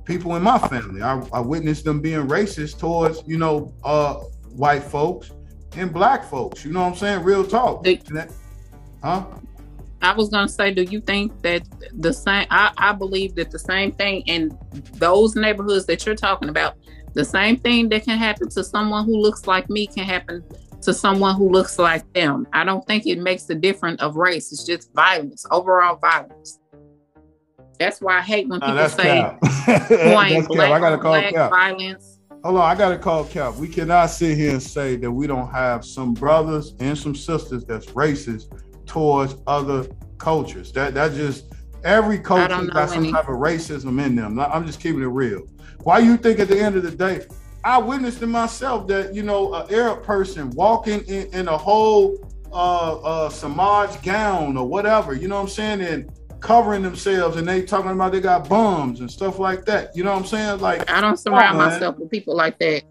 people 0.04 0.36
in 0.36 0.42
my 0.42 0.58
family. 0.58 1.02
I, 1.02 1.20
I 1.32 1.40
witnessed 1.40 1.84
them 1.84 2.00
being 2.00 2.26
racist 2.26 2.78
towards, 2.78 3.22
you 3.26 3.38
know, 3.38 3.74
uh, 3.84 4.14
white 4.54 4.84
folks 4.84 5.32
and 5.76 5.92
black 5.92 6.24
folks. 6.24 6.64
You 6.64 6.72
know 6.72 6.80
what 6.80 6.88
I'm 6.88 6.96
saying? 6.96 7.22
Real 7.24 7.44
talk. 7.44 7.84
That, 7.84 8.32
huh? 9.02 9.26
I 10.04 10.14
was 10.14 10.28
gonna 10.28 10.48
say, 10.48 10.72
do 10.72 10.82
you 10.82 11.00
think 11.00 11.40
that 11.42 11.62
the 11.92 12.12
same? 12.12 12.46
I, 12.50 12.72
I 12.76 12.92
believe 12.92 13.34
that 13.36 13.50
the 13.50 13.58
same 13.58 13.92
thing 13.92 14.22
in 14.22 14.56
those 14.94 15.36
neighborhoods 15.36 15.86
that 15.86 16.04
you're 16.04 16.14
talking 16.14 16.48
about, 16.48 16.76
the 17.14 17.24
same 17.24 17.56
thing 17.56 17.88
that 17.90 18.04
can 18.04 18.18
happen 18.18 18.48
to 18.50 18.64
someone 18.64 19.04
who 19.04 19.16
looks 19.16 19.46
like 19.46 19.68
me 19.70 19.86
can 19.86 20.04
happen 20.04 20.44
to 20.82 20.92
someone 20.92 21.34
who 21.36 21.48
looks 21.48 21.78
like 21.78 22.10
them. 22.12 22.46
I 22.52 22.64
don't 22.64 22.86
think 22.86 23.06
it 23.06 23.18
makes 23.18 23.48
a 23.50 23.54
difference 23.54 24.00
of 24.02 24.16
race. 24.16 24.52
It's 24.52 24.64
just 24.64 24.92
violence, 24.92 25.46
overall 25.50 25.96
violence. 25.96 26.60
That's 27.78 28.00
why 28.00 28.18
I 28.18 28.22
hate 28.22 28.48
when 28.48 28.60
people 28.60 28.88
say 28.88 29.22
point 29.42 30.48
black, 30.48 30.70
I 30.70 30.78
gotta 30.78 30.98
call 30.98 31.12
black 31.12 31.34
cap. 31.34 31.50
violence. 31.50 32.20
Hold 32.44 32.58
on, 32.58 32.70
I 32.70 32.74
gotta 32.74 32.98
call 32.98 33.24
Cap. 33.24 33.54
We 33.54 33.68
cannot 33.68 34.08
sit 34.08 34.36
here 34.36 34.50
and 34.50 34.62
say 34.62 34.96
that 34.96 35.10
we 35.10 35.26
don't 35.26 35.50
have 35.50 35.82
some 35.82 36.12
brothers 36.12 36.74
and 36.78 36.96
some 36.96 37.14
sisters 37.14 37.64
that's 37.64 37.86
racist 37.86 38.52
towards 38.94 39.34
other 39.48 39.88
cultures. 40.18 40.70
That 40.70 40.94
that 40.94 41.14
just 41.14 41.52
every 41.82 42.16
culture 42.16 42.64
got 42.66 42.90
some 42.90 43.02
any. 43.02 43.12
type 43.12 43.28
of 43.28 43.40
racism 43.40 44.00
in 44.02 44.14
them. 44.14 44.38
I'm 44.38 44.64
just 44.64 44.80
keeping 44.80 45.02
it 45.02 45.06
real. 45.06 45.42
Why 45.82 45.98
you 45.98 46.16
think 46.16 46.38
at 46.38 46.46
the 46.46 46.60
end 46.60 46.76
of 46.76 46.84
the 46.84 46.92
day, 46.92 47.26
I 47.64 47.78
witnessed 47.78 48.22
it 48.22 48.28
myself 48.28 48.86
that 48.86 49.12
you 49.12 49.24
know 49.24 49.52
an 49.52 49.74
Arab 49.74 50.04
person 50.04 50.50
walking 50.50 51.00
in, 51.06 51.26
in 51.34 51.48
a 51.48 51.58
whole 51.58 52.16
uh, 52.52 53.00
uh, 53.00 53.28
Samaj 53.30 54.00
gown 54.02 54.56
or 54.56 54.68
whatever, 54.68 55.12
you 55.12 55.26
know 55.26 55.36
what 55.36 55.42
I'm 55.42 55.48
saying, 55.48 55.80
and 55.80 56.12
covering 56.38 56.82
themselves, 56.82 57.36
and 57.36 57.48
they 57.48 57.62
talking 57.62 57.90
about 57.90 58.12
they 58.12 58.20
got 58.20 58.48
bums 58.48 59.00
and 59.00 59.10
stuff 59.10 59.40
like 59.40 59.64
that. 59.64 59.96
You 59.96 60.04
know 60.04 60.12
what 60.12 60.20
I'm 60.20 60.26
saying? 60.26 60.60
Like 60.60 60.88
I 60.88 61.00
don't 61.00 61.18
surround 61.18 61.58
myself 61.58 61.98
with 61.98 62.12
people 62.12 62.36
like 62.36 62.60
that. 62.60 62.84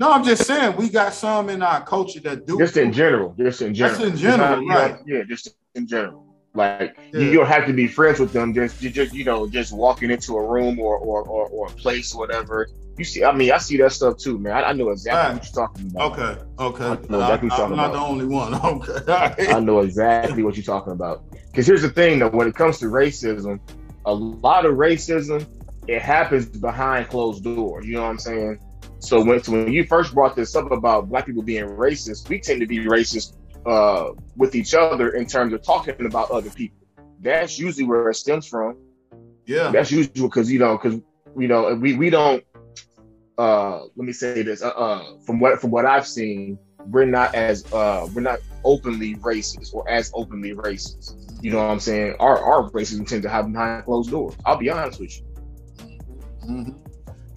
No, 0.00 0.12
I'm 0.12 0.24
just 0.24 0.46
saying 0.46 0.76
we 0.76 0.88
got 0.88 1.12
some 1.12 1.50
in 1.50 1.60
our 1.60 1.84
culture 1.84 2.20
that 2.20 2.46
do. 2.46 2.56
Just 2.56 2.78
in 2.78 2.90
general. 2.90 3.34
Just 3.38 3.60
in 3.60 3.74
general. 3.74 3.98
Just 3.98 4.10
in 4.10 4.16
general, 4.16 4.66
not, 4.66 4.74
right? 4.74 5.00
yeah, 5.06 5.24
just 5.24 5.54
in 5.74 5.86
general. 5.86 6.26
Like 6.54 6.96
yeah. 7.12 7.20
you 7.20 7.34
don't 7.34 7.46
have 7.46 7.66
to 7.66 7.74
be 7.74 7.86
friends 7.86 8.18
with 8.18 8.32
them. 8.32 8.54
Just 8.54 8.82
you 8.82 8.88
just 8.88 9.12
you 9.12 9.24
know 9.24 9.46
just 9.46 9.74
walking 9.74 10.10
into 10.10 10.38
a 10.38 10.50
room 10.50 10.80
or 10.80 10.96
or 10.96 11.22
or, 11.24 11.48
or 11.48 11.66
a 11.66 11.70
place 11.72 12.14
or 12.14 12.20
whatever. 12.20 12.66
You 12.96 13.04
see, 13.04 13.24
I 13.24 13.32
mean, 13.32 13.52
I 13.52 13.58
see 13.58 13.76
that 13.76 13.92
stuff 13.92 14.16
too, 14.16 14.38
man. 14.38 14.52
I, 14.52 14.70
I 14.70 14.72
know 14.72 14.88
exactly 14.88 15.20
right. 15.20 15.34
what 15.34 15.44
you're 15.44 15.66
talking 15.66 15.90
about. 15.90 16.18
Okay, 16.18 16.42
okay. 16.58 16.84
I 16.84 17.10
know 17.10 17.20
exactly 17.20 17.50
I, 17.50 17.56
am 17.58 17.76
not 17.76 17.90
about. 17.90 17.92
the 17.92 17.98
only 17.98 18.24
one. 18.24 18.54
Okay. 18.64 19.52
I 19.52 19.60
know 19.60 19.80
exactly 19.80 20.42
what 20.42 20.56
you're 20.56 20.64
talking 20.64 20.94
about. 20.94 21.24
Because 21.46 21.66
here's 21.66 21.82
the 21.82 21.90
thing, 21.90 22.18
though, 22.18 22.30
when 22.30 22.48
it 22.48 22.54
comes 22.54 22.78
to 22.78 22.86
racism, 22.86 23.60
a 24.06 24.12
lot 24.12 24.64
of 24.64 24.76
racism 24.76 25.46
it 25.88 26.02
happens 26.02 26.46
behind 26.46 27.08
closed 27.08 27.44
doors. 27.44 27.86
You 27.86 27.94
know 27.94 28.02
what 28.02 28.10
I'm 28.10 28.18
saying? 28.18 28.58
So 29.00 29.24
when 29.24 29.42
so 29.42 29.52
when 29.52 29.72
you 29.72 29.84
first 29.84 30.14
brought 30.14 30.36
this 30.36 30.54
up 30.54 30.70
about 30.70 31.08
black 31.08 31.26
people 31.26 31.42
being 31.42 31.64
racist, 31.64 32.28
we 32.28 32.38
tend 32.38 32.60
to 32.60 32.66
be 32.66 32.78
racist 32.80 33.36
uh, 33.66 34.10
with 34.36 34.54
each 34.54 34.74
other 34.74 35.10
in 35.10 35.26
terms 35.26 35.52
of 35.52 35.62
talking 35.62 36.06
about 36.06 36.30
other 36.30 36.50
people. 36.50 36.76
That's 37.20 37.58
usually 37.58 37.86
where 37.86 38.08
it 38.10 38.14
stems 38.14 38.46
from. 38.46 38.76
Yeah. 39.46 39.70
That's 39.70 39.90
usually 39.90 40.28
because 40.28 40.50
you 40.50 40.58
know 40.58 40.76
because 40.76 41.00
you 41.36 41.48
know 41.48 41.74
we 41.74 41.96
we 41.96 42.10
don't. 42.10 42.44
Uh, 43.38 43.84
let 43.96 44.06
me 44.06 44.12
say 44.12 44.42
this. 44.42 44.62
Uh, 44.62 44.68
uh, 44.68 45.18
from 45.24 45.40
what 45.40 45.60
from 45.60 45.70
what 45.70 45.86
I've 45.86 46.06
seen, 46.06 46.58
we're 46.86 47.06
not 47.06 47.34
as 47.34 47.70
uh, 47.72 48.06
we're 48.14 48.20
not 48.20 48.40
openly 48.64 49.16
racist 49.16 49.74
or 49.74 49.88
as 49.88 50.10
openly 50.14 50.54
racist. 50.54 51.14
You 51.42 51.52
know 51.52 51.58
what 51.58 51.70
I'm 51.70 51.80
saying? 51.80 52.16
Our 52.20 52.38
our 52.38 52.70
racism 52.70 53.06
tends 53.06 53.24
to 53.24 53.30
happen 53.30 53.52
behind 53.52 53.84
closed 53.86 54.10
doors. 54.10 54.34
I'll 54.44 54.58
be 54.58 54.68
honest 54.68 55.00
with 55.00 55.18
you. 55.18 55.26
Mhm. 56.44 56.89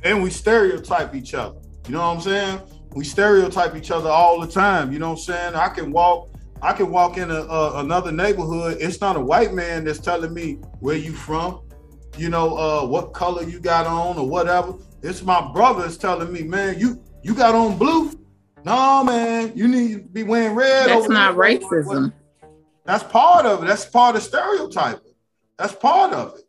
And 0.03 0.21
we 0.21 0.29
stereotype 0.29 1.15
each 1.15 1.33
other. 1.33 1.59
You 1.87 1.93
know 1.93 1.99
what 1.99 2.15
I'm 2.15 2.21
saying? 2.21 2.61
We 2.95 3.03
stereotype 3.03 3.75
each 3.75 3.91
other 3.91 4.09
all 4.09 4.39
the 4.39 4.47
time. 4.47 4.91
You 4.91 4.99
know 4.99 5.09
what 5.09 5.19
I'm 5.19 5.23
saying? 5.23 5.55
I 5.55 5.69
can 5.69 5.91
walk, 5.91 6.29
I 6.61 6.73
can 6.73 6.91
walk 6.91 7.17
in 7.17 7.31
a, 7.31 7.41
a- 7.41 7.79
another 7.79 8.11
neighborhood. 8.11 8.77
It's 8.79 9.01
not 9.01 9.15
a 9.15 9.19
white 9.19 9.53
man 9.53 9.85
that's 9.85 9.99
telling 9.99 10.33
me 10.33 10.59
where 10.79 10.95
you 10.97 11.13
from, 11.13 11.61
you 12.17 12.29
know, 12.29 12.57
uh, 12.57 12.85
what 12.85 13.13
color 13.13 13.43
you 13.43 13.59
got 13.59 13.87
on 13.87 14.17
or 14.17 14.27
whatever. 14.27 14.75
It's 15.01 15.23
my 15.23 15.51
brothers 15.51 15.97
telling 15.97 16.31
me, 16.31 16.43
man, 16.43 16.79
you 16.79 17.01
you 17.23 17.33
got 17.33 17.55
on 17.55 17.77
blue. 17.77 18.11
No, 18.65 19.03
man, 19.03 19.51
you 19.55 19.67
need 19.67 19.93
to 19.93 19.99
be 19.99 20.23
wearing 20.23 20.55
red. 20.55 20.87
That's 20.87 21.09
not 21.09 21.35
racism. 21.35 22.13
That's 22.85 23.03
part 23.03 23.45
of 23.45 23.63
it. 23.63 23.67
That's 23.67 23.85
part 23.85 24.15
of 24.15 24.23
stereotyping. 24.23 25.13
That's 25.57 25.73
part 25.73 26.13
of 26.13 26.35
it. 26.37 26.42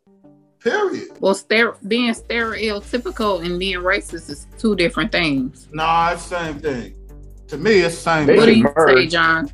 Period. 0.69 1.09
Well, 1.19 1.35
stere- 1.35 1.77
being 1.87 2.11
stereotypical 2.15 3.45
and 3.45 3.59
being 3.59 3.77
racist 3.77 4.31
is 4.31 4.47
two 4.57 4.75
different 4.75 5.11
things. 5.11 5.67
Nah, 5.71 6.11
it's 6.13 6.27
the 6.27 6.39
same 6.43 6.59
thing. 6.59 6.95
To 7.49 7.57
me, 7.57 7.81
it's 7.81 7.95
the 7.95 8.01
same 8.01 8.25
They 8.25 8.35
What 8.35 8.45
do 8.47 8.51
thing. 8.53 8.63
you 8.63 8.73
merge. 8.75 8.97
say, 8.97 9.07
John? 9.07 9.51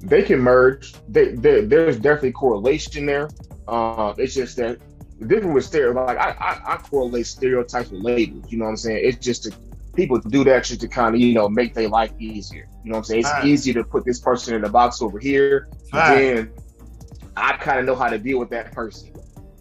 they 0.00 0.22
can 0.22 0.40
merge. 0.40 0.94
They, 1.08 1.32
they, 1.34 1.66
there's 1.66 1.96
definitely 1.98 2.32
correlation 2.32 3.04
there. 3.04 3.28
Um, 3.68 4.14
it's 4.16 4.34
just 4.34 4.56
that 4.56 4.78
the 5.18 5.26
difference 5.26 5.54
with 5.54 5.64
stereo, 5.66 5.92
like 6.02 6.16
I, 6.16 6.30
I, 6.30 6.74
I 6.74 6.76
correlate 6.78 7.26
stereotypes 7.26 7.90
with 7.90 8.00
labels. 8.02 8.50
You 8.50 8.56
know 8.58 8.64
what 8.64 8.70
I'm 8.70 8.76
saying? 8.78 9.00
It's 9.02 9.18
just 9.24 9.44
to, 9.44 9.52
people 9.94 10.18
do 10.18 10.44
that 10.44 10.64
shit 10.66 10.80
to 10.80 10.88
kind 10.88 11.14
of 11.14 11.20
you 11.20 11.34
know 11.34 11.46
make 11.48 11.74
their 11.74 11.88
life 11.90 12.12
easier. 12.18 12.68
You 12.82 12.90
know 12.90 12.96
what 12.96 12.98
I'm 13.00 13.04
saying? 13.04 13.20
It's 13.20 13.30
Right. 13.30 13.44
easier 13.44 13.74
to 13.74 13.84
put 13.84 14.04
this 14.06 14.18
person 14.18 14.54
in 14.54 14.64
a 14.64 14.68
box 14.70 15.02
over 15.02 15.18
here. 15.18 15.68
Right. 15.92 16.16
Then 16.34 16.50
I 17.36 17.56
kind 17.58 17.78
of 17.80 17.84
know 17.86 17.94
how 17.94 18.08
to 18.08 18.18
deal 18.18 18.38
with 18.38 18.48
that 18.50 18.72
person. 18.72 19.10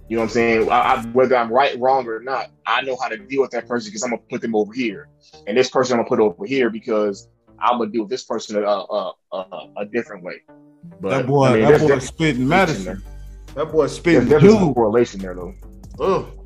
You 0.09 0.17
know 0.17 0.23
what 0.23 0.29
I'm 0.29 0.33
saying? 0.33 0.69
I, 0.69 0.79
I, 0.79 1.05
whether 1.07 1.35
I'm 1.35 1.51
right, 1.51 1.79
wrong, 1.79 2.07
or 2.07 2.19
not, 2.19 2.51
I 2.67 2.81
know 2.81 2.97
how 3.01 3.07
to 3.07 3.17
deal 3.17 3.41
with 3.41 3.51
that 3.51 3.67
person 3.67 3.89
because 3.89 4.03
I'm 4.03 4.09
gonna 4.11 4.21
put 4.29 4.41
them 4.41 4.55
over 4.55 4.73
here, 4.73 5.07
and 5.47 5.57
this 5.57 5.69
person 5.69 5.93
I'm 5.93 5.99
gonna 5.99 6.09
put 6.09 6.19
over 6.19 6.45
here 6.45 6.69
because 6.69 7.29
I'm 7.59 7.77
gonna 7.77 7.89
deal 7.89 8.01
with 8.03 8.11
this 8.11 8.23
person 8.23 8.57
a 8.57 8.67
a, 8.67 9.13
a, 9.31 9.69
a 9.77 9.85
different 9.85 10.23
way. 10.23 10.41
But 10.99 11.09
that 11.09 11.27
boy, 11.27 11.45
I 11.47 11.53
mean, 11.53 11.61
that 11.63 11.79
there's 11.79 11.81
boy 11.81 11.99
spitting 11.99 12.47
medicine. 12.47 13.01
That 13.55 13.71
boy 13.71 13.81
There's 13.81 13.95
spitting 13.95 14.27
definitely 14.27 14.49
some 14.49 14.67
juice. 14.67 14.73
correlation 14.73 15.19
there, 15.21 15.35
though. 15.35 15.53
Oh, 15.99 16.15
Ugh. 16.15 16.39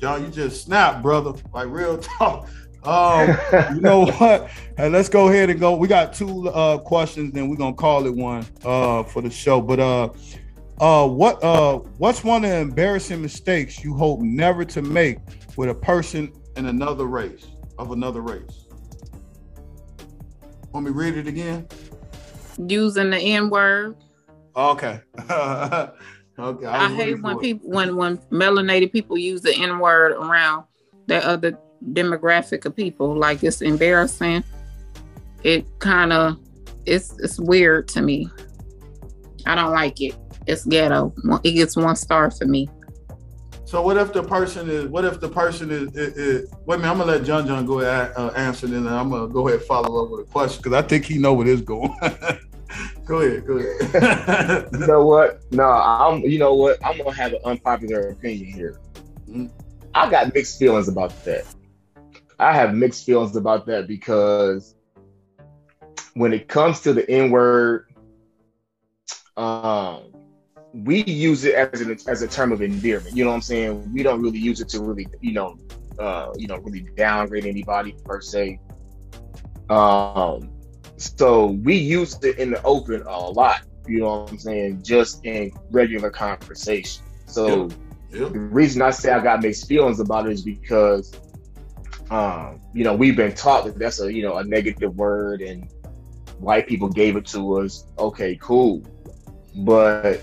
John, 0.00 0.22
you 0.22 0.28
just 0.28 0.64
snapped, 0.64 1.02
brother. 1.02 1.32
Like 1.52 1.68
real 1.68 1.98
talk. 2.18 2.48
Um, 2.84 3.36
you 3.74 3.80
know 3.80 4.06
what? 4.18 4.50
Hey, 4.76 4.90
let's 4.90 5.08
go 5.08 5.28
ahead 5.28 5.48
and 5.48 5.58
go. 5.58 5.74
We 5.76 5.88
got 5.88 6.12
two 6.12 6.48
uh 6.50 6.78
questions, 6.78 7.32
then 7.32 7.48
we're 7.48 7.56
gonna 7.56 7.74
call 7.74 8.06
it 8.06 8.14
one 8.14 8.46
uh 8.64 9.02
for 9.04 9.22
the 9.22 9.30
show. 9.30 9.60
But 9.60 9.80
uh 9.80 10.10
uh 10.80 11.06
what 11.06 11.42
uh 11.44 11.76
what's 11.98 12.24
one 12.24 12.44
of 12.44 12.50
the 12.50 12.56
embarrassing 12.56 13.22
mistakes 13.22 13.84
you 13.84 13.94
hope 13.94 14.20
never 14.20 14.64
to 14.64 14.82
make 14.82 15.18
with 15.56 15.68
a 15.68 15.74
person 15.74 16.32
in 16.56 16.66
another 16.66 17.06
race 17.06 17.46
of 17.78 17.92
another 17.92 18.20
race? 18.20 18.66
Want 20.72 20.86
me 20.86 20.92
read 20.92 21.16
it 21.16 21.28
again? 21.28 21.68
Using 22.58 23.10
the 23.10 23.18
N 23.18 23.50
word. 23.50 23.96
Okay. 24.56 25.00
okay. 25.30 26.66
I, 26.66 26.92
hate 26.94 27.22
when 27.22 27.38
people 27.38 27.70
when 27.70 27.94
when 27.94 28.18
melanated 28.32 28.92
people 28.92 29.16
use 29.16 29.40
the 29.40 29.54
N 29.54 29.78
word 29.78 30.12
around 30.12 30.64
the 31.06 31.24
other 31.24 31.58
demographic 31.92 32.64
of 32.64 32.74
people. 32.74 33.16
Like 33.16 33.44
it's 33.44 33.62
embarrassing. 33.62 34.42
It 35.44 35.66
kind 35.78 36.12
of 36.12 36.38
it's 36.86 37.14
it's 37.20 37.38
weird 37.38 37.86
to 37.88 38.02
me. 38.02 38.28
I 39.46 39.54
don't 39.54 39.72
like 39.72 40.00
it. 40.00 40.16
It's 40.46 40.64
ghetto. 40.64 41.14
It 41.42 41.52
gets 41.52 41.76
one 41.76 41.96
star 41.96 42.30
for 42.30 42.46
me. 42.46 42.68
So 43.64 43.82
what 43.82 43.96
if 43.96 44.12
the 44.12 44.22
person 44.22 44.68
is? 44.68 44.86
What 44.86 45.04
if 45.04 45.20
the 45.20 45.28
person 45.28 45.70
is? 45.70 45.88
is, 45.96 46.16
is 46.16 46.54
wait 46.66 46.76
a 46.76 46.78
minute, 46.78 46.90
I'm 46.92 46.98
gonna 46.98 47.12
let 47.12 47.24
John 47.24 47.46
John 47.46 47.66
go 47.66 47.80
ahead 47.80 48.12
uh, 48.16 48.28
answer, 48.36 48.66
then 48.66 48.86
I'm 48.86 49.10
gonna 49.10 49.26
go 49.26 49.48
ahead 49.48 49.60
and 49.60 49.66
follow 49.66 50.04
up 50.04 50.10
with 50.10 50.28
a 50.28 50.30
question 50.30 50.62
because 50.62 50.74
I 50.74 50.86
think 50.86 51.06
he 51.06 51.18
know 51.18 51.32
where 51.32 51.46
this 51.46 51.60
going. 51.60 51.92
go 53.04 53.20
ahead, 53.20 53.46
go 53.46 53.58
ahead. 53.58 54.68
you 54.72 54.86
know 54.86 55.04
what? 55.06 55.40
No, 55.50 55.64
I'm. 55.64 56.20
You 56.20 56.38
know 56.38 56.54
what? 56.54 56.78
I'm 56.84 56.98
gonna 56.98 57.14
have 57.14 57.32
an 57.32 57.40
unpopular 57.44 58.10
opinion 58.10 58.52
here. 58.52 58.78
Mhm. 59.28 59.50
I 59.94 60.10
got 60.10 60.34
mixed 60.34 60.58
feelings 60.58 60.88
about 60.88 61.24
that. 61.24 61.44
I 62.38 62.52
have 62.52 62.74
mixed 62.74 63.04
feelings 63.04 63.34
about 63.34 63.66
that 63.66 63.88
because 63.88 64.74
when 66.14 66.32
it 66.32 66.48
comes 66.48 66.80
to 66.82 66.92
the 66.92 67.08
N 67.10 67.30
word, 67.30 67.86
um, 69.36 70.13
we 70.74 71.04
use 71.04 71.44
it 71.44 71.54
as 71.54 71.80
an 71.80 71.96
as 72.08 72.22
a 72.22 72.28
term 72.28 72.50
of 72.52 72.60
endearment. 72.60 73.16
You 73.16 73.24
know 73.24 73.30
what 73.30 73.36
I'm 73.36 73.42
saying? 73.42 73.92
We 73.92 74.02
don't 74.02 74.20
really 74.20 74.38
use 74.38 74.60
it 74.60 74.68
to 74.70 74.82
really, 74.82 75.06
you 75.20 75.32
know, 75.32 75.56
uh, 75.98 76.32
you 76.36 76.48
know, 76.48 76.56
really 76.58 76.80
downgrade 76.96 77.46
anybody 77.46 77.94
per 78.04 78.20
se. 78.20 78.58
Um, 79.70 80.50
so 80.96 81.46
we 81.46 81.76
use 81.76 82.18
it 82.22 82.38
in 82.38 82.50
the 82.50 82.62
open 82.64 83.02
a 83.02 83.18
lot. 83.30 83.62
You 83.86 84.00
know 84.00 84.22
what 84.22 84.32
I'm 84.32 84.38
saying? 84.38 84.82
Just 84.82 85.24
in 85.24 85.52
regular 85.70 86.10
conversation. 86.10 87.04
So 87.26 87.68
Yeah. 88.10 88.28
the 88.28 88.38
reason 88.38 88.82
I 88.82 88.90
say 88.90 89.12
I 89.12 89.20
got 89.20 89.42
mixed 89.42 89.68
feelings 89.68 90.00
about 90.00 90.26
it 90.26 90.32
is 90.32 90.42
because, 90.42 91.12
um, 92.10 92.60
you 92.72 92.84
know, 92.84 92.94
we've 92.94 93.16
been 93.16 93.34
taught 93.34 93.64
that 93.66 93.78
that's 93.78 94.00
a 94.00 94.12
you 94.12 94.22
know 94.22 94.36
a 94.36 94.44
negative 94.44 94.96
word, 94.96 95.40
and 95.40 95.70
white 96.38 96.66
people 96.66 96.88
gave 96.88 97.16
it 97.16 97.26
to 97.26 97.58
us. 97.58 97.86
Okay, 97.98 98.36
cool, 98.40 98.82
but 99.56 100.22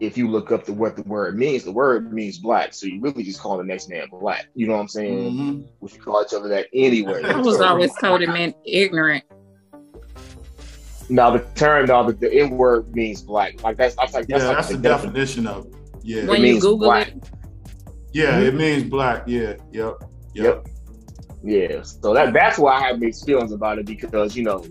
if 0.00 0.16
you 0.16 0.28
look 0.28 0.50
up 0.52 0.64
the 0.64 0.72
what 0.72 0.96
the 0.96 1.02
word 1.02 1.36
means, 1.38 1.64
the 1.64 1.72
word 1.72 2.12
means 2.12 2.38
black. 2.38 2.74
So 2.74 2.86
you 2.86 3.00
really 3.00 3.22
just 3.22 3.40
call 3.40 3.58
the 3.58 3.64
next 3.64 3.88
man 3.88 4.06
black. 4.10 4.46
You 4.54 4.66
know 4.66 4.74
what 4.74 4.80
I'm 4.80 4.88
saying? 4.88 5.32
Mhm. 5.32 5.64
We 5.80 5.88
should 5.88 6.00
call 6.02 6.22
each 6.26 6.34
other 6.34 6.48
that 6.48 6.66
anyway. 6.72 7.22
I 7.24 7.36
was 7.38 7.60
always 7.60 7.92
told 8.00 8.22
it 8.22 8.28
meant 8.28 8.56
ignorant. 8.64 9.24
now 11.08 11.30
the 11.30 11.38
term 11.54 11.86
now 11.86 12.02
the, 12.02 12.12
the 12.14 12.32
N 12.32 12.50
word 12.50 12.94
means 12.94 13.22
black. 13.22 13.62
Like 13.62 13.76
that's 13.76 13.94
that's 13.96 14.14
like 14.14 14.26
Yeah, 14.28 14.38
like 14.38 14.56
that's 14.56 14.68
the 14.68 14.78
definition 14.78 15.46
of 15.46 15.66
it. 15.66 15.74
Yeah, 16.02 16.26
When 16.26 16.36
It 16.42 16.46
you 16.46 16.52
means 16.52 16.62
Google 16.64 16.88
black. 16.88 17.08
it, 17.08 17.24
yeah, 18.12 18.40
it 18.40 18.54
means 18.54 18.84
black. 18.84 19.24
Yeah, 19.26 19.54
yep, 19.72 19.94
yep. 20.34 20.64
Yep. 20.64 20.66
Yeah. 21.42 21.82
So 21.82 22.14
that 22.14 22.32
that's 22.32 22.58
why 22.58 22.72
I 22.74 22.80
have 22.88 22.98
mixed 22.98 23.26
feelings 23.26 23.52
about 23.52 23.78
it 23.78 23.86
because 23.86 24.34
you 24.36 24.42
know 24.42 24.64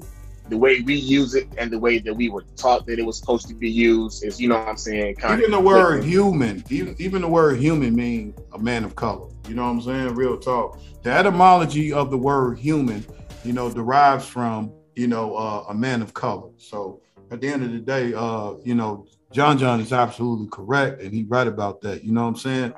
the 0.50 0.58
way 0.58 0.82
we 0.82 0.93
use 0.93 1.34
it 1.34 1.48
and 1.58 1.72
the 1.72 1.80
way 1.80 1.98
that 2.00 2.14
we 2.14 2.30
were 2.30 2.43
taught 2.56 2.86
that 2.86 3.00
it 3.00 3.06
was 3.06 3.18
supposed 3.18 3.48
to 3.48 3.56
be 3.56 3.70
used 3.70 4.24
is 4.24 4.39
you 4.39 4.48
know 4.48 4.58
what 4.60 4.68
I'm 4.68 4.78
saying 4.78 5.16
kind 5.16 5.39
Even 5.39 5.52
the 5.52 5.60
word 5.60 6.04
human, 6.04 6.64
even 6.70 6.96
even 7.00 7.22
the 7.22 7.28
word 7.28 7.60
human 7.60 7.96
means 7.96 8.38
a 8.54 8.60
man 8.60 8.84
of 8.84 8.96
color. 8.96 9.30
You 9.48 9.56
know 9.56 9.64
what 9.64 9.72
I'm 9.72 9.82
saying? 9.82 10.16
Real 10.16 10.38
talk. 10.38 10.80
The 11.04 11.12
etymology 11.12 11.93
of 11.93 12.12
the 12.12 12.18
word 12.18 12.58
human, 12.60 13.06
you 13.43 13.54
know, 13.54 13.72
derives 13.72 14.28
from 14.28 14.72
you 14.96 15.08
know 15.08 15.36
uh, 15.36 15.66
a 15.70 15.74
man 15.74 16.02
of 16.02 16.14
color. 16.14 16.50
So 16.58 17.02
at 17.32 17.41
the 17.41 17.48
end 17.48 17.64
of 17.64 17.72
the 17.72 17.80
day, 17.80 18.14
uh, 18.14 18.54
you 18.64 18.76
know, 18.76 19.08
John 19.32 19.58
John 19.58 19.80
is 19.80 19.91
absolutely 19.91 20.48
correct, 20.52 21.02
and 21.02 21.12
he's 21.12 21.28
right 21.28 21.48
about 21.48 21.82
that. 21.82 22.04
You 22.04 22.12
know 22.12 22.22
what 22.22 22.30
I'm 22.30 22.36
saying? 22.36 22.74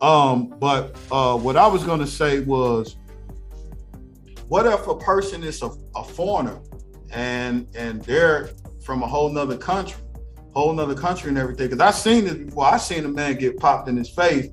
Um, 0.00 0.54
but 0.58 0.96
uh, 1.10 1.36
what 1.36 1.56
I 1.56 1.66
was 1.66 1.84
gonna 1.84 2.06
say 2.06 2.40
was, 2.40 2.96
what 4.48 4.66
if 4.66 4.86
a 4.88 4.96
person 4.96 5.44
is 5.44 5.62
a, 5.62 5.70
a 5.94 6.04
foreigner 6.04 6.60
and 7.12 7.66
and 7.74 8.02
they're 8.02 8.50
from 8.82 9.02
a 9.02 9.06
whole 9.06 9.30
nother 9.30 9.56
country? 9.56 10.02
whole 10.58 10.72
nother 10.72 10.94
country 10.94 11.28
and 11.28 11.38
everything. 11.38 11.68
Because 11.68 11.80
I've 11.80 11.94
seen 11.94 12.24
this 12.24 12.34
before. 12.34 12.64
I've 12.66 12.82
seen 12.82 13.04
a 13.04 13.08
man 13.08 13.36
get 13.36 13.58
popped 13.58 13.88
in 13.88 13.96
his 13.96 14.10
face 14.10 14.48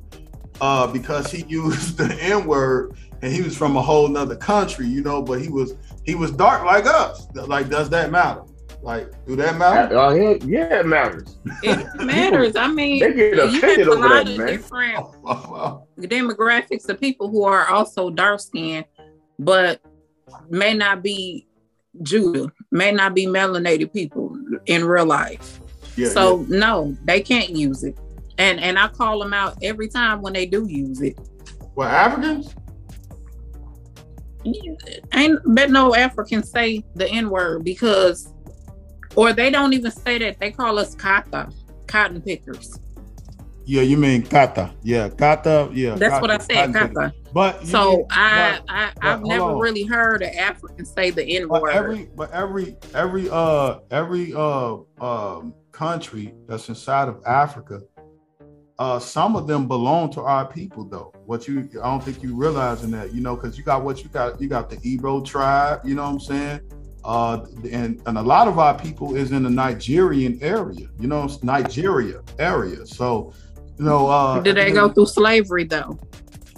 uh, 0.62 0.88
because 0.88 1.32
he 1.32 1.44
used 1.48 1.98
the 1.98 2.16
N 2.22 2.46
word 2.46 2.96
and 3.22 3.34
he 3.34 3.42
was 3.42 3.58
from 3.58 3.76
a 3.76 3.82
whole 3.82 4.08
nother 4.08 4.36
country, 4.36 4.88
you 4.88 5.02
know. 5.02 5.22
But 5.22 5.42
he 5.42 5.50
was 5.50 5.74
he 6.04 6.16
was 6.16 6.32
dark 6.32 6.64
like 6.66 6.86
us. 6.86 7.28
Like, 7.34 7.70
does 7.70 7.90
that 7.90 8.12
matter? 8.12 8.44
Like, 8.82 9.10
do 9.26 9.36
that 9.38 9.58
matter? 9.58 9.98
Uh, 9.98 10.14
yeah, 10.14 10.38
yeah, 10.46 10.80
it 10.82 10.86
matters. 10.86 11.40
it 11.64 11.88
matters. 12.06 12.56
I 12.56 12.68
mean, 12.68 13.00
They 13.00 13.14
get 13.14 13.34
you 13.34 13.42
have 13.42 13.56
offended 13.56 13.88
a 13.88 13.92
over 13.92 14.02
lot 14.02 14.10
that, 14.10 14.30
of 14.30 14.38
man. 14.38 14.48
different 14.48 14.96
demographics 16.02 16.88
of 16.88 17.00
people 17.00 17.30
who 17.30 17.46
are 17.46 17.68
also 17.68 18.12
dark 18.12 18.40
skinned, 18.42 18.86
but 19.40 19.82
may 20.50 20.76
not 20.76 21.02
be 21.02 21.48
Judah, 22.04 22.52
may 22.72 22.92
not 22.92 23.14
be 23.14 23.26
melanated 23.26 23.94
people 23.94 24.38
in 24.66 24.86
real 24.86 25.06
life. 25.06 25.60
yeah, 25.96 26.10
so 26.10 26.46
no, 26.50 26.96
they 27.04 27.22
can't 27.22 27.50
use 27.50 27.84
it. 27.84 27.98
And 28.38 28.60
and 28.60 28.78
I 28.78 28.90
call 28.90 29.20
them 29.20 29.34
out 29.34 29.58
every 29.62 29.88
time 29.88 30.22
when 30.22 30.34
they 30.34 30.46
do 30.46 30.68
use 30.68 31.02
it. 31.02 31.18
well, 31.76 31.88
Africans. 31.88 32.54
ain't 35.14 35.40
bet 35.56 35.72
no 35.72 35.96
African 35.96 36.44
say 36.44 36.84
the 36.96 37.10
N 37.10 37.30
word 37.30 37.64
because, 37.64 38.34
or 39.16 39.34
they 39.34 39.50
don't 39.50 39.74
even 39.74 39.92
say 39.92 40.18
that. 40.20 40.40
They 40.40 40.52
call 40.52 40.78
us 40.78 40.96
kata, 40.96 41.50
cotton 41.88 42.22
pickers. 42.22 42.80
Yeah, 43.68 43.82
you 43.82 43.98
mean 43.98 44.22
kata? 44.22 44.72
Yeah, 44.84 45.10
kata. 45.10 45.70
Yeah, 45.74 45.96
That's 45.96 46.14
kata, 46.14 46.22
what 46.22 46.32
I 46.32 46.38
said, 46.38 46.74
kata. 46.74 47.14
But 47.34 47.66
So 47.66 47.98
mean- 47.98 48.06
I, 48.12 48.60
but- 48.66 48.72
I, 48.74 48.92
I've 49.02 49.24
never 49.24 49.44
on. 49.44 49.60
really 49.60 49.84
heard 49.84 50.22
an 50.22 50.36
African 50.38 50.86
say 50.86 51.10
the 51.10 51.24
N 51.24 51.48
But 51.48 51.64
word. 51.64 51.72
every 51.74 52.10
but 52.16 52.32
every 52.32 52.78
every 52.94 53.28
uh 53.32 53.80
every 53.92 54.34
uh 54.36 54.78
um 55.02 55.54
country 55.72 56.34
that's 56.48 56.70
inside 56.70 57.10
of 57.10 57.22
Africa, 57.26 57.82
uh 58.78 59.00
some 59.00 59.36
of 59.36 59.48
them 59.48 59.68
belong 59.68 60.12
to 60.12 60.22
our 60.22 60.46
people 60.48 60.86
though. 60.86 61.12
What 61.26 61.48
you 61.48 61.68
I 61.82 61.86
don't 61.90 62.04
think 62.04 62.22
you 62.22 62.36
realizing 62.36 62.92
that, 62.92 63.14
you 63.14 63.22
know, 63.22 63.36
because 63.36 63.58
you 63.58 63.64
got 63.64 63.84
what 63.84 64.04
you 64.04 64.10
got, 64.10 64.40
you 64.40 64.48
got 64.48 64.70
the 64.70 64.78
Igbo 64.78 65.26
tribe, 65.26 65.82
you 65.84 65.96
know 65.96 66.04
what 66.04 66.10
I'm 66.12 66.20
saying? 66.20 66.60
Uh 67.04 67.46
and, 67.72 68.02
and 68.06 68.18
a 68.18 68.22
lot 68.22 68.48
of 68.48 68.58
our 68.60 68.78
people 68.78 69.16
is 69.16 69.32
in 69.32 69.44
the 69.44 69.50
Nigerian 69.50 70.38
area, 70.42 70.88
you 71.00 71.08
know, 71.08 71.28
Nigeria 71.44 72.22
area. 72.40 72.86
So, 72.86 73.34
you 73.78 73.86
know, 73.86 74.08
uh 74.08 74.40
Did 74.42 74.58
they 74.58 74.72
go 74.72 74.90
through 74.90 75.08
slavery 75.08 75.64
though? 75.66 75.98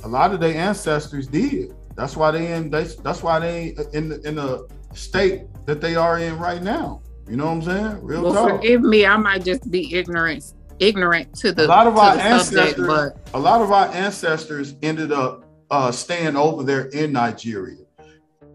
a 0.03 0.07
lot 0.07 0.33
of 0.33 0.39
their 0.39 0.55
ancestors 0.55 1.27
did. 1.27 1.73
That's 1.95 2.15
why 2.15 2.31
they 2.31 2.53
in 2.53 2.69
they, 2.69 2.83
that's 3.03 3.23
why 3.23 3.39
they 3.39 3.75
in 3.93 4.09
the, 4.09 4.21
in 4.27 4.35
the 4.35 4.67
state 4.93 5.43
that 5.65 5.81
they 5.81 5.95
are 5.95 6.19
in 6.19 6.37
right 6.37 6.61
now. 6.61 7.01
You 7.27 7.35
know 7.35 7.45
what 7.47 7.51
I'm 7.53 7.61
saying? 7.63 7.99
Real 8.03 8.23
Well, 8.23 8.33
talk. 8.33 8.51
forgive 8.61 8.81
me, 8.81 9.05
I 9.05 9.17
might 9.17 9.43
just 9.43 9.69
be 9.69 9.93
ignorant, 9.95 10.53
ignorant 10.79 11.33
to 11.39 11.51
the 11.51 11.65
A 11.65 11.67
lot 11.67 11.87
of 11.87 11.97
our 11.97 12.15
the 12.15 12.39
subject, 12.43 12.79
ancestors, 12.79 12.87
but 12.87 13.29
a 13.33 13.39
lot 13.39 13.61
of 13.61 13.71
our 13.71 13.87
ancestors 13.87 14.75
ended 14.81 15.11
up 15.11 15.43
uh, 15.71 15.91
staying 15.91 16.37
over 16.37 16.63
there 16.63 16.85
in 16.87 17.11
Nigeria. 17.11 17.83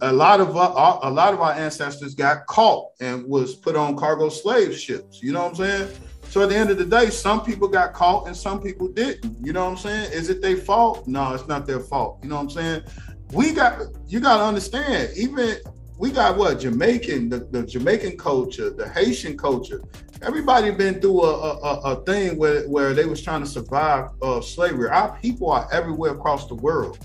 A 0.00 0.12
lot 0.12 0.40
of 0.40 0.56
uh, 0.56 0.98
a 1.02 1.10
lot 1.10 1.34
of 1.34 1.40
our 1.40 1.52
ancestors 1.52 2.14
got 2.14 2.46
caught 2.46 2.88
and 3.00 3.24
was 3.28 3.54
put 3.56 3.76
on 3.76 3.96
cargo 3.96 4.28
slave 4.30 4.76
ships. 4.76 5.22
You 5.22 5.32
know 5.32 5.42
what 5.42 5.50
I'm 5.50 5.56
saying? 5.56 5.88
So 6.32 6.40
at 6.40 6.48
the 6.48 6.56
end 6.56 6.70
of 6.70 6.78
the 6.78 6.86
day, 6.86 7.10
some 7.10 7.44
people 7.44 7.68
got 7.68 7.92
caught 7.92 8.26
and 8.26 8.34
some 8.34 8.58
people 8.62 8.88
didn't. 8.88 9.36
You 9.44 9.52
know 9.52 9.66
what 9.66 9.72
I'm 9.72 9.76
saying? 9.76 10.12
Is 10.12 10.30
it 10.30 10.40
their 10.40 10.56
fault? 10.56 11.06
No, 11.06 11.34
it's 11.34 11.46
not 11.46 11.66
their 11.66 11.78
fault. 11.78 12.20
You 12.22 12.30
know 12.30 12.36
what 12.36 12.44
I'm 12.44 12.50
saying? 12.50 12.82
We 13.34 13.52
got 13.52 13.82
you 14.08 14.18
got 14.18 14.38
to 14.38 14.44
understand. 14.44 15.10
Even 15.14 15.56
we 15.98 16.10
got 16.10 16.38
what 16.38 16.58
Jamaican, 16.58 17.28
the, 17.28 17.40
the 17.50 17.64
Jamaican 17.66 18.16
culture, 18.16 18.70
the 18.70 18.88
Haitian 18.88 19.36
culture. 19.36 19.82
Everybody 20.22 20.70
been 20.70 21.02
through 21.02 21.22
a, 21.22 21.34
a, 21.34 21.80
a- 21.80 22.04
thing 22.06 22.38
where, 22.38 22.66
where 22.66 22.94
they 22.94 23.04
was 23.04 23.20
trying 23.20 23.42
to 23.42 23.46
survive 23.46 24.08
uh, 24.22 24.40
slavery. 24.40 24.88
Our 24.88 25.18
people 25.18 25.50
are 25.50 25.68
everywhere 25.70 26.12
across 26.12 26.46
the 26.46 26.54
world. 26.54 26.98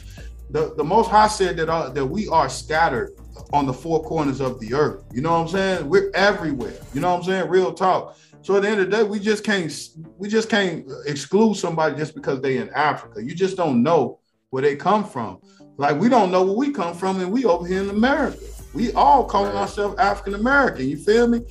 The, 0.52 0.74
the 0.76 0.86
Most 0.86 1.12
High 1.12 1.28
said 1.28 1.58
that 1.58 1.68
uh, 1.68 1.90
that 1.90 2.06
we 2.06 2.30
are 2.30 2.48
scattered 2.48 3.12
on 3.52 3.66
the 3.66 3.74
four 3.74 4.02
corners 4.04 4.40
of 4.40 4.60
the 4.62 4.74
earth. 4.74 5.04
You 5.14 5.22
know 5.22 5.34
what 5.34 5.40
I'm 5.40 5.48
saying? 5.50 5.90
We're 5.90 6.12
everywhere. 6.14 6.76
You 6.94 7.02
know 7.02 7.12
what 7.12 7.18
I'm 7.20 7.24
saying? 7.26 7.50
Real 7.50 7.74
talk. 7.74 8.18
So 8.42 8.56
at 8.56 8.62
the 8.64 8.70
end 8.70 8.80
of 8.82 8.90
the 8.90 8.98
day, 8.98 9.04
we 9.04 9.20
just 9.20 9.44
can't 9.44 9.72
we 10.18 10.30
just 10.30 10.50
can't 10.50 10.86
exclude 11.06 11.56
somebody 11.56 11.96
just 11.96 12.16
because 12.16 12.42
they 12.42 12.58
in 12.58 12.70
Africa. 12.70 13.24
You 13.24 13.36
just 13.36 13.58
don't 13.58 13.84
know 13.84 14.20
where 14.52 14.62
they 14.64 14.76
come 14.76 15.04
from. 15.04 15.40
Like 15.78 16.00
we 16.00 16.10
don't 16.10 16.32
know 16.32 16.44
where 16.44 16.56
we 16.56 16.72
come 16.72 16.96
from, 16.96 17.20
and 17.20 17.32
we 17.32 17.46
over 17.46 17.68
here 17.68 17.82
in 17.84 17.90
America. 17.90 18.38
We 18.74 18.92
all 18.94 19.26
calling 19.26 19.52
Right. 19.54 19.62
ourselves 19.62 19.96
African 19.98 20.36
American. 20.36 20.88
You 20.88 20.98
feel 20.98 21.28
me? 21.28 21.42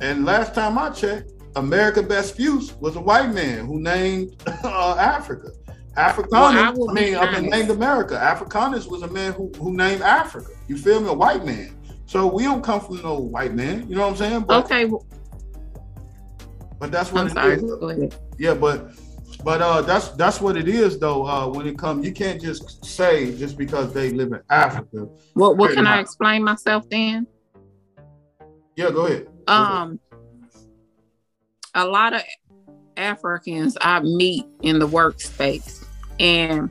And 0.00 0.24
last 0.24 0.54
time 0.54 0.78
I 0.78 0.90
checked, 0.90 1.30
America 1.56 2.02
Vespucci 2.02 2.74
was 2.80 2.96
a 2.96 3.00
white 3.00 3.32
man 3.32 3.66
who 3.66 3.80
named 3.80 4.30
uh, 4.64 4.96
Africa. 4.98 5.48
Africanus, 5.96 6.30
Well, 6.30 6.44
I 6.44 6.90
I, 6.90 6.94
mean, 6.94 7.16
I 7.16 7.24
mean, 7.24 7.36
honest. 7.36 7.50
named 7.50 7.70
America. 7.70 8.18
Africanus 8.20 8.86
was 8.86 9.02
a 9.02 9.08
man 9.08 9.32
who, 9.32 9.50
who 9.58 9.74
named 9.74 10.02
Africa. 10.02 10.50
You 10.68 10.76
feel 10.76 11.00
me? 11.00 11.08
A 11.08 11.14
white 11.14 11.46
man. 11.46 11.74
So 12.04 12.26
we 12.26 12.42
don't 12.42 12.62
come 12.62 12.80
from 12.80 13.00
no 13.02 13.18
white 13.18 13.54
man. 13.54 13.88
You 13.88 13.96
know 13.96 14.02
what 14.02 14.10
I'm 14.10 14.16
saying? 14.16 14.40
But, 14.42 14.64
okay, 14.66 14.84
well, 14.84 15.06
but 16.78 16.90
that's 16.92 17.12
what 17.12 17.22
I'm 17.22 17.26
it 17.28 17.60
sorry. 17.60 18.02
is. 18.02 18.12
Yeah, 18.38 18.54
but 18.54 18.90
but 19.44 19.60
uh 19.60 19.82
that's 19.82 20.08
that's 20.10 20.40
what 20.40 20.56
it 20.56 20.68
is 20.68 20.98
though. 20.98 21.26
Uh 21.26 21.48
when 21.48 21.66
it 21.66 21.78
comes, 21.78 22.04
you 22.04 22.12
can't 22.12 22.40
just 22.40 22.84
say 22.84 23.36
just 23.36 23.56
because 23.58 23.92
they 23.92 24.10
live 24.10 24.32
in 24.32 24.40
Africa. 24.50 25.08
What 25.34 25.56
what 25.56 25.68
Fair 25.68 25.76
can 25.76 25.86
I 25.86 26.00
explain 26.00 26.44
myself 26.44 26.88
then? 26.88 27.26
Yeah, 28.76 28.90
go 28.90 29.06
ahead. 29.06 29.28
Um, 29.48 29.98
a 31.74 31.86
lot 31.86 32.12
of 32.12 32.22
Africans 32.96 33.76
I 33.80 34.00
meet 34.00 34.44
in 34.62 34.78
the 34.78 34.88
workspace, 34.88 35.84
and 36.20 36.70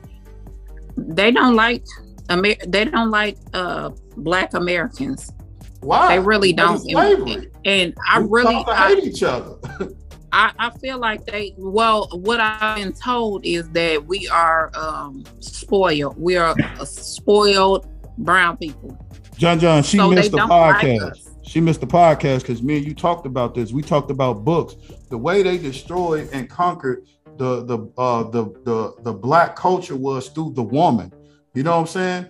they 0.96 1.30
don't 1.30 1.56
like 1.56 1.84
Amer- 2.30 2.56
they 2.66 2.84
don't 2.84 3.10
like 3.10 3.38
uh 3.54 3.90
Black 4.16 4.54
Americans, 4.54 5.32
Why? 5.80 6.16
they 6.16 6.22
really 6.22 6.52
Because 6.52 6.84
don't. 6.84 6.96
of 6.96 7.26
Slavery. 7.26 7.50
and 7.64 7.94
I 8.08 8.20
We 8.20 8.28
really 8.30 8.56
I, 8.66 8.88
hate 8.94 9.04
each 9.04 9.22
other. 9.22 9.56
I 10.32 10.52
I 10.58 10.70
feel 10.78 10.98
like 10.98 11.24
they 11.26 11.54
well 11.56 12.08
what 12.12 12.40
I've 12.40 12.76
been 12.76 12.92
told 12.92 13.44
is 13.46 13.68
that 13.70 14.04
we 14.06 14.28
are 14.28 14.70
um 14.76 15.24
spoiled. 15.40 16.18
We 16.18 16.36
are 16.36 16.54
a 16.80 16.86
spoiled 16.86 17.86
brown 18.18 18.56
people. 18.56 18.98
John 19.36 19.58
John, 19.60 19.82
she 19.82 19.98
so 19.98 20.10
missed 20.10 20.30
the 20.32 20.38
don't 20.38 20.48
like 20.48 20.84
podcast. 20.86 21.30
she 21.42 21.60
missed 21.60 21.80
the 21.80 21.86
podcast 21.86 22.40
because 22.40 22.62
me 22.62 22.78
and 22.78 22.86
you 22.86 22.94
talked 22.94 23.26
about 23.26 23.54
this. 23.54 23.72
We 23.72 23.82
talked 23.82 24.10
about 24.10 24.44
books. 24.44 24.74
The 25.10 25.18
way 25.18 25.42
they 25.42 25.58
destroyed 25.58 26.28
and 26.32 26.48
conquered 26.50 27.06
the 27.36 27.64
the 27.64 27.78
uh 27.98 28.24
the 28.24 28.44
the 28.64 28.94
the 29.02 29.12
black 29.12 29.56
culture 29.56 29.96
was 29.96 30.28
through 30.30 30.52
the 30.54 30.62
woman. 30.62 31.12
You 31.54 31.62
know 31.62 31.72
what 31.72 31.80
I'm 31.82 31.86
saying? 31.86 32.26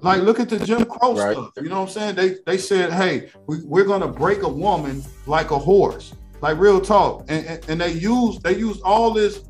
Like 0.00 0.22
look 0.22 0.38
at 0.40 0.48
the 0.48 0.58
Jim 0.58 0.84
Crow 0.84 1.14
Right. 1.14 1.32
stuff. 1.32 1.50
You 1.56 1.68
know 1.68 1.80
what 1.80 1.88
I'm 1.88 1.88
saying? 1.88 2.14
They 2.14 2.36
they 2.46 2.58
said, 2.58 2.92
hey, 2.92 3.30
we, 3.46 3.58
we're 3.64 3.84
gonna 3.84 4.08
break 4.08 4.42
a 4.42 4.48
woman 4.48 5.02
like 5.26 5.50
a 5.50 5.58
horse. 5.58 6.14
Like 6.40 6.58
real 6.58 6.80
talk. 6.80 7.24
And 7.28 7.44
and, 7.46 7.68
and 7.70 7.80
they 7.80 7.92
use 7.92 8.38
they 8.40 8.56
use 8.56 8.80
all 8.82 9.10
this 9.12 9.42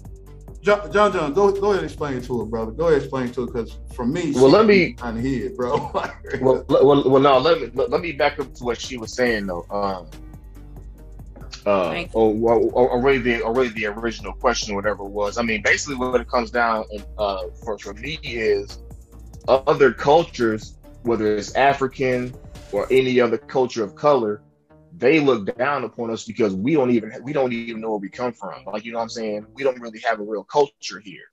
John 0.63 0.91
John, 0.93 1.13
John 1.13 1.33
go 1.35 1.53
go 1.53 1.69
ahead 1.73 1.83
and 1.83 1.85
explain 1.85 2.21
to 2.23 2.43
it, 2.43 2.47
brother. 2.51 2.73
Go 2.73 2.85
ahead 2.89 2.95
and 2.95 3.03
explain 3.03 3.31
to 3.33 3.45
it 3.45 3.47
because 3.53 3.79
for 3.95 4.07
me, 4.07 4.33
Well, 4.35 4.49
let 4.51 4.67
me- 4.67 4.93
kind 4.95 5.19
of 5.19 5.25
hear, 5.25 5.51
bro. 5.51 5.91
well, 6.41 6.65
well, 6.69 7.11
well, 7.11 7.21
no. 7.21 7.39
Let 7.39 7.61
me 7.61 7.71
let, 7.75 7.91
let 7.91 8.01
me 8.01 8.13
back 8.13 8.39
up 8.41 8.53
to 8.55 8.65
what 8.65 8.81
she 8.81 8.97
was 8.97 9.13
saying 9.15 9.47
though. 9.47 9.67
Um, 9.71 10.07
uh, 11.67 11.91
Thank 11.91 12.11
or, 12.15 12.35
or, 12.35 12.55
or, 12.73 12.89
or 12.91 13.03
really 13.03 13.19
the 13.19 13.43
or 13.43 13.55
really 13.55 13.69
the 13.71 13.87
original 13.87 14.33
question, 14.33 14.75
whatever 14.75 15.05
it 15.05 15.11
was. 15.11 15.37
I 15.39 15.43
mean, 15.43 15.63
basically, 15.63 15.97
what 15.97 16.21
it 16.21 16.29
comes 16.29 16.51
down 16.51 16.85
uh, 17.19 17.43
for 17.63 17.79
for 17.79 17.93
me 17.95 18.19
is 18.23 18.79
other 19.49 19.93
cultures, 19.93 20.77
whether 21.03 21.37
it's 21.37 21.55
African 21.55 22.35
or 22.73 22.87
any 22.91 23.21
other 23.21 23.39
culture 23.39 23.83
of 23.83 23.95
color, 23.95 24.43
they 24.97 25.21
look 25.21 25.57
down 25.57 25.85
upon 25.85 26.11
us 26.11 26.25
because 26.25 26.55
we 26.55 26.75
don't 26.75 26.91
even 26.91 27.13
we 27.23 27.33
don't 27.33 27.53
even 27.53 27.81
know 27.81 27.91
where 27.91 27.99
we 27.99 28.09
come 28.09 28.33
from. 28.33 28.65
Like 28.67 28.85
you 28.85 28.93
know 28.93 28.99
what 28.99 29.05
I'm 29.05 29.09
saying? 29.11 29.47
We 29.55 29.63
don't 29.63 29.81
really 29.81 30.01
have 30.01 30.21
a 30.21 30.23
real 30.23 30.45
culture 30.45 31.01
here. 31.01 31.31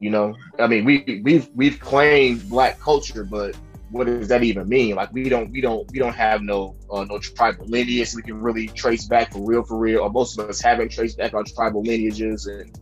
You 0.00 0.10
know, 0.10 0.34
I 0.58 0.66
mean, 0.66 0.84
we 0.84 1.20
we've 1.22 1.48
we've 1.54 1.80
claimed 1.80 2.48
black 2.48 2.78
culture, 2.80 3.24
but 3.24 3.56
what 3.90 4.06
does 4.06 4.28
that 4.28 4.42
even 4.42 4.68
mean? 4.68 4.96
Like 4.96 5.12
we 5.12 5.28
don't 5.28 5.50
we 5.52 5.60
don't 5.60 5.90
we 5.92 5.98
don't 5.98 6.14
have 6.14 6.42
no 6.42 6.76
uh, 6.90 7.04
no 7.04 7.18
tribal 7.18 7.66
lineage 7.66 8.14
we 8.14 8.22
can 8.22 8.40
really 8.40 8.66
trace 8.68 9.06
back 9.06 9.32
for 9.32 9.46
real 9.46 9.62
for 9.62 9.78
real. 9.78 10.00
Or 10.00 10.10
most 10.10 10.38
of 10.38 10.48
us 10.48 10.60
haven't 10.60 10.90
traced 10.90 11.18
back 11.18 11.32
our 11.32 11.44
tribal 11.44 11.82
lineages, 11.82 12.46
and 12.46 12.76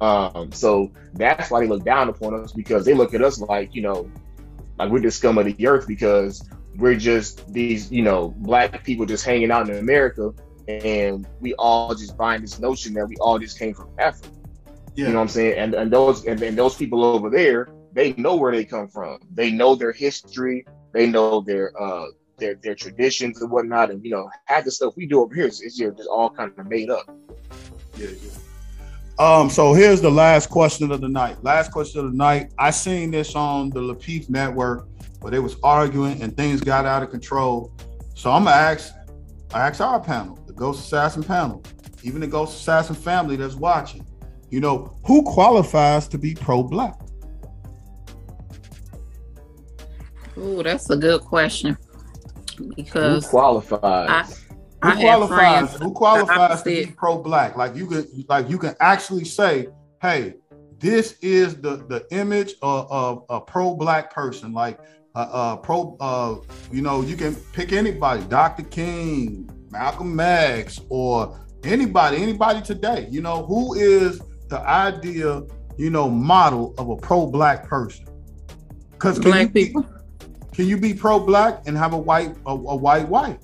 um, 0.00 0.50
so 0.52 0.90
that's 1.12 1.50
why 1.50 1.60
they 1.60 1.66
look 1.66 1.84
down 1.84 2.08
upon 2.08 2.34
us 2.34 2.52
because 2.52 2.84
they 2.84 2.94
look 2.94 3.12
at 3.14 3.22
us 3.22 3.38
like 3.40 3.74
you 3.74 3.82
know, 3.82 4.10
like 4.78 4.90
we're 4.90 5.00
the 5.00 5.10
scum 5.10 5.38
of 5.38 5.46
the 5.46 5.66
earth 5.66 5.86
because 5.86 6.48
we're 6.76 6.96
just 6.96 7.52
these 7.52 7.90
you 7.92 8.02
know 8.02 8.34
black 8.38 8.84
people 8.84 9.06
just 9.06 9.24
hanging 9.24 9.50
out 9.50 9.68
in 9.68 9.76
America, 9.76 10.32
and 10.68 11.26
we 11.40 11.54
all 11.54 11.94
just 11.94 12.16
buying 12.16 12.40
this 12.40 12.58
notion 12.58 12.94
that 12.94 13.06
we 13.06 13.16
all 13.16 13.38
just 13.38 13.58
came 13.58 13.74
from 13.74 13.90
Africa. 13.98 14.28
yeah. 14.94 15.06
You 15.06 15.12
know 15.12 15.16
what 15.16 15.22
I'm 15.22 15.28
saying? 15.28 15.58
And 15.58 15.74
and 15.74 15.90
those 15.92 16.24
and, 16.26 16.42
and 16.42 16.58
those 16.58 16.74
people 16.74 17.04
over 17.04 17.30
there, 17.30 17.68
they 17.92 18.12
know 18.14 18.36
where 18.36 18.52
they 18.52 18.64
come 18.64 18.88
from. 18.88 19.20
They 19.32 19.50
know 19.50 19.74
their 19.74 19.92
history. 19.92 20.66
They 20.92 21.06
know 21.06 21.40
their 21.40 21.72
uh 21.80 22.06
their 22.38 22.54
their 22.56 22.74
traditions 22.74 23.40
and 23.40 23.50
whatnot. 23.50 23.90
And 23.90 24.04
you 24.04 24.10
know, 24.10 24.28
half 24.46 24.64
the 24.64 24.70
stuff 24.70 24.94
we 24.96 25.06
do 25.06 25.20
over 25.20 25.34
here 25.34 25.46
is, 25.46 25.60
is 25.60 25.76
just 25.76 25.96
just 25.96 26.08
all 26.08 26.30
kind 26.30 26.52
of 26.58 26.66
made 26.66 26.90
up. 26.90 27.08
Yeah, 27.96 28.08
yeah. 28.08 28.30
Um, 29.18 29.48
so 29.48 29.74
here's 29.74 30.00
the 30.00 30.10
last 30.10 30.50
question 30.50 30.90
of 30.90 31.00
the 31.00 31.08
night. 31.08 31.42
Last 31.44 31.70
question 31.70 32.00
of 32.00 32.10
the 32.10 32.16
night. 32.16 32.52
I 32.58 32.70
seen 32.70 33.12
this 33.12 33.36
on 33.36 33.70
the 33.70 33.80
Lapeef 33.80 34.28
network 34.28 34.88
where 35.20 35.30
they 35.30 35.38
was 35.38 35.56
arguing 35.62 36.20
and 36.20 36.36
things 36.36 36.60
got 36.60 36.84
out 36.84 37.02
of 37.02 37.10
control. 37.10 37.72
So 38.14 38.32
I'm 38.32 38.44
gonna 38.44 38.56
ask, 38.56 38.92
I 39.52 39.60
ask 39.68 39.80
our 39.80 40.00
panel, 40.00 40.38
the 40.46 40.52
Ghost 40.52 40.84
Assassin 40.84 41.22
panel, 41.22 41.62
even 42.02 42.20
the 42.20 42.26
Ghost 42.26 42.60
Assassin 42.60 42.96
family 42.96 43.36
that's 43.36 43.54
watching. 43.54 44.04
You 44.50 44.60
know, 44.60 44.96
who 45.06 45.22
qualifies 45.22 46.08
to 46.08 46.18
be 46.18 46.34
pro-black? 46.34 47.00
Ooh, 50.36 50.62
that's 50.62 50.90
a 50.90 50.96
good 50.96 51.20
question. 51.20 51.76
Who 52.58 52.72
Because 52.74 53.26
qualifies? 53.28 54.08
I 54.10 54.22
have 54.90 54.98
qualifies? 54.98 55.74
Who 55.74 55.92
qualifies 55.92 56.62
to 56.62 56.64
be 56.64 56.86
pro-black? 56.86 57.56
Like 57.56 57.76
you 57.76 57.86
can, 57.86 58.06
like 58.28 58.48
you 58.48 58.58
can 58.58 58.74
actually 58.80 59.24
say, 59.24 59.68
"Hey, 60.00 60.34
this 60.78 61.18
is 61.20 61.56
the 61.56 61.76
the 61.88 62.06
image 62.10 62.54
of, 62.62 62.90
of 62.90 63.24
a 63.28 63.40
pro-black 63.40 64.12
person." 64.12 64.52
Like 64.52 64.78
uh, 65.14 65.28
uh, 65.32 65.56
pro, 65.56 65.96
uh, 66.00 66.36
you 66.72 66.82
know, 66.82 67.02
you 67.02 67.16
can 67.16 67.34
pick 67.52 67.72
anybody, 67.72 68.24
Dr. 68.24 68.64
King, 68.64 69.48
Malcolm 69.70 70.18
X, 70.18 70.80
or 70.88 71.40
anybody, 71.62 72.16
anybody 72.16 72.60
today. 72.60 73.06
You 73.10 73.22
know, 73.22 73.44
who 73.46 73.74
is 73.74 74.20
the 74.48 74.60
idea, 74.60 75.42
you 75.76 75.90
know, 75.90 76.10
model 76.10 76.74
of 76.78 76.88
a 76.88 76.96
pro-black 76.96 77.68
person? 77.68 78.06
Because 78.92 79.18
Black 79.18 79.52
people. 79.52 79.86
Can 80.52 80.66
you 80.66 80.78
be 80.78 80.94
pro-black 80.94 81.62
and 81.66 81.76
have 81.76 81.92
a 81.92 81.98
white 81.98 82.36
a, 82.46 82.50
a 82.52 82.76
white 82.76 83.08
wife? 83.08 83.38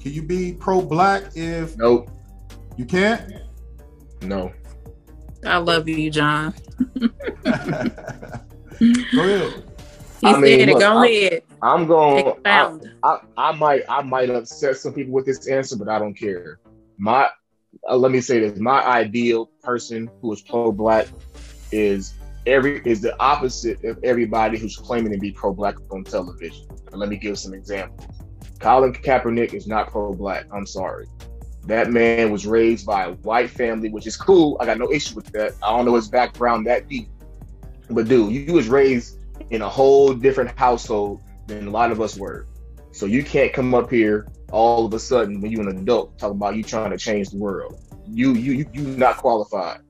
Can 0.00 0.12
you 0.12 0.22
be 0.22 0.52
pro-black 0.54 1.24
if 1.34 1.76
Nope. 1.76 2.10
you 2.76 2.84
can't? 2.84 3.32
No. 4.22 4.52
I 5.44 5.56
love 5.58 5.88
you, 5.88 6.10
John. 6.10 6.54
Go 7.00 7.10
ahead. 8.80 9.64
He 10.20 10.26
I 10.26 10.32
said 10.32 10.40
mean, 10.40 10.60
it. 10.60 10.68
look, 10.68 10.80
Go 10.80 10.86
I'm- 10.98 11.04
ahead. 11.04 11.42
I'm 11.60 11.86
going. 11.86 12.34
I, 12.44 12.70
I, 13.02 13.20
I 13.36 13.52
might 13.52 13.82
I 13.88 14.02
might 14.02 14.30
upset 14.30 14.76
some 14.76 14.92
people 14.94 15.12
with 15.12 15.26
this 15.26 15.48
answer, 15.48 15.76
but 15.76 15.88
I 15.88 15.98
don't 15.98 16.14
care. 16.14 16.60
My 16.98 17.28
uh, 17.88 17.96
let 17.96 18.12
me 18.12 18.20
say 18.20 18.38
this: 18.40 18.58
my 18.60 18.80
ideal 18.84 19.46
person 19.62 20.08
who 20.22 20.32
is 20.32 20.40
pro-black 20.42 21.08
is 21.72 22.14
every 22.46 22.80
is 22.84 23.00
the 23.00 23.18
opposite 23.20 23.82
of 23.84 23.98
everybody 24.04 24.56
who's 24.58 24.76
claiming 24.76 25.12
to 25.12 25.18
be 25.18 25.32
pro-black 25.32 25.74
on 25.90 26.04
television. 26.04 26.66
And 26.92 27.00
let 27.00 27.08
me 27.08 27.16
give 27.16 27.38
some 27.38 27.54
examples. 27.54 28.06
Colin 28.58 28.92
Kaepernick 28.92 29.54
is 29.54 29.66
not 29.66 29.90
pro-black. 29.90 30.46
I'm 30.52 30.66
sorry. 30.66 31.06
That 31.66 31.90
man 31.90 32.30
was 32.30 32.46
raised 32.46 32.86
by 32.86 33.04
a 33.04 33.12
white 33.12 33.50
family, 33.50 33.90
which 33.90 34.06
is 34.06 34.16
cool. 34.16 34.56
I 34.60 34.66
got 34.66 34.78
no 34.78 34.90
issue 34.90 35.14
with 35.14 35.26
that. 35.32 35.54
I 35.62 35.76
don't 35.76 35.84
know 35.84 35.94
his 35.94 36.08
background 36.08 36.66
that 36.66 36.88
deep, 36.88 37.08
but 37.90 38.08
dude, 38.08 38.32
you 38.32 38.52
was 38.52 38.68
raised 38.68 39.18
in 39.50 39.62
a 39.62 39.68
whole 39.68 40.14
different 40.14 40.58
household 40.58 41.20
than 41.46 41.68
a 41.68 41.70
lot 41.70 41.90
of 41.92 42.00
us 42.00 42.16
were. 42.16 42.46
So 42.92 43.06
you 43.06 43.22
can't 43.22 43.52
come 43.52 43.74
up 43.74 43.90
here 43.90 44.28
all 44.50 44.86
of 44.86 44.94
a 44.94 44.98
sudden 44.98 45.40
when 45.40 45.52
you're 45.52 45.68
an 45.68 45.78
adult 45.78 46.18
talk 46.18 46.30
about 46.30 46.56
you 46.56 46.62
trying 46.62 46.90
to 46.90 46.98
change 46.98 47.28
the 47.30 47.36
world. 47.36 47.78
You 48.06 48.32
you 48.34 48.52
you 48.52 48.66
you 48.72 48.82
not 48.82 49.18
qualified. 49.18 49.80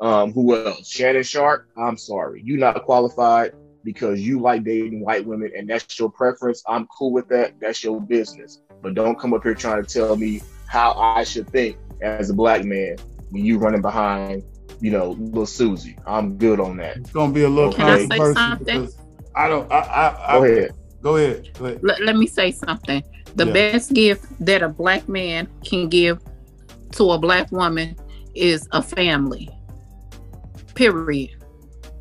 Um, 0.00 0.32
who 0.32 0.56
else? 0.56 0.88
Shannon 0.88 1.22
Sharpe. 1.22 1.68
I'm 1.76 1.98
sorry, 1.98 2.40
you 2.42 2.56
not 2.56 2.82
qualified 2.84 3.52
because 3.88 4.20
you 4.20 4.38
like 4.38 4.64
dating 4.64 5.00
white 5.00 5.24
women 5.24 5.50
and 5.56 5.66
that's 5.66 5.98
your 5.98 6.10
preference. 6.10 6.62
I'm 6.68 6.86
cool 6.88 7.10
with 7.10 7.26
that. 7.28 7.58
That's 7.58 7.82
your 7.82 7.98
business. 8.02 8.60
But 8.82 8.92
don't 8.92 9.18
come 9.18 9.32
up 9.32 9.42
here 9.42 9.54
trying 9.54 9.82
to 9.82 9.90
tell 9.90 10.14
me 10.14 10.42
how 10.66 10.92
I 10.92 11.24
should 11.24 11.48
think 11.48 11.78
as 12.02 12.28
a 12.28 12.34
black 12.34 12.64
man 12.64 12.96
when 13.30 13.46
you 13.46 13.56
running 13.56 13.80
behind, 13.80 14.44
you 14.82 14.90
know, 14.90 15.12
little 15.12 15.46
Susie. 15.46 15.96
I'm 16.06 16.36
good 16.36 16.60
on 16.60 16.76
that. 16.76 16.98
It's 16.98 17.12
gonna 17.12 17.32
be 17.32 17.44
a 17.44 17.48
little 17.48 17.72
Can 17.72 17.88
I 17.88 18.04
say 18.04 18.34
something? 18.34 18.90
I 19.34 19.48
don't. 19.48 19.72
I. 19.72 19.78
I, 19.78 20.34
I 20.34 20.38
Go 20.38 20.44
ahead. 20.44 20.72
Go 21.02 21.16
ahead. 21.16 21.48
Go 21.58 21.64
ahead. 21.64 21.80
Let, 21.82 22.02
let 22.02 22.16
me 22.16 22.26
say 22.26 22.50
something. 22.50 23.02
The 23.36 23.46
Yeah. 23.46 23.52
best 23.54 23.94
gift 23.94 24.26
that 24.44 24.62
a 24.62 24.68
black 24.68 25.08
man 25.08 25.48
can 25.64 25.88
give 25.88 26.18
to 26.92 27.12
a 27.12 27.18
black 27.18 27.50
woman 27.52 27.96
is 28.34 28.68
a 28.72 28.82
family. 28.82 29.48
Period. 30.74 31.37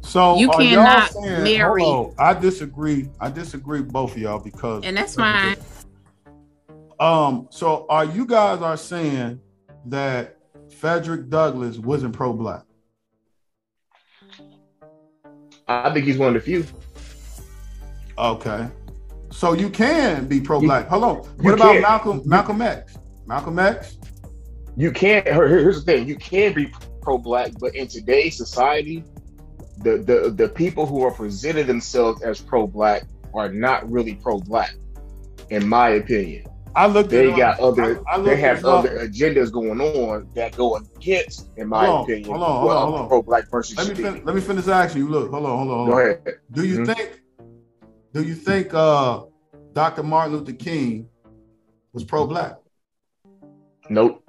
So 0.07 0.37
You 0.37 0.49
cannot 0.51 1.11
saying- 1.11 1.43
marry- 1.43 1.83
hold 1.83 2.15
on. 2.17 2.25
I 2.25 2.33
disagree. 2.33 3.09
I 3.19 3.29
disagree 3.29 3.81
both 3.81 4.13
of 4.13 4.17
y'all 4.19 4.39
because 4.39 4.85
And 4.85 4.95
that's 4.95 5.15
fine. 5.15 5.57
Um. 6.99 7.47
So 7.51 7.85
are 7.89 8.05
you 8.05 8.25
guys 8.25 8.61
are 8.61 8.77
saying 8.77 9.41
that 9.87 10.37
Frederick 10.79 11.29
Douglass 11.29 11.77
wasn't 11.77 12.13
pro-black? 12.13 12.63
I 15.67 15.93
think 15.93 16.05
he's 16.05 16.17
one 16.17 16.29
of 16.29 16.33
the 16.35 16.39
few. 16.39 16.65
Okay. 18.17 18.67
So 19.29 19.51
you 19.53 19.69
can 19.69 20.25
be 20.25 20.39
pro-black. 20.39 20.87
Hold 20.87 21.03
on. 21.03 21.15
What 21.43 21.53
about 21.53 21.73
can't. 21.73 21.81
Malcolm 21.81 22.21
Malcolm 22.25 22.61
X? 22.61 22.97
Malcolm 23.25 23.59
X? 23.59 23.97
you 24.77 24.91
can't 24.91 25.25
here's 25.25 25.83
the 25.83 25.91
thing 25.91 26.07
you 26.07 26.15
can 26.15 26.53
be 26.53 26.71
pro-black 27.01 27.51
but 27.59 27.73
in 27.75 27.87
today's 27.87 28.37
society 28.37 29.03
the 29.79 29.97
the 29.97 30.31
the 30.31 30.49
people 30.49 30.85
who 30.85 31.03
are 31.03 31.11
presented 31.11 31.67
themselves 31.67 32.21
as 32.21 32.41
pro-black 32.41 33.03
are 33.33 33.49
not 33.51 33.89
really 33.89 34.15
pro-black 34.15 34.73
in 35.49 35.67
my 35.67 35.89
opinion 35.89 36.43
I 36.75 36.85
looked. 36.85 37.09
they 37.09 37.31
got 37.31 37.55
up. 37.59 37.61
other 37.61 38.03
I- 38.07 38.15
I 38.17 38.21
they 38.21 38.35
have 38.37 38.59
it 38.59 38.65
up. 38.65 38.85
other 38.85 38.99
agendas 39.07 39.51
going 39.51 39.81
on 39.81 40.29
that 40.35 40.55
go 40.55 40.75
against 40.77 41.49
in 41.57 41.67
my 41.67 41.85
Hold 41.87 41.97
on, 41.97 42.03
opinion 42.03 42.29
hold 42.31 42.43
on, 42.43 42.59
hold 42.61 42.71
on, 42.71 42.81
hold 42.87 43.01
on. 43.01 43.07
pro-black 43.07 43.49
person 43.49 43.75
Let 43.77 43.87
me 43.87 43.95
fin- 44.03 44.21
let 44.25 44.35
me 44.35 44.41
finish 44.41 44.67
asking 44.67 45.01
you. 45.03 45.09
Look, 45.09 45.31
hold 45.31 45.45
on, 45.45 45.57
hold 45.57 45.71
on. 45.71 45.77
Hold 45.77 45.89
go 45.89 45.97
ahead 45.99 46.21
Do 46.51 46.65
you 46.65 46.79
Mhm. 46.79 46.95
think? 46.95 47.21
Do 48.13 48.23
you 48.23 48.35
think 48.35 48.73
uh, 48.73 49.23
Dr. 49.73 50.03
Martin 50.03 50.37
Luther 50.37 50.53
King 50.53 51.07
was 51.93 52.03
pro-black? 52.03 52.57
nope 53.89 54.23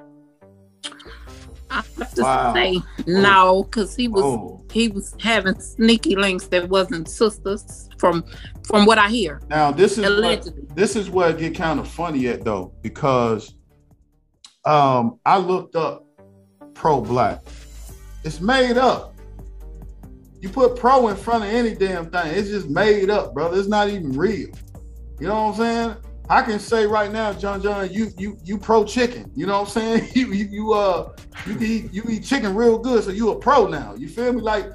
I 1.78 1.82
have 1.98 2.14
to 2.14 2.22
Wow. 2.22 2.54
say 2.54 2.80
no, 3.06 3.62
because 3.64 3.94
he 3.94 4.08
was 4.08 4.24
Oh. 4.24 4.60
he 4.72 4.88
was 4.88 5.14
having 5.20 5.58
sneaky 5.60 6.16
links 6.16 6.46
that 6.48 6.68
wasn't 6.68 7.08
sisters 7.08 7.88
from 7.98 8.24
from 8.64 8.84
what 8.84 8.98
I 8.98 9.08
hear. 9.08 9.40
Now 9.48 9.70
this 9.70 9.96
is 9.98 10.04
what, 10.22 10.48
this 10.74 10.96
is 10.96 11.08
where 11.08 11.30
it 11.30 11.38
get 11.38 11.54
kind 11.54 11.78
of 11.80 11.88
funny 11.88 12.26
at 12.28 12.44
though, 12.44 12.72
because 12.82 13.54
um 14.64 15.18
I 15.24 15.38
looked 15.38 15.76
up 15.76 16.04
pro-black. 16.74 17.40
It's 18.24 18.40
made 18.40 18.76
up. 18.76 19.14
You 20.40 20.48
put 20.48 20.76
pro 20.76 21.08
in 21.08 21.16
front 21.16 21.44
of 21.44 21.50
any 21.50 21.74
damn 21.74 22.10
thing, 22.10 22.26
it's 22.34 22.48
just 22.48 22.68
made 22.68 23.10
up, 23.10 23.34
brother. 23.34 23.58
It's 23.58 23.68
not 23.68 23.88
even 23.88 24.12
real. 24.12 24.48
You 25.20 25.26
know 25.28 25.46
what 25.46 25.52
I'm 25.52 25.54
saying? 25.56 25.96
I 26.30 26.42
can 26.42 26.58
say 26.58 26.86
right 26.86 27.10
now, 27.10 27.32
John 27.32 27.62
John, 27.62 27.90
you 27.90 28.10
you 28.18 28.38
you 28.44 28.58
pro 28.58 28.84
chicken. 28.84 29.30
You 29.34 29.46
know 29.46 29.60
what 29.60 29.68
I'm 29.76 29.98
saying? 30.00 30.10
You 30.14 30.32
you, 30.32 30.44
you 30.46 30.72
uh 30.74 31.12
you 31.46 31.58
eat 31.60 31.92
you 31.92 32.04
eat 32.08 32.24
chicken 32.24 32.54
real 32.54 32.78
good, 32.78 33.04
so 33.04 33.10
you 33.10 33.30
a 33.30 33.38
pro 33.38 33.66
now. 33.66 33.94
You 33.94 34.08
feel 34.08 34.32
me? 34.32 34.42
Like 34.42 34.66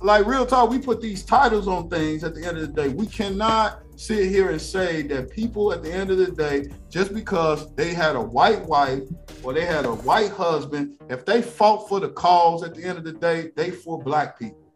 like 0.00 0.26
real 0.26 0.46
talk, 0.46 0.70
we 0.70 0.78
put 0.78 1.00
these 1.00 1.24
titles 1.24 1.66
on 1.68 1.90
things 1.90 2.22
at 2.22 2.34
the 2.34 2.46
end 2.46 2.58
of 2.58 2.62
the 2.62 2.82
day. 2.82 2.88
We 2.88 3.06
cannot 3.06 3.82
sit 3.96 4.30
here 4.30 4.50
and 4.50 4.60
say 4.60 5.02
that 5.02 5.30
people 5.30 5.72
at 5.72 5.82
the 5.82 5.92
end 5.92 6.10
of 6.10 6.18
the 6.18 6.30
day, 6.30 6.68
just 6.88 7.12
because 7.12 7.74
they 7.74 7.92
had 7.92 8.16
a 8.16 8.20
white 8.20 8.64
wife 8.64 9.02
or 9.42 9.52
they 9.52 9.66
had 9.66 9.84
a 9.84 9.92
white 9.92 10.30
husband, 10.30 10.96
if 11.10 11.26
they 11.26 11.42
fought 11.42 11.88
for 11.88 12.00
the 12.00 12.08
cause 12.08 12.62
at 12.62 12.74
the 12.74 12.82
end 12.82 12.98
of 12.98 13.04
the 13.04 13.12
day, 13.12 13.50
they 13.56 13.70
for 13.70 14.02
black 14.02 14.38
people. 14.38 14.72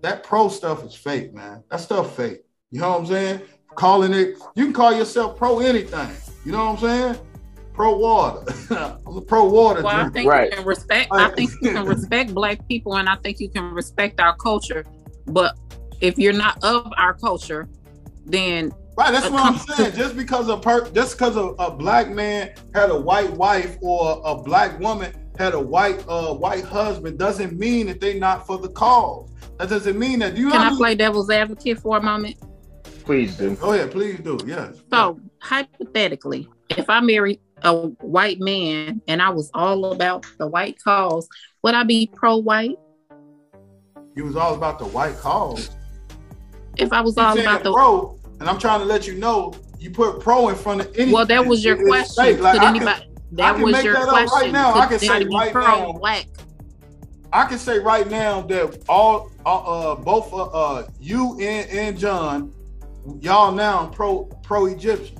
That 0.00 0.24
pro 0.24 0.48
stuff 0.48 0.84
is 0.84 0.94
fake, 0.94 1.34
man. 1.34 1.62
That 1.70 1.80
stuff 1.80 2.16
fake. 2.16 2.40
You 2.70 2.80
know 2.80 2.90
what 2.90 3.00
I'm 3.00 3.06
saying? 3.06 3.42
Calling 3.78 4.12
it, 4.12 4.34
you 4.56 4.64
can 4.64 4.72
call 4.72 4.92
yourself 4.92 5.38
pro 5.38 5.60
anything. 5.60 6.10
You 6.44 6.50
know 6.50 6.72
what 6.72 6.82
I'm 6.82 7.12
saying? 7.14 7.26
Pro 7.72 7.96
water. 7.96 8.52
I'm 9.06 9.16
a 9.16 9.20
pro 9.20 9.44
water 9.44 9.82
Well, 9.82 9.94
I 9.94 10.08
think 10.08 10.28
Right. 10.28 10.50
you 10.50 10.56
can 10.56 10.66
respect. 10.66 11.08
I 11.12 11.28
think 11.30 11.52
you 11.62 11.70
can 11.70 11.86
respect 11.86 12.34
black 12.34 12.66
people, 12.66 12.96
and 12.96 13.08
I 13.08 13.14
think 13.22 13.38
you 13.38 13.48
can 13.48 13.72
respect 13.72 14.18
our 14.18 14.34
culture. 14.34 14.84
But 15.26 15.56
if 16.00 16.18
you're 16.18 16.32
not 16.32 16.58
of 16.64 16.92
our 16.96 17.14
culture, 17.14 17.68
then 18.26 18.72
Right, 18.96 19.12
that's 19.12 19.26
a 19.26 19.30
what 19.30 19.44
I'm 19.44 19.58
saying. 19.58 19.94
Just 19.94 20.16
because 20.16 20.48
a 20.48 20.56
per, 20.56 20.90
just 20.90 21.16
because 21.16 21.36
a, 21.36 21.50
a 21.60 21.70
black 21.70 22.10
man 22.10 22.54
had 22.74 22.90
a 22.90 22.98
white 23.00 23.30
wife 23.30 23.76
or 23.80 24.20
a 24.24 24.34
black 24.34 24.80
woman 24.80 25.12
had 25.38 25.54
a 25.54 25.60
white 25.60 26.04
uh 26.08 26.34
white 26.34 26.64
husband 26.64 27.16
doesn't 27.16 27.56
mean 27.56 27.86
that 27.86 28.00
they're 28.00 28.18
not 28.18 28.44
for 28.44 28.58
the 28.58 28.70
cause. 28.70 29.30
That 29.58 29.68
doesn't 29.68 29.96
mean 29.96 30.18
that. 30.18 30.34
Do 30.34 30.40
you 30.40 30.50
can 30.50 30.62
I 30.62 30.76
play 30.76 30.96
devil's 30.96 31.30
advocate 31.30 31.78
for 31.78 31.98
a 31.98 32.02
moment? 32.02 32.38
Please 33.08 33.38
do 33.38 33.56
Go 33.56 33.72
ahead, 33.72 33.90
please 33.90 34.18
do. 34.20 34.38
Yes. 34.44 34.82
So 34.92 35.18
hypothetically, 35.40 36.46
if 36.68 36.90
I 36.90 37.00
married 37.00 37.40
a 37.62 37.74
white 37.74 38.38
man 38.38 39.00
and 39.08 39.22
I 39.22 39.30
was 39.30 39.50
all 39.54 39.92
about 39.92 40.26
the 40.38 40.46
white 40.46 40.76
cause, 40.84 41.26
would 41.62 41.72
I 41.72 41.84
be 41.84 42.10
pro-white? 42.14 42.76
you 44.14 44.24
was 44.24 44.36
all 44.36 44.54
about 44.54 44.78
the 44.78 44.84
white 44.84 45.16
cause. 45.16 45.70
If 46.76 46.92
I 46.92 47.00
was 47.00 47.16
You 47.16 47.22
all 47.22 47.38
about 47.38 47.62
the 47.62 47.72
pro, 47.72 48.18
and 48.40 48.48
I'm 48.48 48.58
trying 48.58 48.80
to 48.80 48.84
let 48.84 49.06
you 49.06 49.14
know 49.14 49.54
you 49.78 49.90
put 49.90 50.20
pro 50.20 50.50
in 50.50 50.54
front 50.54 50.82
of 50.82 50.88
anything. 50.88 51.10
well, 51.10 51.24
that 51.24 51.46
was 51.46 51.64
your 51.64 51.76
question. 51.86 52.24
Like, 52.24 52.36
Could 52.36 52.46
I 52.46 52.52
can- 52.58 52.76
anybody? 52.76 53.02
I 53.04 53.06
that 53.32 53.54
can 53.54 53.62
was 53.62 53.72
make 53.72 53.84
your 53.84 53.94
that 53.94 54.02
up 54.02 54.12
right 54.12 54.28
question. 54.28 54.52
now. 54.52 54.74
I 54.74 54.80
Could 54.86 54.88
can 54.88 54.98
say 55.08 55.16
anybody 55.16 55.48
be 55.48 55.54
right 55.54 55.54
now- 55.54 55.84
pro-black? 55.84 56.26
I 57.32 57.44
can 57.46 57.58
say 57.58 57.78
right 57.78 58.10
now 58.10 58.42
that 58.42 58.84
all 58.86 59.30
uh, 59.46 59.92
uh 59.92 59.94
both 59.94 60.30
uh, 60.32 60.44
uh 60.44 60.86
you 61.00 61.38
and, 61.40 61.70
and 61.70 61.98
John, 61.98 62.52
y'all 63.20 63.52
now 63.52 63.86
pro 63.88 64.24
pro 64.42 64.66
Egyptians. 64.66 65.18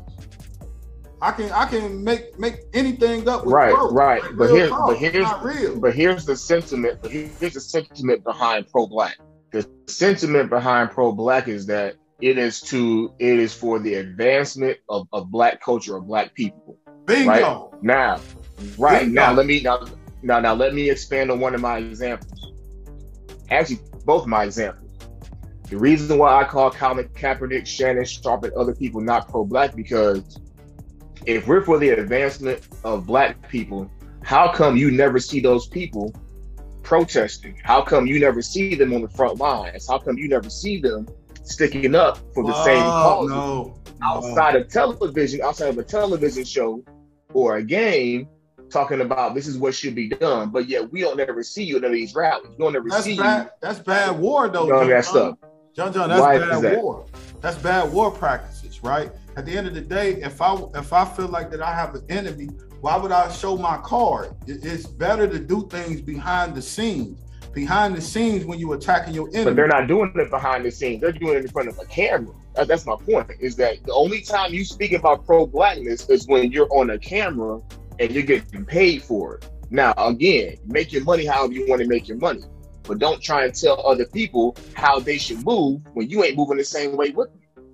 I 1.20 1.32
can 1.32 1.51
I 1.51 1.66
can 1.66 2.05
make 2.05 2.39
make 2.39 2.61
anything 2.74 3.28
up 3.28 3.45
with 3.45 3.53
Right, 3.55 3.74
pro. 3.74 3.91
right. 3.91 4.22
Like, 4.22 4.36
But 4.36 4.51
here- 4.51 4.68
talk. 4.68 4.86
but 4.89 4.97
here's-. 4.99 5.78
But 5.80 5.95
here's 5.95 6.24
the 6.24 6.36
sentiment. 6.36 7.01
But 7.03 7.11
here's 7.11 7.55
the 7.55 7.61
sentiment 7.61 8.22
behind 8.24 8.68
pro-black. 8.70 9.16
The 9.51 9.68
sentiment 9.86 10.49
behind 10.51 10.91
pro-black 10.91 11.49
is 11.49 11.66
that 11.66 11.97
it 12.20 12.39
is 12.39 12.61
to 12.62 13.12
it 13.18 13.39
is 13.39 13.53
for 13.53 13.78
the 13.78 13.95
advancement 13.95 14.78
of, 14.89 15.09
of 15.12 15.30
black 15.30 15.61
culture 15.61 15.97
of 15.97 16.07
black 16.07 16.34
people. 16.34 16.76
Bingo. 17.07 17.72
Now, 17.82 18.20
right 18.76 19.01
Bingo. 19.07 19.20
now, 19.20 19.32
let 19.32 19.47
me 19.47 19.61
now 19.62 19.86
now 20.22 20.39
now 20.41 20.55
let 20.55 20.72
me 20.74 20.89
expand 20.91 21.30
on 21.32 21.41
one 21.41 21.55
of 21.55 21.61
my 21.61 21.78
examples. 21.78 22.53
Actually, 23.51 23.80
both 24.05 24.26
my 24.26 24.45
examples. 24.45 24.88
The 25.69 25.77
reason 25.77 26.16
why 26.16 26.41
I 26.41 26.45
call 26.45 26.71
Colin 26.71 27.09
Kaepernick, 27.11 27.66
Shannon 27.66 28.05
Sharpe, 28.07 28.45
and 28.45 28.53
other 28.55 28.75
people 28.75 29.03
not 29.03 29.29
pro-black 29.29 29.77
because 29.77 30.39
if 31.27 31.47
we're 31.47 31.62
for 31.62 31.79
the 31.79 31.91
advancement 31.91 32.66
of 32.85 33.07
black 33.07 33.49
people, 33.51 33.91
how 34.23 34.51
come 34.51 34.77
you 34.79 34.91
never 34.91 35.19
see 35.19 35.41
those 35.41 35.66
people 35.66 36.14
protesting? 36.83 37.55
How 37.62 37.83
come 37.83 38.07
you 38.07 38.19
never 38.19 38.41
see 38.41 38.75
them 38.75 38.95
on 38.95 39.03
the 39.03 39.11
front 39.11 39.37
lines? 39.37 39.87
How 39.87 39.99
come 39.99 40.16
you 40.16 40.27
never 40.27 40.49
see 40.49 40.81
them 40.81 41.07
sticking 41.43 41.95
up 41.95 42.19
for 42.33 42.45
the 42.45 42.64
same 42.64 42.83
oh, 42.83 43.27
cause 43.27 43.29
no, 43.29 43.75
outside 44.03 44.57
of 44.57 44.69
television, 44.69 45.43
outside 45.43 45.69
of 45.69 45.77
a 45.77 45.85
television 45.85 46.45
show 46.45 46.83
or 47.35 47.57
a 47.57 47.62
game? 47.62 48.27
Talking 48.71 49.01
about 49.01 49.35
this 49.35 49.47
is 49.47 49.57
what 49.57 49.75
should 49.75 49.95
be 49.95 50.09
done, 50.09 50.51
but 50.51 50.69
yet 50.69 50.91
we 50.93 51.01
don't 51.01 51.19
ever 51.21 51.43
see 51.43 51.64
you 51.64 51.79
in 51.79 51.93
these 51.93 52.14
rallies. 52.14 52.51
We 52.51 52.57
don't 52.64 52.77
ever 52.77 52.89
That's 52.89 53.05
see 53.05 53.16
bad. 53.16 53.51
That's 53.62 53.79
bad 53.79 54.19
war, 54.19 54.49
though. 54.49 54.66
you. 54.66 54.75
Of 54.75 54.89
that 54.89 55.05
stuff. 55.07 55.39
John, 55.79 55.93
John, 55.93 56.09
that's 56.09 56.20
Why 56.20 56.39
bad 56.41 56.61
that? 56.61 56.83
war. 56.83 57.07
That's 57.41 57.57
bad 57.59 57.93
war 57.93 58.11
practices, 58.11 58.83
right? 58.83 59.12
At 59.37 59.47
the 59.47 59.57
end 59.57 59.68
of 59.68 59.74
the 59.74 59.81
day, 59.81 60.14
if 60.14 60.43
I 60.43 60.61
if 60.74 60.93
I 60.93 61.05
feel 61.05 61.29
like 61.29 61.53
that 61.53 61.62
I 61.62 61.72
have 61.72 61.95
an 61.95 62.03
enemy, 62.09 62.49
why 62.81 62.97
would 62.97 63.12
I 63.12 63.31
show 63.31 63.57
my 63.57 63.76
card? 63.85 64.35
It's 64.49 64.89
better 64.89 65.29
to 65.29 65.39
do 65.39 65.68
things 65.68 66.01
behind 66.01 66.57
the 66.57 66.62
scenes. 66.62 67.20
Behind 67.55 67.95
the 67.95 68.01
scenes, 68.01 68.45
when 68.45 68.59
you're 68.59 68.74
attacking 68.74 69.14
your 69.14 69.29
enemy, 69.29 69.45
But 69.45 69.55
they're 69.55 69.68
not 69.68 69.87
doing 69.87 70.12
it 70.16 70.31
behind 70.31 70.64
the 70.64 70.72
scenes. 70.72 71.01
They're 71.01 71.12
doing 71.12 71.37
it 71.39 71.45
in 71.45 71.49
front 71.49 71.68
of 71.68 71.79
a 71.79 71.85
camera. 71.85 72.35
That's 72.57 72.85
my 72.85 72.97
point. 72.97 73.31
Is 73.39 73.55
that 73.57 73.85
the 73.85 73.93
only 73.93 74.20
time 74.20 74.53
you 74.53 74.64
speak 74.64 74.95
about 74.95 75.24
pro-blackness 75.26 76.11
is 76.11 76.26
when 76.26 76.51
you're 76.51 76.68
on 76.72 76.91
a 76.91 76.99
camera 76.99 77.61
and 78.01 78.11
you're 78.11 78.24
getting 78.24 78.64
paid 78.64 79.05
for 79.05 79.37
it. 79.37 79.49
Now, 79.70 79.95
again, 79.97 80.57
make 80.66 80.93
your 80.93 81.05
money 81.05 81.24
however 81.24 81.53
you 81.53 81.68
want 81.68 81.83
to 81.83 81.87
make 81.87 82.09
your 82.09 82.16
money, 82.18 82.43
but 82.89 82.99
don't 82.99 83.22
try 83.22 83.45
and 83.45 83.55
tell 83.55 83.86
other 83.86 84.07
people 84.07 84.57
how 84.72 84.99
they 84.99 85.18
should 85.18 85.45
move 85.45 85.82
when 85.93 86.09
you 86.09 86.24
ain't 86.24 86.36
moving 86.36 86.57
the 86.57 86.64
same 86.64 86.97
way 86.97 87.11
with 87.11 87.28
them. 87.30 87.64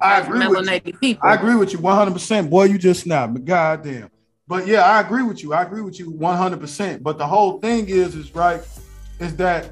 I 0.00 0.20
agree 0.20 0.48
with 0.48 0.86
you. 0.86 0.92
people. 0.94 1.28
I 1.28 1.34
agree 1.34 1.54
with 1.54 1.72
you 1.72 1.78
100%. 1.78 2.50
Boy, 2.50 2.64
you 2.64 2.78
just 2.78 3.02
snapped. 3.02 3.34
But 3.34 3.44
goddamn. 3.44 4.10
But 4.48 4.66
yeah, 4.66 4.80
I 4.80 5.00
agree 5.00 5.22
with 5.22 5.42
you. 5.42 5.52
I 5.52 5.62
agree 5.62 5.82
with 5.82 6.00
you 6.00 6.10
100%. 6.12 7.02
But 7.02 7.18
the 7.18 7.26
whole 7.26 7.60
thing 7.60 7.88
is, 7.88 8.16
is 8.16 8.34
right, 8.34 8.62
is 9.20 9.36
that 9.36 9.70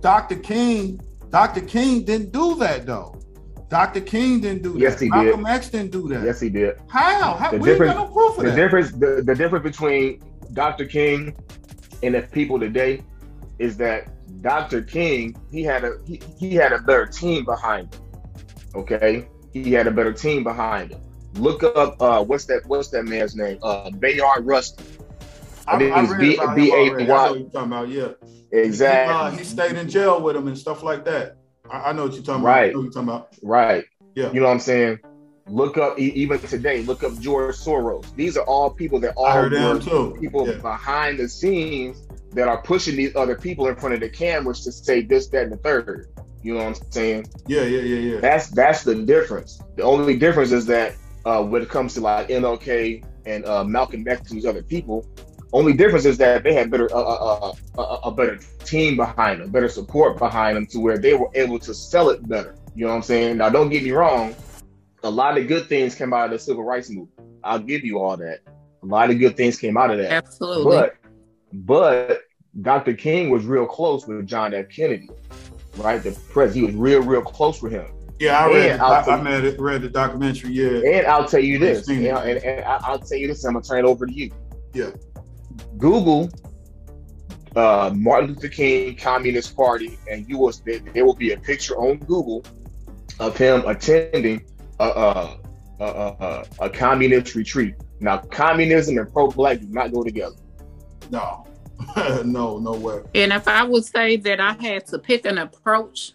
Dr. 0.00 0.36
King, 0.36 1.00
Dr. 1.30 1.60
King 1.60 2.04
didn't 2.04 2.32
do 2.32 2.56
that 2.56 2.86
though. 2.86 3.20
Dr. 3.68 4.00
King 4.00 4.40
didn't 4.40 4.62
do 4.62 4.72
that. 4.74 4.78
Yes, 4.80 4.94
that. 4.94 5.04
he 5.04 5.10
did. 5.10 5.24
Malcolm 5.24 5.46
X 5.46 5.68
didn't 5.70 5.92
do 5.92 6.08
that. 6.08 6.24
Yes, 6.24 6.40
he 6.40 6.48
did. 6.48 6.76
How? 6.88 7.34
How? 7.34 7.50
The 7.50 7.58
we 7.58 7.70
ain't 7.70 7.78
got 7.78 7.84
difference- 7.86 7.94
no 8.08 8.14
proof 8.14 8.38
of 8.38 8.44
The 8.44 8.50
that. 8.50 8.56
difference, 8.56 8.90
the, 8.92 9.22
the 9.24 9.34
difference 9.34 9.62
between 9.64 10.22
Dr. 10.52 10.86
King 10.86 11.36
and 12.02 12.14
the 12.14 12.22
people 12.22 12.58
today 12.58 13.02
is 13.58 13.76
that 13.78 14.08
Dr. 14.42 14.82
King 14.82 15.36
he 15.50 15.62
had 15.62 15.84
a 15.84 15.98
he, 16.06 16.20
he 16.38 16.54
had 16.54 16.72
a 16.72 16.78
better 16.78 17.06
team 17.06 17.44
behind 17.44 17.94
him. 17.94 18.02
Okay, 18.74 19.28
he 19.52 19.72
had 19.72 19.86
a 19.86 19.90
better 19.90 20.12
team 20.12 20.44
behind 20.44 20.90
him. 20.92 21.00
Look 21.34 21.62
up 21.62 22.00
uh 22.00 22.22
what's 22.24 22.44
that 22.46 22.62
what's 22.66 22.88
that 22.90 23.04
man's 23.04 23.34
name? 23.36 23.58
Uh 23.62 23.90
Bayard 23.90 24.46
Rustin. 24.46 24.84
I, 25.66 25.74
I 25.74 25.78
think 25.78 25.92
I 25.94 26.02
it's 26.02 26.10
read 26.12 26.20
B- 26.20 26.34
about 26.36 26.58
him 26.58 26.70
already. 26.70 27.04
I 27.04 27.06
know 27.28 27.34
you're 27.34 27.50
talking 27.50 27.72
about. 27.72 27.88
Yeah. 27.88 28.08
Exactly. 28.52 29.14
He, 29.14 29.20
uh, 29.36 29.38
he 29.38 29.44
stayed 29.44 29.76
in 29.76 29.88
jail 29.88 30.22
with 30.22 30.36
him 30.36 30.46
and 30.48 30.56
stuff 30.56 30.82
like 30.82 31.04
that. 31.06 31.36
I, 31.70 31.90
I 31.90 31.92
know 31.92 32.04
what 32.04 32.14
you're 32.14 32.22
talking 32.22 32.44
Right. 32.44 32.70
about. 32.70 32.70
I 32.70 32.72
know 32.72 32.78
what 32.78 32.84
you're 32.84 32.92
talking 32.92 33.08
about. 33.08 33.28
Right. 33.42 33.84
Yeah. 34.14 34.32
You 34.32 34.40
know 34.40 34.46
what 34.46 34.52
I'm 34.52 34.60
saying? 34.60 34.98
Look 35.48 35.76
up 35.78 35.98
even 35.98 36.38
today. 36.40 36.82
Look 36.82 37.02
up 37.04 37.18
George 37.20 37.56
Soros. 37.56 38.14
These 38.16 38.36
are 38.36 38.44
all 38.44 38.70
people 38.70 39.00
that 39.00 39.14
all 39.16 39.42
were 39.42 39.78
too. 39.80 40.16
people 40.20 40.46
Yeah. 40.48 40.58
behind 40.58 41.18
the 41.18 41.28
scenes 41.28 42.05
that 42.36 42.48
are 42.48 42.60
pushing 42.60 42.96
these 42.96 43.16
other 43.16 43.34
people 43.34 43.66
in 43.66 43.74
front 43.76 43.94
of 43.94 44.00
the 44.00 44.08
cameras 44.10 44.62
to 44.64 44.70
say 44.70 45.00
this, 45.00 45.26
that, 45.28 45.44
and 45.44 45.52
the 45.52 45.56
third. 45.56 46.08
You 46.42 46.54
know 46.54 46.64
what 46.64 46.80
I'm 46.80 46.90
saying? 46.92 47.26
Yeah, 47.48 47.62
yeah, 47.62 47.80
yeah, 47.80 48.14
yeah. 48.14 48.20
That's 48.20 48.50
that's 48.50 48.84
the 48.84 48.94
difference. 48.94 49.60
The 49.74 49.82
only 49.82 50.16
difference 50.16 50.52
is 50.52 50.66
that 50.66 50.94
uh, 51.24 51.42
when 51.42 51.62
it 51.62 51.70
comes 51.70 51.94
to 51.94 52.00
like 52.02 52.28
MLK 52.28 53.02
and 53.24 53.44
uh, 53.46 53.64
Malcolm 53.64 54.06
X 54.06 54.30
and 54.30 54.36
these 54.36 54.46
other 54.46 54.62
people, 54.62 55.04
only 55.52 55.72
difference 55.72 56.04
is 56.04 56.18
that 56.18 56.42
they 56.42 56.52
had 56.52 56.70
better 56.70 56.94
uh, 56.94 57.00
uh, 57.00 57.52
uh, 57.78 57.80
uh, 57.80 58.00
a 58.04 58.12
better 58.12 58.38
team 58.64 58.96
behind 58.96 59.40
them, 59.40 59.50
better 59.50 59.68
support 59.68 60.18
behind 60.18 60.56
them, 60.56 60.66
to 60.66 60.78
where 60.78 60.98
they 60.98 61.14
were 61.14 61.30
able 61.34 61.58
to 61.60 61.72
sell 61.72 62.10
it 62.10 62.28
better. 62.28 62.54
You 62.74 62.84
know 62.84 62.90
what 62.90 62.96
I'm 62.96 63.02
saying? 63.02 63.38
Now, 63.38 63.48
don't 63.48 63.70
get 63.70 63.82
me 63.82 63.92
wrong. 63.92 64.36
A 65.02 65.10
lot 65.10 65.38
of 65.38 65.48
good 65.48 65.66
things 65.68 65.94
came 65.94 66.12
out 66.12 66.26
of 66.26 66.32
the 66.32 66.38
civil 66.38 66.64
rights 66.64 66.90
movement. 66.90 67.18
I'll 67.42 67.58
give 67.58 67.82
you 67.82 67.98
all 67.98 68.16
that. 68.18 68.40
A 68.82 68.86
lot 68.86 69.08
of 69.10 69.18
good 69.18 69.36
things 69.36 69.58
came 69.58 69.78
out 69.78 69.90
of 69.90 69.98
that. 69.98 70.10
Absolutely. 70.12 70.64
But 70.76 70.96
but 71.52 72.22
Dr. 72.62 72.94
King 72.94 73.30
was 73.30 73.44
real 73.44 73.66
close 73.66 74.06
with 74.06 74.26
John 74.26 74.54
F. 74.54 74.68
Kennedy, 74.68 75.10
right? 75.76 76.02
The 76.02 76.12
president, 76.30 76.54
he 76.54 76.62
was 76.62 76.74
real, 76.74 77.02
real 77.02 77.22
close 77.22 77.62
with 77.62 77.72
him. 77.72 77.86
Yeah, 78.18 78.38
I 78.38 78.46
read. 78.48 78.80
I, 78.80 79.00
I 79.00 79.18
you. 79.18 79.24
read, 79.24 79.44
it, 79.44 79.60
read 79.60 79.82
the 79.82 79.90
documentary. 79.90 80.52
Yeah, 80.52 80.98
And 80.98 81.06
I'll 81.06 81.28
tell 81.28 81.40
you 81.40 81.58
this, 81.58 81.86
Seen 81.86 82.06
and, 82.06 82.16
and, 82.16 82.38
and 82.38 82.64
I'll 82.64 82.98
tell 82.98 83.18
you 83.18 83.28
this, 83.28 83.44
I'm 83.44 83.52
gonna 83.52 83.64
turn 83.64 83.84
it 83.84 83.88
over 83.88 84.06
to 84.06 84.12
you. 84.12 84.30
Yeah. 84.72 84.90
Google 85.76 86.30
uh, 87.56 87.90
Martin 87.94 88.30
Luther 88.30 88.48
King 88.48 88.96
Communist 88.96 89.54
Party, 89.56 89.98
and 90.10 90.28
you 90.28 90.38
will 90.38 90.52
there, 90.64 91.04
will 91.04 91.14
be 91.14 91.32
a 91.32 91.38
picture 91.38 91.74
on 91.76 91.98
Google 91.98 92.44
of 93.20 93.36
him 93.36 93.66
attending 93.66 94.44
a 94.80 94.84
a, 94.84 95.38
a, 95.80 95.84
a, 95.84 96.44
a 96.60 96.70
communist 96.70 97.34
retreat. 97.34 97.74
Now, 98.00 98.18
communism 98.18 98.98
and 98.98 99.10
pro-black 99.10 99.60
do 99.60 99.66
not 99.68 99.92
go 99.92 100.02
together. 100.02 100.36
no, 101.10 101.45
no, 102.24 102.58
no 102.58 102.72
way. 102.72 103.02
And 103.14 103.32
if 103.32 103.48
I 103.48 103.62
would 103.62 103.84
say 103.84 104.16
that 104.16 104.40
I 104.40 104.52
had 104.54 104.86
to 104.86 104.98
pick 104.98 105.24
an 105.26 105.38
approach 105.38 106.12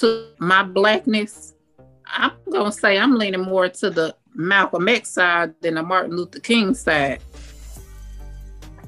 to 0.00 0.28
my 0.38 0.62
blackness, 0.62 1.54
I'm 2.06 2.32
gonna 2.50 2.72
say 2.72 2.98
I'm 2.98 3.16
leaning 3.16 3.42
more 3.42 3.68
to 3.68 3.90
the 3.90 4.16
Malcolm 4.34 4.88
X 4.88 5.10
side 5.10 5.54
than 5.60 5.74
the 5.74 5.82
Martin 5.82 6.16
Luther 6.16 6.40
King 6.40 6.74
side. 6.74 7.20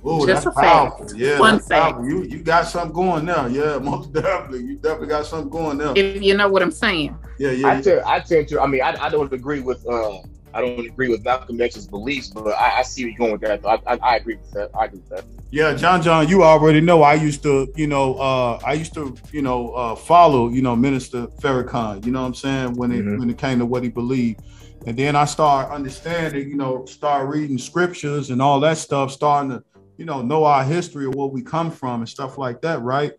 Oh, 0.02 0.26
Just 0.26 0.44
that's 0.44 0.56
a 0.56 0.60
fact. 0.60 0.96
powerful. 0.98 1.16
Yeah, 1.16 1.38
One 1.38 1.56
that's 1.56 1.68
fact. 1.68 1.96
powerful. 1.96 2.08
You 2.08 2.22
you 2.22 2.42
got 2.42 2.66
something 2.66 2.92
going 2.92 3.26
now. 3.26 3.46
Yeah, 3.46 3.78
most 3.82 4.12
definitely. 4.12 4.64
You 4.64 4.76
definitely 4.76 5.08
got 5.08 5.26
something 5.26 5.50
going 5.50 5.78
now. 5.78 5.92
If 5.94 6.22
you 6.22 6.34
know 6.34 6.48
what 6.48 6.62
I'm 6.62 6.70
saying. 6.70 7.18
Yeah, 7.38 7.50
yeah. 7.50 7.68
I 7.68 7.74
yeah. 7.74 7.80
tend, 7.82 8.00
I 8.02 8.20
tend 8.20 8.48
to. 8.48 8.60
I 8.60 8.66
mean, 8.66 8.82
I, 8.82 8.96
I 9.04 9.08
don't 9.10 9.32
agree 9.32 9.60
with. 9.60 9.86
Uh, 9.86 10.18
I 10.52 10.60
don't 10.60 10.86
agree 10.86 11.08
with 11.08 11.24
Malcolm 11.24 11.60
X's 11.60 11.86
beliefs, 11.86 12.28
but 12.28 12.48
I, 12.48 12.78
I 12.78 12.82
see 12.82 13.04
where 13.04 13.10
you're 13.10 13.18
going 13.18 13.32
with 13.32 13.40
that. 13.42 13.64
I, 13.64 13.94
I, 13.94 13.98
I 14.02 14.16
agree 14.16 14.36
with 14.36 14.50
that. 14.52 14.70
I 14.78 14.86
agree 14.86 14.98
with 15.00 15.08
that. 15.10 15.24
Yeah, 15.52 15.74
John 15.74 16.00
John, 16.02 16.28
you 16.28 16.42
already 16.44 16.80
know 16.80 17.02
I 17.02 17.14
used 17.14 17.42
to, 17.42 17.72
you 17.76 17.86
know, 17.86 18.14
uh 18.14 18.60
I 18.64 18.74
used 18.74 18.94
to, 18.94 19.16
you 19.32 19.42
know, 19.42 19.70
uh 19.72 19.94
follow, 19.96 20.48
you 20.48 20.62
know, 20.62 20.76
Minister 20.76 21.26
Farrakhan, 21.42 22.04
you 22.04 22.12
know 22.12 22.20
what 22.22 22.28
I'm 22.28 22.34
saying, 22.34 22.76
when 22.76 22.92
it 22.92 23.04
Mhm. 23.04 23.18
when 23.18 23.30
it 23.30 23.38
came 23.38 23.58
to 23.58 23.66
what 23.66 23.82
he 23.82 23.88
believed. 23.88 24.40
And 24.86 24.96
then 24.96 25.14
I 25.14 25.24
started 25.24 25.72
understanding, 25.74 26.48
you 26.48 26.56
know, 26.56 26.84
start 26.86 27.28
reading 27.28 27.58
scriptures 27.58 28.30
and 28.30 28.40
all 28.40 28.60
that 28.60 28.78
stuff, 28.78 29.10
starting 29.10 29.50
to, 29.50 29.62
you 29.98 30.04
know, 30.04 30.22
know 30.22 30.44
our 30.44 30.64
history 30.64 31.06
of 31.06 31.14
where 31.14 31.26
we 31.26 31.42
come 31.42 31.70
from 31.70 32.00
and 32.00 32.08
stuff 32.08 32.38
like 32.38 32.62
that, 32.62 32.80
right? 32.82 33.12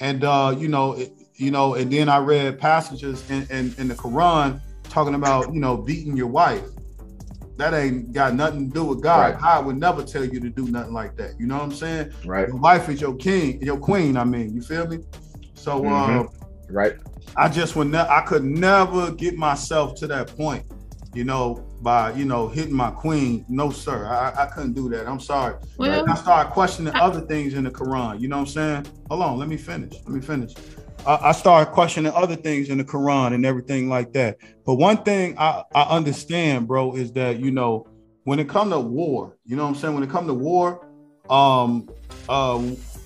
And 0.00 0.22
uh, 0.22 0.54
you 0.58 0.68
know, 0.68 0.92
it, 0.94 1.12
you 1.36 1.50
know, 1.50 1.74
and 1.74 1.90
then 1.90 2.08
I 2.08 2.18
read 2.18 2.58
passages 2.58 3.28
in, 3.30 3.46
in, 3.50 3.74
in 3.78 3.88
the 3.88 3.94
Quran 3.94 4.60
talking 4.94 5.14
about, 5.16 5.52
you 5.52 5.60
know, 5.60 5.76
beating 5.76 6.16
your 6.16 6.28
wife. 6.28 6.62
That 7.56 7.74
ain't 7.74 8.12
got 8.12 8.34
nothing 8.34 8.68
to 8.68 8.74
do 8.74 8.84
with 8.84 9.00
God. 9.02 9.34
Right. 9.34 9.40
God 9.40 9.66
would 9.66 9.76
never 9.76 10.02
tell 10.04 10.24
you 10.24 10.40
to 10.40 10.48
do 10.48 10.68
nothing 10.68 10.92
like 10.92 11.16
that. 11.16 11.38
You 11.38 11.46
know 11.46 11.56
what 11.56 11.64
I'm 11.64 11.72
saying? 11.72 12.12
Right. 12.24 12.48
Your 12.48 12.56
wife 12.56 12.88
is 12.88 13.00
your 13.00 13.14
king, 13.16 13.60
your 13.60 13.76
queen. 13.76 14.16
I 14.16 14.24
mean, 14.24 14.54
you 14.54 14.62
feel 14.62 14.86
me? 14.86 14.98
So 15.54 15.84
uh, 15.84 16.08
Mhm. 16.08 16.28
Right. 16.70 16.94
I 17.36 17.48
just 17.48 17.74
would 17.76 17.88
ne- 17.90 17.98
I 18.08 18.20
could 18.22 18.44
never 18.44 19.10
get 19.12 19.36
myself 19.36 19.94
to 19.96 20.06
that 20.08 20.36
point, 20.36 20.64
you 21.12 21.24
know, 21.24 21.64
by 21.80 22.12
you 22.12 22.24
know 22.24 22.48
hitting 22.48 22.74
my 22.74 22.90
queen. 22.90 23.44
No, 23.48 23.70
sir, 23.70 24.06
I, 24.06 24.44
I 24.44 24.46
couldn't 24.46 24.72
do 24.74 24.88
that. 24.90 25.06
I'm 25.08 25.20
sorry. 25.20 25.54
Well, 25.76 26.04
I 26.08 26.14
started 26.14 26.52
questioning 26.52 26.94
other 26.94 27.20
things 27.20 27.54
in 27.54 27.64
the 27.64 27.70
Quran. 27.70 28.20
You 28.20 28.28
know 28.28 28.36
what 28.36 28.48
I'm 28.48 28.84
saying? 28.84 28.86
Hold 29.10 29.22
on, 29.22 29.38
let 29.38 29.48
me 29.48 29.56
finish. 29.56 29.94
Let 30.06 30.08
me 30.08 30.20
finish. 30.20 30.54
I, 31.06 31.28
I 31.28 31.32
started 31.32 31.72
questioning 31.72 32.12
other 32.12 32.36
things 32.36 32.68
in 32.68 32.78
the 32.78 32.84
Quran 32.84 33.34
and 33.34 33.44
everything 33.44 33.88
like 33.88 34.12
that. 34.12 34.38
But 34.64 34.74
one 34.74 34.98
thing 34.98 35.36
I, 35.38 35.64
I 35.74 35.82
understand, 35.82 36.66
bro, 36.66 36.94
is 36.94 37.12
that 37.12 37.40
you 37.40 37.50
know 37.50 37.86
when 38.24 38.38
it 38.38 38.48
come 38.48 38.70
to 38.70 38.80
war, 38.80 39.36
you 39.44 39.56
know 39.56 39.64
what 39.64 39.70
I'm 39.70 39.74
saying? 39.74 39.94
When 39.94 40.02
it 40.02 40.10
come 40.10 40.26
to 40.26 40.34
war, 40.34 40.86
um, 41.28 41.88
uh, 42.28 42.58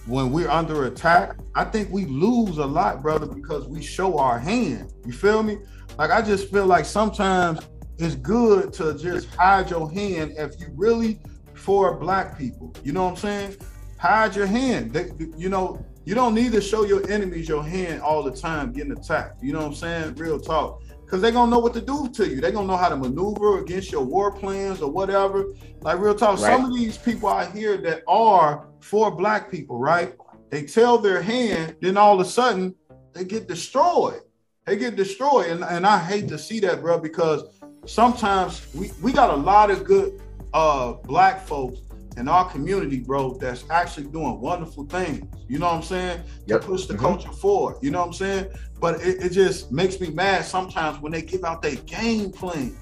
when 0.06 0.32
we're 0.32 0.48
under 0.48 0.86
attack, 0.86 1.36
I 1.54 1.64
think 1.64 1.90
we 1.90 2.06
lose 2.06 2.58
a 2.58 2.66
lot, 2.66 3.02
brother, 3.02 3.26
because 3.26 3.66
we 3.66 3.82
show 3.82 4.18
our 4.18 4.38
hand. 4.38 4.92
You 5.04 5.12
feel 5.12 5.42
me? 5.42 5.58
Like 5.98 6.10
I 6.10 6.22
just 6.22 6.50
feel 6.50 6.66
like 6.66 6.84
sometimes 6.84 7.60
it's 7.98 8.14
good 8.14 8.72
to 8.74 8.96
just 8.96 9.34
hide 9.34 9.70
your 9.70 9.90
hand 9.92 10.34
if 10.36 10.58
you 10.60 10.68
really 10.74 11.20
for 11.54 11.94
black 11.94 12.38
people. 12.38 12.72
You 12.84 12.92
know 12.92 13.04
what 13.04 13.10
I'm 13.10 13.16
saying? 13.16 13.56
Hide 13.98 14.36
your 14.36 14.46
hand. 14.46 14.92
They, 14.92 15.10
you 15.36 15.48
know, 15.48 15.84
you 16.08 16.14
don't 16.14 16.32
need 16.32 16.52
to 16.52 16.60
show 16.62 16.84
your 16.84 17.06
enemies 17.10 17.46
your 17.46 17.62
hand 17.62 18.00
all 18.00 18.22
the 18.22 18.30
time 18.30 18.72
getting 18.72 18.92
attacked. 18.92 19.42
You 19.42 19.52
know 19.52 19.58
what 19.58 19.66
I'm 19.66 19.74
saying? 19.74 20.14
Real 20.14 20.40
talk. 20.40 20.82
Because 21.04 21.20
they're 21.20 21.32
gonna 21.32 21.50
know 21.50 21.58
what 21.58 21.74
to 21.74 21.82
do 21.82 22.08
to 22.08 22.26
you. 22.26 22.40
They're 22.40 22.50
gonna 22.50 22.66
know 22.66 22.78
how 22.78 22.88
to 22.88 22.96
maneuver 22.96 23.58
against 23.58 23.92
your 23.92 24.04
war 24.04 24.32
plans 24.32 24.80
or 24.80 24.90
whatever. 24.90 25.52
Like 25.82 25.98
real 25.98 26.14
talk. 26.14 26.38
Some 26.38 26.64
of 26.64 26.74
these 26.74 26.96
people 26.96 27.28
out 27.28 27.52
here 27.52 27.76
that 27.82 28.04
are 28.08 28.68
for 28.80 29.10
black 29.10 29.50
people, 29.50 29.78
right? 29.78 30.14
They 30.48 30.62
tell 30.62 30.96
their 30.96 31.20
hand, 31.20 31.76
then 31.82 31.98
all 31.98 32.18
of 32.18 32.26
a 32.26 32.30
sudden 32.30 32.74
they 33.12 33.24
get 33.24 33.46
destroyed. 33.46 34.22
They 34.64 34.76
get 34.76 34.96
destroyed. 34.96 35.50
And, 35.50 35.62
and 35.62 35.86
I 35.86 35.98
hate 35.98 36.26
to 36.28 36.38
see 36.38 36.58
that, 36.60 36.80
bro, 36.80 36.98
because 36.98 37.42
sometimes 37.84 38.66
we, 38.74 38.92
we 39.02 39.12
got 39.12 39.28
a 39.28 39.36
lot 39.36 39.70
of 39.70 39.84
good 39.84 40.22
uh 40.54 40.92
black 41.04 41.46
folks 41.46 41.80
in 42.18 42.28
our 42.28 42.50
community, 42.50 43.00
bro, 43.00 43.34
that's 43.34 43.64
actually 43.70 44.08
doing 44.08 44.40
wonderful 44.40 44.84
things. 44.86 45.26
You 45.48 45.58
know 45.58 45.66
what 45.66 45.76
I'm 45.76 45.82
saying? 45.82 46.22
Yep. 46.46 46.60
To 46.60 46.66
push 46.66 46.86
the 46.86 46.94
Mhm. 46.94 46.98
culture 47.00 47.32
forward. 47.32 47.76
You 47.80 47.90
know 47.90 48.00
what 48.00 48.08
I'm 48.08 48.12
saying? 48.12 48.46
But 48.80 49.00
it, 49.00 49.22
it 49.24 49.32
just 49.32 49.70
makes 49.72 50.00
me 50.00 50.10
mad 50.10 50.44
sometimes 50.44 51.00
when 51.00 51.12
they 51.12 51.22
give 51.22 51.44
out 51.44 51.62
their 51.62 51.76
game 51.76 52.30
plan. 52.32 52.76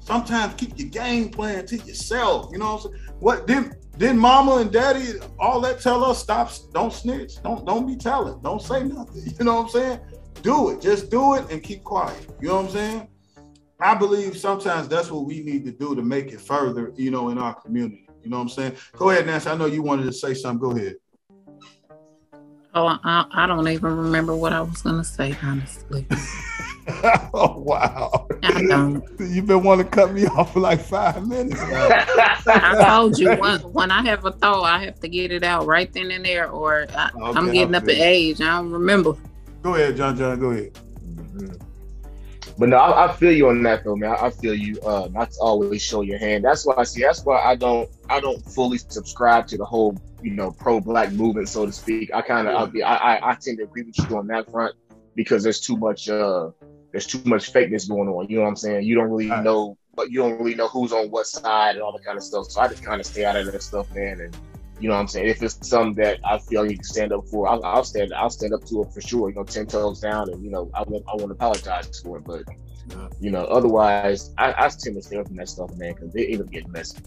Sometimes 0.00 0.54
keep 0.54 0.78
your 0.78 0.88
game 0.88 1.28
plan 1.28 1.66
to 1.66 1.76
yourself. 1.76 2.48
You 2.52 2.58
know 2.58 2.74
what 2.74 2.84
I'm 2.86 2.90
saying? 2.92 3.04
What 3.20 3.46
didn't 3.46 3.74
didn't 3.98 4.18
mama 4.18 4.58
and 4.58 4.70
daddy 4.70 5.14
all 5.40 5.60
that 5.62 5.80
tell 5.80 6.04
us 6.04 6.20
stop 6.20 6.50
don't 6.72 6.92
snitch. 6.92 7.42
Don't 7.42 7.66
don't 7.66 7.86
be 7.86 7.96
telling. 7.96 8.40
Don't 8.42 8.62
say 8.62 8.84
nothing. 8.84 9.22
You 9.38 9.44
know 9.44 9.56
what 9.56 9.62
I'm 9.64 9.68
saying? 9.70 10.00
Do 10.42 10.70
it. 10.70 10.80
Just 10.80 11.10
do 11.10 11.34
it 11.34 11.50
and 11.50 11.62
keep 11.62 11.82
quiet. 11.82 12.28
You 12.40 12.48
know 12.48 12.56
what 12.56 12.66
I'm 12.66 12.70
saying? 12.70 13.08
I 13.80 13.94
believe 13.94 14.36
sometimes 14.36 14.88
that's 14.88 15.10
what 15.10 15.24
we 15.24 15.42
need 15.42 15.64
to 15.66 15.72
do 15.72 15.94
to 15.94 16.02
make 16.02 16.32
it 16.32 16.40
further, 16.40 16.92
you 16.96 17.10
know, 17.10 17.28
in 17.28 17.38
our 17.38 17.54
community. 17.54 18.07
You 18.22 18.30
know 18.30 18.36
what 18.36 18.42
I'm 18.42 18.48
saying? 18.48 18.76
Go 18.96 19.10
ahead, 19.10 19.26
Nancy. 19.26 19.48
I 19.48 19.56
know 19.56 19.66
you 19.66 19.82
wanted 19.82 20.04
to 20.04 20.12
say 20.12 20.34
something. 20.34 20.60
Go 20.70 20.76
ahead. 20.76 20.96
Oh, 22.74 22.86
I, 23.02 23.24
I 23.30 23.46
don't 23.46 23.66
even 23.68 23.96
remember 23.96 24.36
what 24.36 24.52
I 24.52 24.60
was 24.60 24.82
gonna 24.82 25.02
say, 25.02 25.36
honestly. 25.42 26.06
oh 27.34 27.58
wow. 27.58 28.26
I 28.42 28.62
don't. 28.62 29.02
You've 29.18 29.46
been 29.46 29.62
wanting 29.62 29.86
to 29.86 29.90
cut 29.90 30.12
me 30.12 30.26
off 30.26 30.52
for 30.52 30.60
like 30.60 30.80
five 30.80 31.26
minutes. 31.26 31.60
I 31.60 32.84
told 32.86 33.18
you 33.18 33.34
when, 33.36 33.60
when 33.60 33.90
I 33.90 34.02
have 34.02 34.24
a 34.24 34.32
thought, 34.32 34.64
I 34.64 34.84
have 34.84 35.00
to 35.00 35.08
get 35.08 35.32
it 35.32 35.42
out 35.42 35.66
right 35.66 35.92
then 35.92 36.10
and 36.10 36.24
there, 36.24 36.50
or 36.50 36.86
I, 36.94 37.10
I'm 37.14 37.48
Okay, 37.48 37.52
getting 37.52 37.74
I 37.74 37.78
up 37.78 37.84
in 37.84 37.90
age. 37.90 38.40
I 38.40 38.58
don't 38.58 38.70
remember. 38.70 39.14
Go 39.62 39.74
ahead, 39.74 39.96
John 39.96 40.16
John. 40.16 40.38
Go 40.38 40.50
ahead. 40.50 40.74
Mhm. 41.04 41.67
But 42.58 42.70
no, 42.70 42.76
I, 42.76 43.06
I 43.06 43.12
feel 43.14 43.30
you 43.32 43.48
on 43.48 43.62
that 43.62 43.84
though, 43.84 43.94
man. 43.96 44.10
I, 44.10 44.26
I 44.26 44.30
feel 44.30 44.54
you. 44.54 44.80
Uh, 44.80 45.08
not 45.12 45.30
to 45.30 45.38
always 45.40 45.80
show 45.82 46.00
your 46.02 46.18
hand. 46.18 46.44
That's 46.44 46.66
why 46.66 46.74
I 46.76 46.82
see. 46.84 47.02
That's 47.02 47.24
why 47.24 47.40
I 47.40 47.54
don't. 47.54 47.88
I 48.10 48.18
don't 48.20 48.44
fully 48.44 48.78
subscribe 48.78 49.46
to 49.48 49.56
the 49.56 49.64
whole, 49.64 49.96
you 50.22 50.32
know, 50.32 50.50
pro-black 50.50 51.12
movement, 51.12 51.48
so 51.48 51.66
to 51.66 51.72
speak. 51.72 52.10
I 52.12 52.20
kind 52.22 52.48
of. 52.48 52.72
Be. 52.72 52.82
I, 52.82 52.96
I. 53.16 53.30
I 53.30 53.34
tend 53.34 53.58
to 53.58 53.64
agree 53.64 53.84
with 53.84 53.96
you 53.98 54.16
on 54.18 54.26
that 54.28 54.50
front 54.50 54.74
because 55.14 55.42
there's 55.44 55.60
too 55.60 55.76
much. 55.76 56.08
Uh, 56.08 56.50
there's 56.90 57.06
too 57.06 57.20
much 57.24 57.52
fakeness 57.52 57.88
going 57.88 58.08
on. 58.08 58.28
You 58.28 58.36
know 58.38 58.42
what 58.42 58.48
I'm 58.48 58.56
saying? 58.56 58.84
You 58.84 58.94
don't 58.96 59.10
really 59.10 59.30
Right. 59.30 59.44
know, 59.44 59.76
but 59.94 60.10
you 60.10 60.20
don't 60.20 60.38
really 60.38 60.54
know 60.54 60.68
who's 60.68 60.92
on 60.92 61.10
what 61.10 61.26
side 61.26 61.74
and 61.76 61.82
all 61.82 61.92
that 61.92 62.04
kind 62.04 62.16
of 62.16 62.24
stuff. 62.24 62.46
So 62.46 62.60
I 62.60 62.66
just 62.68 62.82
kind 62.82 62.98
of 63.00 63.06
stay 63.06 63.24
out 63.24 63.36
of 63.36 63.52
that 63.52 63.62
stuff, 63.62 63.86
man. 63.94 64.20
And 64.20 64.36
you 64.80 64.88
know 64.88 64.94
what 64.94 65.00
I'm 65.00 65.08
saying? 65.08 65.28
If 65.28 65.42
it's 65.42 65.66
something 65.66 65.94
that 66.02 66.20
I 66.24 66.38
feel 66.38 66.64
you 66.64 66.76
can 66.76 66.84
stand 66.84 67.12
up 67.12 67.26
for, 67.26 67.48
I'll, 67.48 67.64
I'll 67.64 67.84
stand. 67.84 68.12
I'll 68.14 68.30
stand 68.30 68.54
up 68.54 68.64
to 68.66 68.82
it 68.82 68.92
for 68.92 69.00
sure. 69.00 69.28
You 69.28 69.36
know, 69.36 69.44
ten 69.44 69.66
toes 69.66 70.00
down, 70.00 70.30
and 70.30 70.42
you 70.44 70.50
know, 70.50 70.70
I 70.74 70.82
won't. 70.86 71.04
I 71.08 71.16
won't 71.16 71.32
apologize 71.32 72.00
for 72.00 72.18
it. 72.18 72.24
But 72.24 72.44
you 73.20 73.30
know, 73.30 73.44
otherwise, 73.44 74.32
I, 74.38 74.52
I 74.52 74.68
tend 74.68 74.96
to 74.96 75.02
stay 75.02 75.16
away 75.16 75.24
from 75.24 75.36
that 75.36 75.48
stuff, 75.48 75.74
man, 75.76 75.94
because 75.94 76.14
it 76.14 76.30
end 76.30 76.42
up 76.42 76.50
getting 76.50 76.70
messy. 76.70 76.98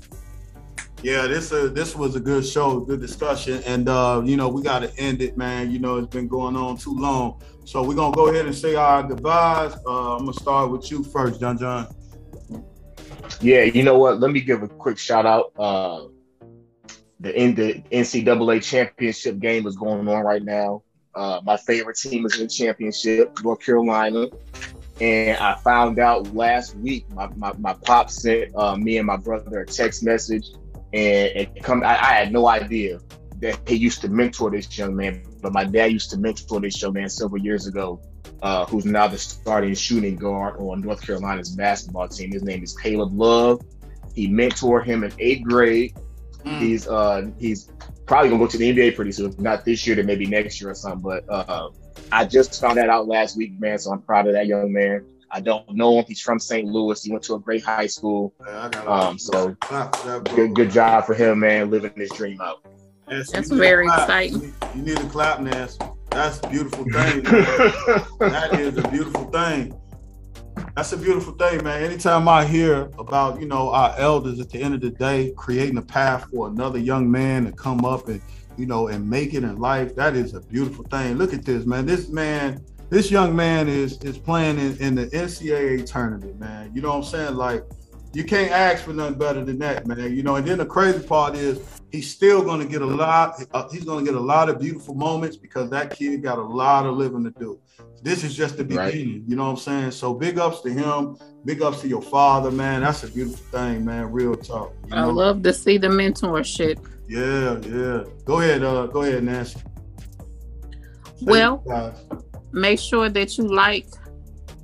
Yeah, 1.02 1.26
this 1.26 1.52
uh, 1.52 1.70
this 1.74 1.96
was 1.96 2.16
a 2.16 2.20
good 2.20 2.46
show, 2.46 2.80
good 2.82 3.02
discussion, 3.02 3.64
and 3.66 3.90
uh, 3.90 4.22
you 4.24 4.38
know 4.38 4.50
we 4.50 4.62
got 4.62 4.80
to 4.80 4.96
end 5.00 5.22
it, 5.22 5.38
man. 5.38 5.72
You 5.72 5.80
know 5.80 5.98
it's 5.98 6.08
been 6.08 6.28
going 6.28 6.56
on 6.56 6.78
too 6.78 6.96
long, 6.96 7.42
so 7.66 7.82
we're 7.84 7.96
gonna 7.96 8.16
go 8.16 8.28
ahead 8.28 8.46
and 8.46 8.54
say 8.54 8.76
our 8.76 9.02
goodbyes. 9.02 9.74
Uh, 9.88 10.16
I'm 10.16 10.26
gonna 10.26 10.34
start 10.34 10.70
with 10.70 10.92
you 10.92 11.04
first, 11.04 11.40
John 11.40 11.58
John. 11.58 11.88
Yeah, 13.40 13.64
you 13.64 13.82
know 13.82 13.98
what? 13.98 14.20
Let 14.20 14.32
me 14.32 14.42
give 14.42 14.62
a 14.62 14.68
quick 14.68 15.00
shout 15.00 15.26
out. 15.26 15.54
The 17.22 17.40
in 17.40 17.56
the 17.56 17.84
NCAA 17.92 18.64
championship 18.64 19.40
game 19.40 19.68
is 19.68 19.76
going 19.76 20.08
on 20.08 20.24
right 20.24 20.44
now. 20.44 20.84
Uh, 21.14 21.40
my 21.44 21.58
favorite 21.58 21.98
team 21.98 22.26
is 22.26 22.40
in 22.40 22.48
the 22.48 22.54
championship, 22.54 23.38
North 23.44 23.64
Carolina. 23.64 24.28
And 25.00 25.38
I 25.38 25.56
found 25.56 26.00
out 26.00 26.34
last 26.36 26.76
week, 26.78 27.10
my, 27.12 27.28
my, 27.36 27.54
my 27.58 27.74
pop 27.74 28.10
sent 28.10 28.56
uh, 28.56 28.76
me 28.76 28.98
and 28.98 29.08
my 29.08 29.18
brother 29.18 29.62
a 29.62 29.66
text 29.66 30.04
message, 30.04 30.48
and 30.94 31.50
come. 31.64 31.84
I, 31.84 31.92
I 31.92 32.14
had 32.14 32.32
no 32.32 32.48
idea 32.48 33.00
that 33.40 33.60
he 33.68 33.76
used 33.76 34.02
to 34.02 34.10
mentor 34.10 34.52
this 34.52 34.78
young 34.78 34.96
man, 34.96 35.24
but 35.42 35.54
my 35.54 35.64
dad 35.64 35.92
used 35.92 36.12
to 36.12 36.18
mentor 36.18 36.60
this 36.60 36.82
young 36.82 36.94
man 36.94 37.10
several 37.10 37.42
years 37.42 37.68
ago, 37.68 38.00
uh, 38.42 38.66
who's 38.66 38.86
now 38.86 39.08
the 39.08 39.18
starting 39.18 39.74
shooting 39.74 40.16
guard 40.16 40.58
on 40.60 40.82
North 40.82 41.06
Carolina's 41.06 41.56
basketball 41.56 42.08
team. 42.08 42.32
His 42.32 42.44
name 42.44 42.64
is 42.64 42.78
Caleb 42.78 43.12
Love. 43.14 43.62
He 44.14 44.28
mentored 44.28 44.86
him 44.86 45.04
in 45.04 45.12
eighth 45.20 45.44
grade. 45.44 45.96
He's 46.46 46.88
uh 46.88 47.30
he's 47.38 47.70
probably 48.06 48.30
gonna 48.30 48.44
go 48.44 48.48
to 48.48 48.58
the 48.58 48.72
NBA 48.74 48.96
pretty 48.96 49.12
soon. 49.12 49.34
Not 49.38 49.66
this 49.66 49.86
year, 49.86 49.96
then 49.96 50.06
maybe 50.06 50.26
next 50.26 50.60
year 50.62 50.72
or 50.72 50.76
something. 50.76 51.02
But 51.02 51.24
uh, 51.30 51.70
I 52.12 52.26
just 52.26 52.60
found 52.60 52.78
that 52.78 52.89
out 52.89 53.08
last 53.08 53.38
week, 53.38 53.60
man. 53.60 53.78
So 53.80 53.92
I'm 53.92 54.02
proud 54.02 54.28
of 54.28 54.34
that 54.34 54.48
young 54.48 54.72
man. 54.74 55.06
I 55.34 55.39
don't 55.39 55.70
know 55.74 55.98
him. 56.00 56.06
He's 56.08 56.20
from 56.22 56.39
St. 56.39 56.68
Louis. 56.68 57.02
He 57.02 57.10
went 57.12 57.24
to 57.24 57.36
a 57.36 57.39
great 57.39 57.64
high 57.64 57.88
school. 57.88 58.34
Yeah, 58.46 58.66
Um, 58.86 59.18
so 59.18 59.56
Clap 59.62 59.96
for 59.96 60.08
that, 60.08 60.24
bro. 60.26 60.36
good 60.36 60.56
good 60.56 60.72
job 60.72 61.06
for 61.06 61.14
him, 61.14 61.39
man, 61.39 61.70
living 61.72 61.94
his 61.96 62.10
dream 62.12 62.42
out. 62.42 62.66
Yes, 63.10 63.32
That's 63.32 63.50
you 63.50 63.56
need 63.56 63.62
a 63.62 63.66
very 63.66 63.86
exciting. 63.88 64.54
You 64.76 64.82
need 64.82 64.98
to 64.98 65.06
clap, 65.08 65.39
Ness. 65.42 65.78
That's 66.10 66.39
a 66.44 66.50
beautiful 66.50 66.84
thing. 66.92 67.24
that 67.24 68.50
is 68.60 68.78
a 68.78 68.88
beautiful 68.89 69.26
thing. 69.26 69.74
That's 70.76 70.94
a 70.94 70.98
beautiful 70.98 71.34
thing, 71.34 71.64
man. 71.66 71.84
Anytime 71.84 72.30
I 72.30 72.46
hear 72.46 72.90
about, 72.98 73.42
you 73.42 73.46
know, 73.46 73.72
our 73.72 73.94
elders 73.98 74.40
at 74.40 74.50
the 74.50 74.62
end 74.62 74.74
of 74.74 74.80
the 74.80 74.90
day 74.90 75.34
creating 75.36 75.78
a 75.78 75.82
path 75.82 76.30
for 76.32 76.48
another 76.48 76.80
young 76.80 77.12
man 77.12 77.46
to 77.46 77.52
come 77.52 77.84
up 77.84 78.08
and, 78.08 78.22
you 78.58 78.66
know, 78.66 78.88
and 78.88 79.08
make 79.08 79.34
it 79.34 79.44
in 79.44 79.58
life, 79.58 79.94
that 79.96 80.16
is 80.16 80.34
a 80.34 80.40
beautiful 80.40 80.86
thing. 80.86 81.18
Look 81.18 81.34
at 81.34 81.44
this, 81.44 81.66
man. 81.66 81.86
This 81.86 82.08
man, 82.08 82.64
this 82.90 83.12
young 83.12 83.36
man 83.36 83.68
is 83.68 83.98
is 84.00 84.18
playing 84.18 84.60
in, 84.60 84.78
in 84.78 84.96
the 84.96 85.08
NCAA 85.08 85.86
tournament, 85.86 86.40
man. 86.40 86.72
You 86.74 86.82
know 86.82 86.90
what 86.90 86.98
I'm 86.98 87.04
saying? 87.04 87.36
Like, 87.36 87.66
you 88.14 88.24
can't 88.24 88.52
ask 88.52 88.86
for 88.86 88.94
nothing 88.94 89.20
better 89.20 89.44
than 89.44 89.60
that, 89.60 89.88
man. 89.88 90.16
You 90.16 90.24
know, 90.24 90.38
and 90.38 90.48
then 90.48 90.58
the 90.58 90.66
crazy 90.66 91.06
part 91.06 91.36
is 91.36 91.60
he's 91.92 92.10
still 92.10 92.44
going 92.44 92.62
to 92.62 92.68
get 92.68 92.82
a 92.82 92.86
lot. 92.86 93.42
Uh, 93.54 93.68
he's 93.70 93.84
going 93.84 94.06
to 94.06 94.10
get 94.10 94.18
a 94.18 94.24
lot 94.24 94.48
of 94.48 94.60
beautiful 94.60 94.96
moments 94.96 95.36
because 95.36 95.70
that 95.72 95.92
kid 95.92 96.24
got 96.24 96.38
a 96.38 96.44
lot 96.44 96.86
of 96.86 96.96
living 96.96 97.26
to 97.26 97.32
do. 97.32 97.60
This 98.04 98.24
is 98.24 98.36
just 98.36 98.58
the 98.58 98.64
Right. 98.66 98.91
beginning. 98.93 99.24
You 99.28 99.36
know 99.36 99.43
what 99.45 99.52
I'm 99.52 99.58
saying? 99.58 99.91
So 99.91 100.14
big 100.14 100.39
ups 100.39 100.62
to 100.62 100.70
him. 100.72 101.18
Big 101.45 101.62
ups 101.62 101.82
to 101.82 101.88
your 101.88 102.02
father, 102.02 102.52
man. 102.52 102.82
That's 102.82 103.04
a 103.04 103.08
beautiful 103.08 103.45
thing, 103.52 103.86
man. 103.86 104.12
Real 104.12 104.36
talk. 104.36 104.74
You 104.88 104.95
I 104.95 105.04
love 105.04 105.43
to 105.43 105.54
see 105.54 105.78
the 105.78 105.88
mentorship. 105.88 106.80
Yeah, 107.08 107.58
yeah. 107.68 108.04
Go 108.26 108.39
ahead. 108.39 108.64
Uh, 108.64 108.88
go 108.88 109.02
ahead, 109.04 109.24
Nancy. 109.24 109.60
Say 109.60 111.26
Well, 111.26 111.64
make 112.52 112.80
sure 112.80 113.10
that 113.10 113.38
you 113.38 113.43
like, 113.47 113.88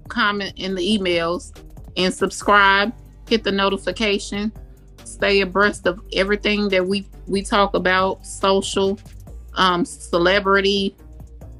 comment 0.07 0.53
in 0.55 0.73
the 0.75 0.97
emails, 0.97 1.51
and 1.95 2.13
subscribe. 2.13 2.93
Hit 3.29 3.43
the 3.43 3.51
notification. 3.51 4.51
Stay 5.03 5.41
abreast 5.41 5.85
of 5.85 5.99
everything 6.13 6.69
that 6.69 6.85
we 6.85 7.07
we 7.27 7.41
talk 7.41 7.73
about, 7.75 8.25
social, 8.25 8.97
um, 9.55 9.83
celebrity, 9.83 10.95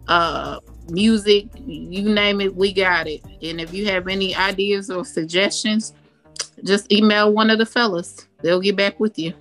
uh, 0.08 0.60
music, 0.90 1.48
you 1.66 2.04
name 2.04 2.42
it, 2.42 2.56
we 2.56 2.74
got 2.74 3.08
it. 3.08 3.24
And 3.42 3.60
if 3.60 3.74
you 3.74 3.86
have 3.88 4.08
any 4.08 4.36
ideas 4.36 4.90
or 4.90 5.06
suggestions, 5.06 5.94
just 6.64 6.92
email 6.92 7.34
one 7.34 7.50
of 7.50 7.58
the 7.58 7.66
fellas. 7.66 8.28
They'll 8.42 8.60
get 8.60 8.76
back 8.76 9.00
with 9.00 9.18
you. 9.18 9.34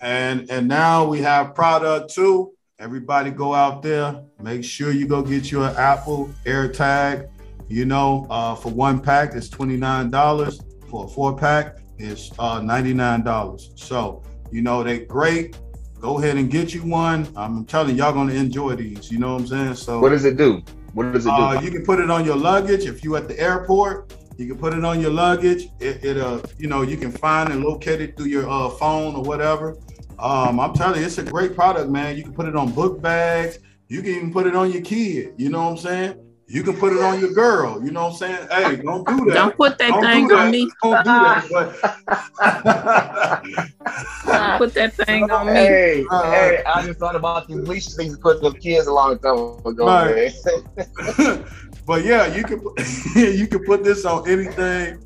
And 0.00 0.50
and 0.50 0.68
now 0.68 1.06
we 1.06 1.20
have 1.20 1.54
product 1.54 2.14
two. 2.14 2.52
Everybody 2.78 3.30
go 3.30 3.54
out 3.54 3.82
there. 3.82 4.22
Make 4.42 4.62
sure 4.62 4.90
you 4.92 5.06
go 5.06 5.22
get 5.22 5.50
your 5.50 5.68
Apple 5.78 6.30
AirTag. 6.44 7.28
You 7.68 7.84
know, 7.84 8.26
uh, 8.30 8.54
for 8.54 8.68
one 8.68 9.00
pack 9.00 9.34
it's 9.34 9.48
twenty 9.48 9.76
nine 9.76 10.10
dollars. 10.10 10.60
For 10.90 11.06
a 11.06 11.08
four 11.08 11.36
pack 11.36 11.78
it's 11.98 12.30
uh, 12.38 12.60
ninety 12.60 12.92
nine 12.92 13.22
dollars. 13.22 13.72
So 13.76 14.22
you 14.50 14.62
know 14.62 14.82
they're 14.82 15.04
great. 15.04 15.58
Go 16.06 16.18
ahead 16.18 16.36
and 16.36 16.48
get 16.48 16.72
you 16.72 16.82
one. 16.84 17.26
I'm 17.34 17.64
telling 17.64 17.96
you, 17.96 18.04
y'all 18.04 18.12
gonna 18.12 18.32
enjoy 18.32 18.76
these. 18.76 19.10
You 19.10 19.18
know 19.18 19.32
what 19.32 19.40
I'm 19.40 19.46
saying? 19.48 19.74
So 19.74 19.98
What 19.98 20.10
does 20.10 20.24
it 20.24 20.36
do? 20.36 20.62
What 20.94 21.12
does 21.12 21.26
it 21.26 21.30
do? 21.30 21.34
uh, 21.34 21.60
you 21.60 21.72
can 21.72 21.84
put 21.84 21.98
it 21.98 22.12
on 22.12 22.24
your 22.24 22.36
luggage 22.36 22.84
if 22.84 23.02
you 23.02 23.16
at 23.16 23.26
the 23.26 23.36
airport. 23.40 24.14
You 24.36 24.46
can 24.46 24.56
put 24.56 24.72
it 24.72 24.84
on 24.84 25.00
your 25.00 25.10
luggage. 25.10 25.64
It, 25.80 26.04
it 26.04 26.16
uh, 26.16 26.42
you 26.58 26.68
know, 26.68 26.82
you 26.82 26.96
can 26.96 27.10
find 27.10 27.50
and 27.50 27.64
locate 27.64 28.00
it 28.00 28.16
through 28.16 28.26
your 28.26 28.48
uh, 28.48 28.68
phone 28.68 29.16
or 29.16 29.24
whatever. 29.24 29.78
Um, 30.20 30.60
I'm 30.60 30.74
telling 30.74 31.00
you, 31.00 31.06
it's 31.06 31.18
a 31.18 31.24
great 31.24 31.56
product, 31.56 31.90
man. 31.90 32.16
You 32.16 32.22
can 32.22 32.34
put 32.34 32.46
it 32.46 32.54
on 32.54 32.70
book 32.70 33.02
bags. 33.02 33.58
You 33.88 34.00
can 34.00 34.12
even 34.12 34.32
put 34.32 34.46
it 34.46 34.54
on 34.54 34.70
your 34.70 34.82
kid. 34.82 35.34
You 35.36 35.48
know 35.48 35.64
what 35.64 35.70
I'm 35.70 35.76
saying? 35.76 36.25
You 36.48 36.62
can 36.62 36.76
put 36.76 36.92
it 36.92 37.00
on 37.00 37.18
your 37.18 37.32
girl. 37.32 37.84
You 37.84 37.90
know 37.90 38.04
what 38.04 38.12
I'm 38.12 38.16
saying? 38.18 38.48
Hey, 38.50 38.76
don't 38.76 39.04
do 39.06 39.24
that. 39.24 39.34
Don't 39.34 39.56
put 39.56 39.78
that 39.78 39.90
Don't 39.90 40.00
do 40.02 40.06
thing 40.06 40.28
that. 40.28 40.38
on 40.38 40.50
me. 40.52 40.70
Don't 40.80 41.04
do 41.04 41.10
that. 41.10 41.48
Don't 44.26 44.58
put 44.58 44.74
that 44.74 44.92
thing 44.94 45.30
on 45.30 45.46
me. 45.46 45.52
Hey, 45.52 46.04
Uh, 46.08 46.30
hey, 46.30 46.62
I 46.64 46.86
just 46.86 47.00
thought 47.00 47.16
about 47.16 47.48
these 47.48 47.56
leashes 47.56 47.96
things 47.96 48.14
to 48.14 48.20
put 48.22 48.40
the 48.40 48.52
kids 48.52 48.86
a 48.86 48.92
long 48.92 49.18
time 49.18 49.36
ago, 49.66 49.86
Right. 49.86 50.32
but 51.86 52.04
yeah, 52.04 52.32
you 52.32 52.44
can 52.44 52.60
put, 52.60 52.78
you 53.16 53.48
can 53.48 53.64
put 53.64 53.82
this 53.82 54.04
on 54.04 54.28
anything. 54.28 54.98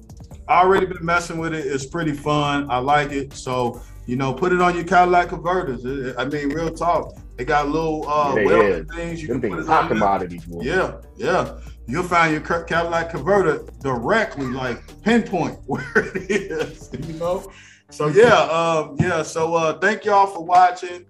I 0.46 0.60
already 0.60 0.84
been 0.86 1.04
messing 1.04 1.38
with 1.38 1.54
it. 1.54 1.64
It's 1.66 1.86
pretty 1.86 2.12
fun. 2.12 2.70
I 2.70 2.78
like 2.78 3.12
it. 3.12 3.32
So 3.32 3.80
you 4.06 4.16
know, 4.16 4.34
put 4.34 4.52
it 4.52 4.60
on 4.60 4.74
your 4.74 4.84
Cadillac 4.84 5.28
converters. 5.28 5.86
I 6.18 6.24
mean, 6.24 6.48
real 6.50 6.70
talk. 6.74 7.14
They 7.40 7.46
got 7.46 7.70
little 7.70 8.06
uh, 8.06 8.34
Yeah, 8.36 8.44
welding 8.44 8.86
yeah. 8.90 8.94
things 8.96 9.22
you 9.22 9.28
Them 9.28 9.40
can 9.40 9.48
put 9.48 9.56
things 9.56 9.66
it 9.66 9.70
on 9.70 9.76
hot 9.76 9.88
there. 9.88 9.96
commodities, 9.96 10.44
boy. 10.44 10.60
Yeah, 10.62 10.96
yeah. 11.16 11.58
You'll 11.86 12.02
find 12.02 12.32
your 12.32 12.42
Cur- 12.42 12.64
Cadillac 12.64 13.08
converter 13.08 13.64
directly, 13.80 14.44
like 14.44 14.82
pinpoint 15.02 15.58
where 15.66 15.82
it 15.96 16.30
is. 16.30 16.90
You 16.92 17.14
know. 17.14 17.50
So 17.88 18.08
yeah, 18.08 18.34
um, 18.42 18.96
yeah. 19.00 19.22
So 19.22 19.54
uh, 19.54 19.78
thank 19.78 20.04
y'all 20.04 20.26
for 20.26 20.44
watching 20.44 21.06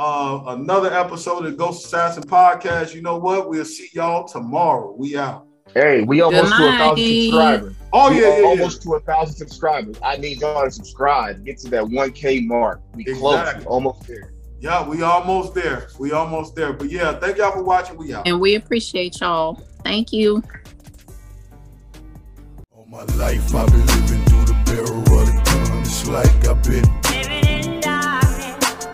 uh, 0.00 0.42
another 0.48 0.92
episode 0.92 1.46
of 1.46 1.56
Ghost 1.56 1.84
Assassin 1.86 2.24
Podcast. 2.24 2.92
You 2.92 3.02
know 3.02 3.16
what? 3.16 3.48
We'll 3.48 3.64
see 3.64 3.88
y'all 3.92 4.26
tomorrow. 4.26 4.92
We 4.98 5.16
out. 5.16 5.46
Hey, 5.74 6.02
we 6.02 6.22
almost 6.22 6.56
to 6.56 6.66
a 6.66 6.72
thousand 6.72 7.06
subscribers. 7.06 7.76
Oh 7.92 8.10
We 8.10 8.20
yeah, 8.20 8.26
are 8.26 8.30
yeah, 8.32 8.38
yeah. 8.40 8.46
almost 8.48 8.82
to 8.82 8.94
a 8.94 9.00
thousand 9.02 9.36
subscribers. 9.36 9.96
I 10.02 10.16
need 10.16 10.40
y'all 10.40 10.64
to 10.64 10.72
subscribe. 10.72 11.44
Get 11.44 11.58
to 11.58 11.70
that 11.70 11.84
1K 11.84 12.46
mark. 12.48 12.80
We 12.94 13.04
close. 13.04 13.38
Exactly. 13.38 13.60
We 13.64 13.66
almost 13.68 14.06
there. 14.08 14.32
Yeah, 14.60 14.88
we 14.88 15.02
almost 15.02 15.54
there. 15.54 15.88
We 16.00 16.10
almost 16.10 16.56
there. 16.56 16.72
But 16.72 16.90
yeah, 16.90 17.12
thank 17.18 17.36
y'all 17.38 17.52
for 17.52 17.62
watching. 17.62 17.96
We 17.96 18.12
out. 18.12 18.26
And 18.26 18.40
we 18.40 18.56
appreciate 18.56 19.20
y'all. 19.20 19.62
Thank 19.84 20.12
you. 20.12 20.42
All 22.74 22.86
my 22.86 23.04
life 23.14 23.54
I've 23.54 23.70
been 23.70 23.86
living 23.86 24.24
through 24.24 24.46
the 24.46 24.56
barrel 24.66 24.98
of 24.98 25.26
the 25.26 25.32
gun. 25.44 25.78
It's 25.80 26.08
like 26.08 26.48
I've 26.48 26.60
been. 26.64 26.84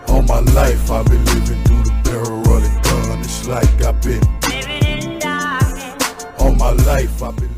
All 0.07 0.21
my 0.21 0.39
life 0.53 0.91
I've 0.91 1.05
been 1.07 1.25
living 1.25 1.63
through 1.63 1.83
the 1.83 2.01
barrel 2.03 2.39
of 2.39 2.61
the 2.61 2.69
gun. 2.83 3.19
It's 3.19 3.47
like 3.47 3.81
I've 3.83 3.99
been. 4.01 4.21
All 6.39 6.53
my 6.53 6.71
life 6.83 7.23
I've 7.23 7.35
been. 7.37 7.54